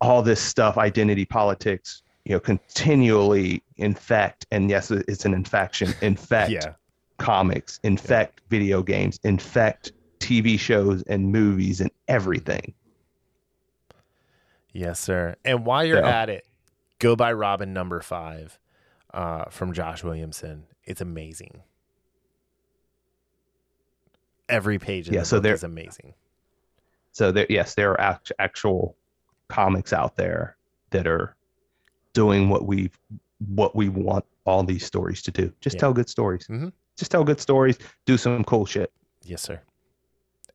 [0.00, 6.52] all this stuff, identity politics, you know, continually infect, and yes, it's an infection, infect
[6.52, 6.72] Yeah.
[7.18, 12.74] comics, infect video games, infect TV shows and movies and everything.
[14.72, 15.36] Yes, sir.
[15.44, 16.22] And while you're Yeah.
[16.22, 16.46] at it,
[16.98, 18.58] go by Robin number five
[19.12, 20.64] uh, from Josh Williamson.
[20.84, 21.62] It's amazing.
[24.48, 26.14] Every page Yeah, the so there- is amazing.
[27.12, 28.94] So there, yes, there are act- actual
[29.48, 30.56] comics out there
[30.90, 31.34] that are
[32.12, 32.90] doing what we
[33.54, 35.52] what we want all these stories to do.
[35.60, 35.80] Just Yeah.
[35.80, 36.46] tell good stories.
[36.48, 36.72] Mhm.
[36.96, 37.78] Just tell good stories.
[38.06, 38.90] Do some cool shit.
[39.22, 39.60] Yes, sir.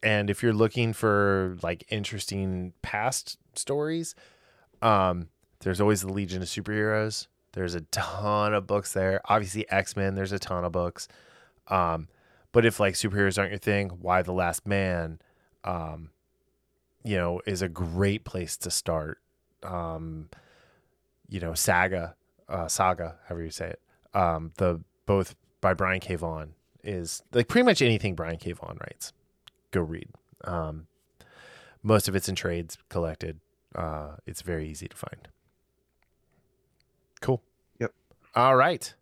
[0.01, 4.15] And if you're looking for like interesting past stories,
[4.81, 5.29] um,
[5.61, 7.27] there's always the Legion of Superheroes.
[7.53, 9.21] There's a ton of books there.
[9.25, 10.15] Obviously, X Men.
[10.15, 11.07] There's a ton of books.
[11.67, 12.07] Um,
[12.51, 15.19] but if like superheroes aren't your thing, Y the Last Man,
[15.63, 16.09] um,
[17.03, 19.19] you know, is a great place to start.
[19.63, 20.29] Um,
[21.29, 22.15] you know, Saga,
[22.49, 23.81] uh, Saga, however you say it.
[24.13, 26.15] Um, the both by Brian K.
[26.15, 28.51] Vaughan is like pretty much anything Brian K.
[28.51, 29.13] Vaughan writes.
[29.71, 30.09] Go read.
[30.43, 30.87] Um,
[31.83, 33.39] most of it's in trades collected.
[33.73, 35.27] Uh, it's very easy to find.
[38.35, 38.93] All right.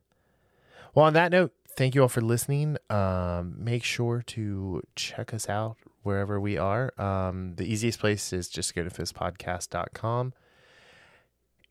[0.96, 2.78] Well, on that note, thank you all for listening.
[2.90, 6.92] Um, make sure to check us out wherever we are.
[7.00, 10.34] Um, the easiest place is just go to fistpodcast.com.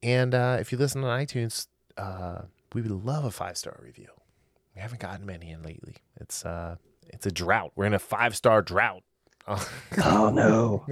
[0.02, 1.66] And uh, if you listen on iTunes,
[1.96, 4.08] uh, we would love a five star review.
[4.74, 5.96] We haven't gotten many in lately.
[6.20, 6.76] It's uh,
[7.08, 7.72] it's a drought.
[7.74, 9.02] We're in a five star drought.
[10.04, 10.86] Oh no.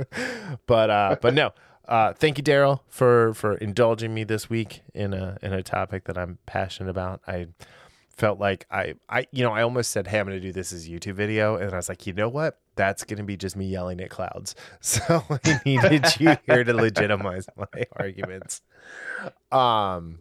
[0.67, 1.53] but uh, but no.
[1.89, 6.05] Uh, thank you, Daryl, for for indulging me this week in a in a topic
[6.05, 7.21] that I'm passionate about.
[7.27, 7.49] I
[8.11, 10.73] felt like I I you know I almost said, "Hey, I'm going to do this
[10.73, 12.59] as a YouTube video," and I was like, you know what?
[12.75, 14.55] That's going to be just me yelling at clouds.
[14.81, 18.63] So I needed you here to legitimize my arguments.
[19.53, 20.19] Um,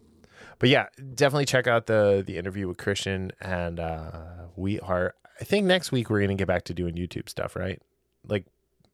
[0.59, 4.11] but yeah, definitely check out the the interview with Christian, and uh,
[4.55, 5.15] we are.
[5.39, 7.81] I think next week we're going to get back to doing YouTube stuff, right?
[8.27, 8.45] Like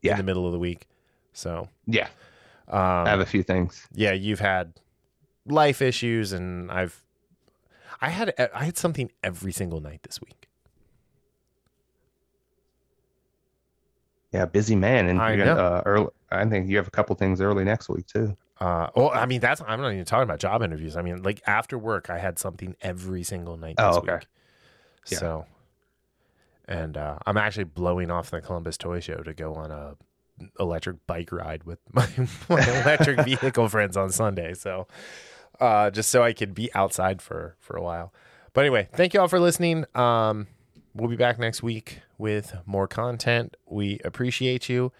[0.01, 0.13] Yeah.
[0.13, 0.87] in the middle of the week.
[1.33, 2.07] So Yeah.
[2.71, 3.87] Um, I have a few things.
[3.93, 4.73] yeah, you've had
[5.45, 7.03] life issues, and I've
[8.01, 10.47] I had I had something every single night this week.
[14.31, 17.41] Yeah, busy man, and I gonna, uh, early, I think you have a couple things
[17.41, 18.37] early next week too.
[18.59, 20.95] Uh, well, I mean that's I'm not even talking about job interviews.
[20.95, 24.13] I mean, like after work, I had something every single night Oh, this okay.
[24.13, 24.27] week.
[25.09, 25.17] Yeah.
[25.17, 25.45] So,
[26.65, 29.95] and uh, I'm actually blowing off the Columbus Toy Show to go on a
[30.59, 32.07] electric bike ride with my,
[32.49, 34.53] my electric vehicle friends on Sunday.
[34.53, 34.87] So,
[35.59, 38.13] uh, just so I could be outside for for a while.
[38.53, 39.85] But anyway, thank you all for listening.
[39.95, 40.47] Um,
[40.93, 43.55] we'll be back next week with more content.
[43.65, 44.91] We appreciate you,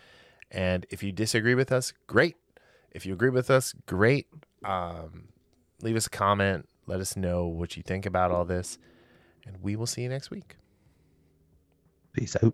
[0.50, 2.36] and if you disagree with us, great.
[2.92, 4.28] If you agree with us, great.
[4.64, 5.30] Um,
[5.82, 6.68] leave us a comment.
[6.88, 8.78] Let us know what you think about all this,
[9.46, 10.56] and we will see you next week.
[12.14, 12.54] Peace out.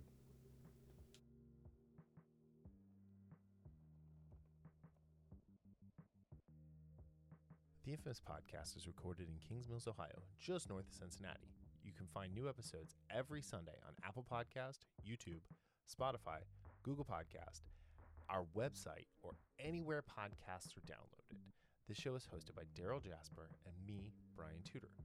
[8.08, 11.52] Infamous Podcast is recorded in Kings Mills, Ohio, just north of Cincinnati.
[11.84, 15.44] You can find new episodes every Sunday on Apple Podcast, YouTube,
[15.84, 16.40] Spotify,
[16.84, 17.68] Google Podcast,
[18.30, 21.36] our website, or anywhere podcasts are downloaded.
[21.90, 24.96] This show is hosted by Daryl Jasper and me, Brian Tudor.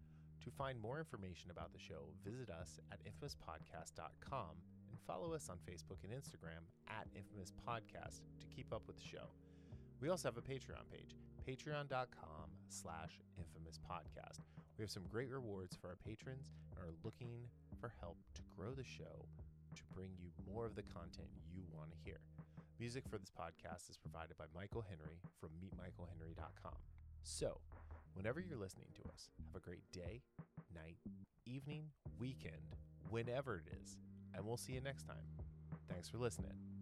[0.45, 4.51] To find more information about the show, visit us at infamouspodcast.com
[4.91, 9.03] and follow us on Facebook and Instagram at Infamous Podcast to keep up with the
[9.03, 9.27] show.
[10.01, 12.41] We also have a Patreon page, patreon.com
[12.73, 14.40] slash infamous podcast.
[14.78, 17.44] We have some great rewards for our patrons and are looking
[17.81, 19.28] for help to grow the show
[19.77, 22.19] to bring you more of the content you want to hear.
[22.81, 26.74] Music for this podcast is provided by Michael Henry from meetmichaelhenry.com.
[27.23, 27.61] So,
[28.15, 30.23] whenever you're listening to us, have a great day,
[30.74, 30.99] night,
[31.47, 31.85] evening,
[32.19, 32.74] weekend,
[33.11, 33.99] whenever it is,
[34.35, 35.28] and we'll see you next time.
[35.89, 36.82] Thanks for listening.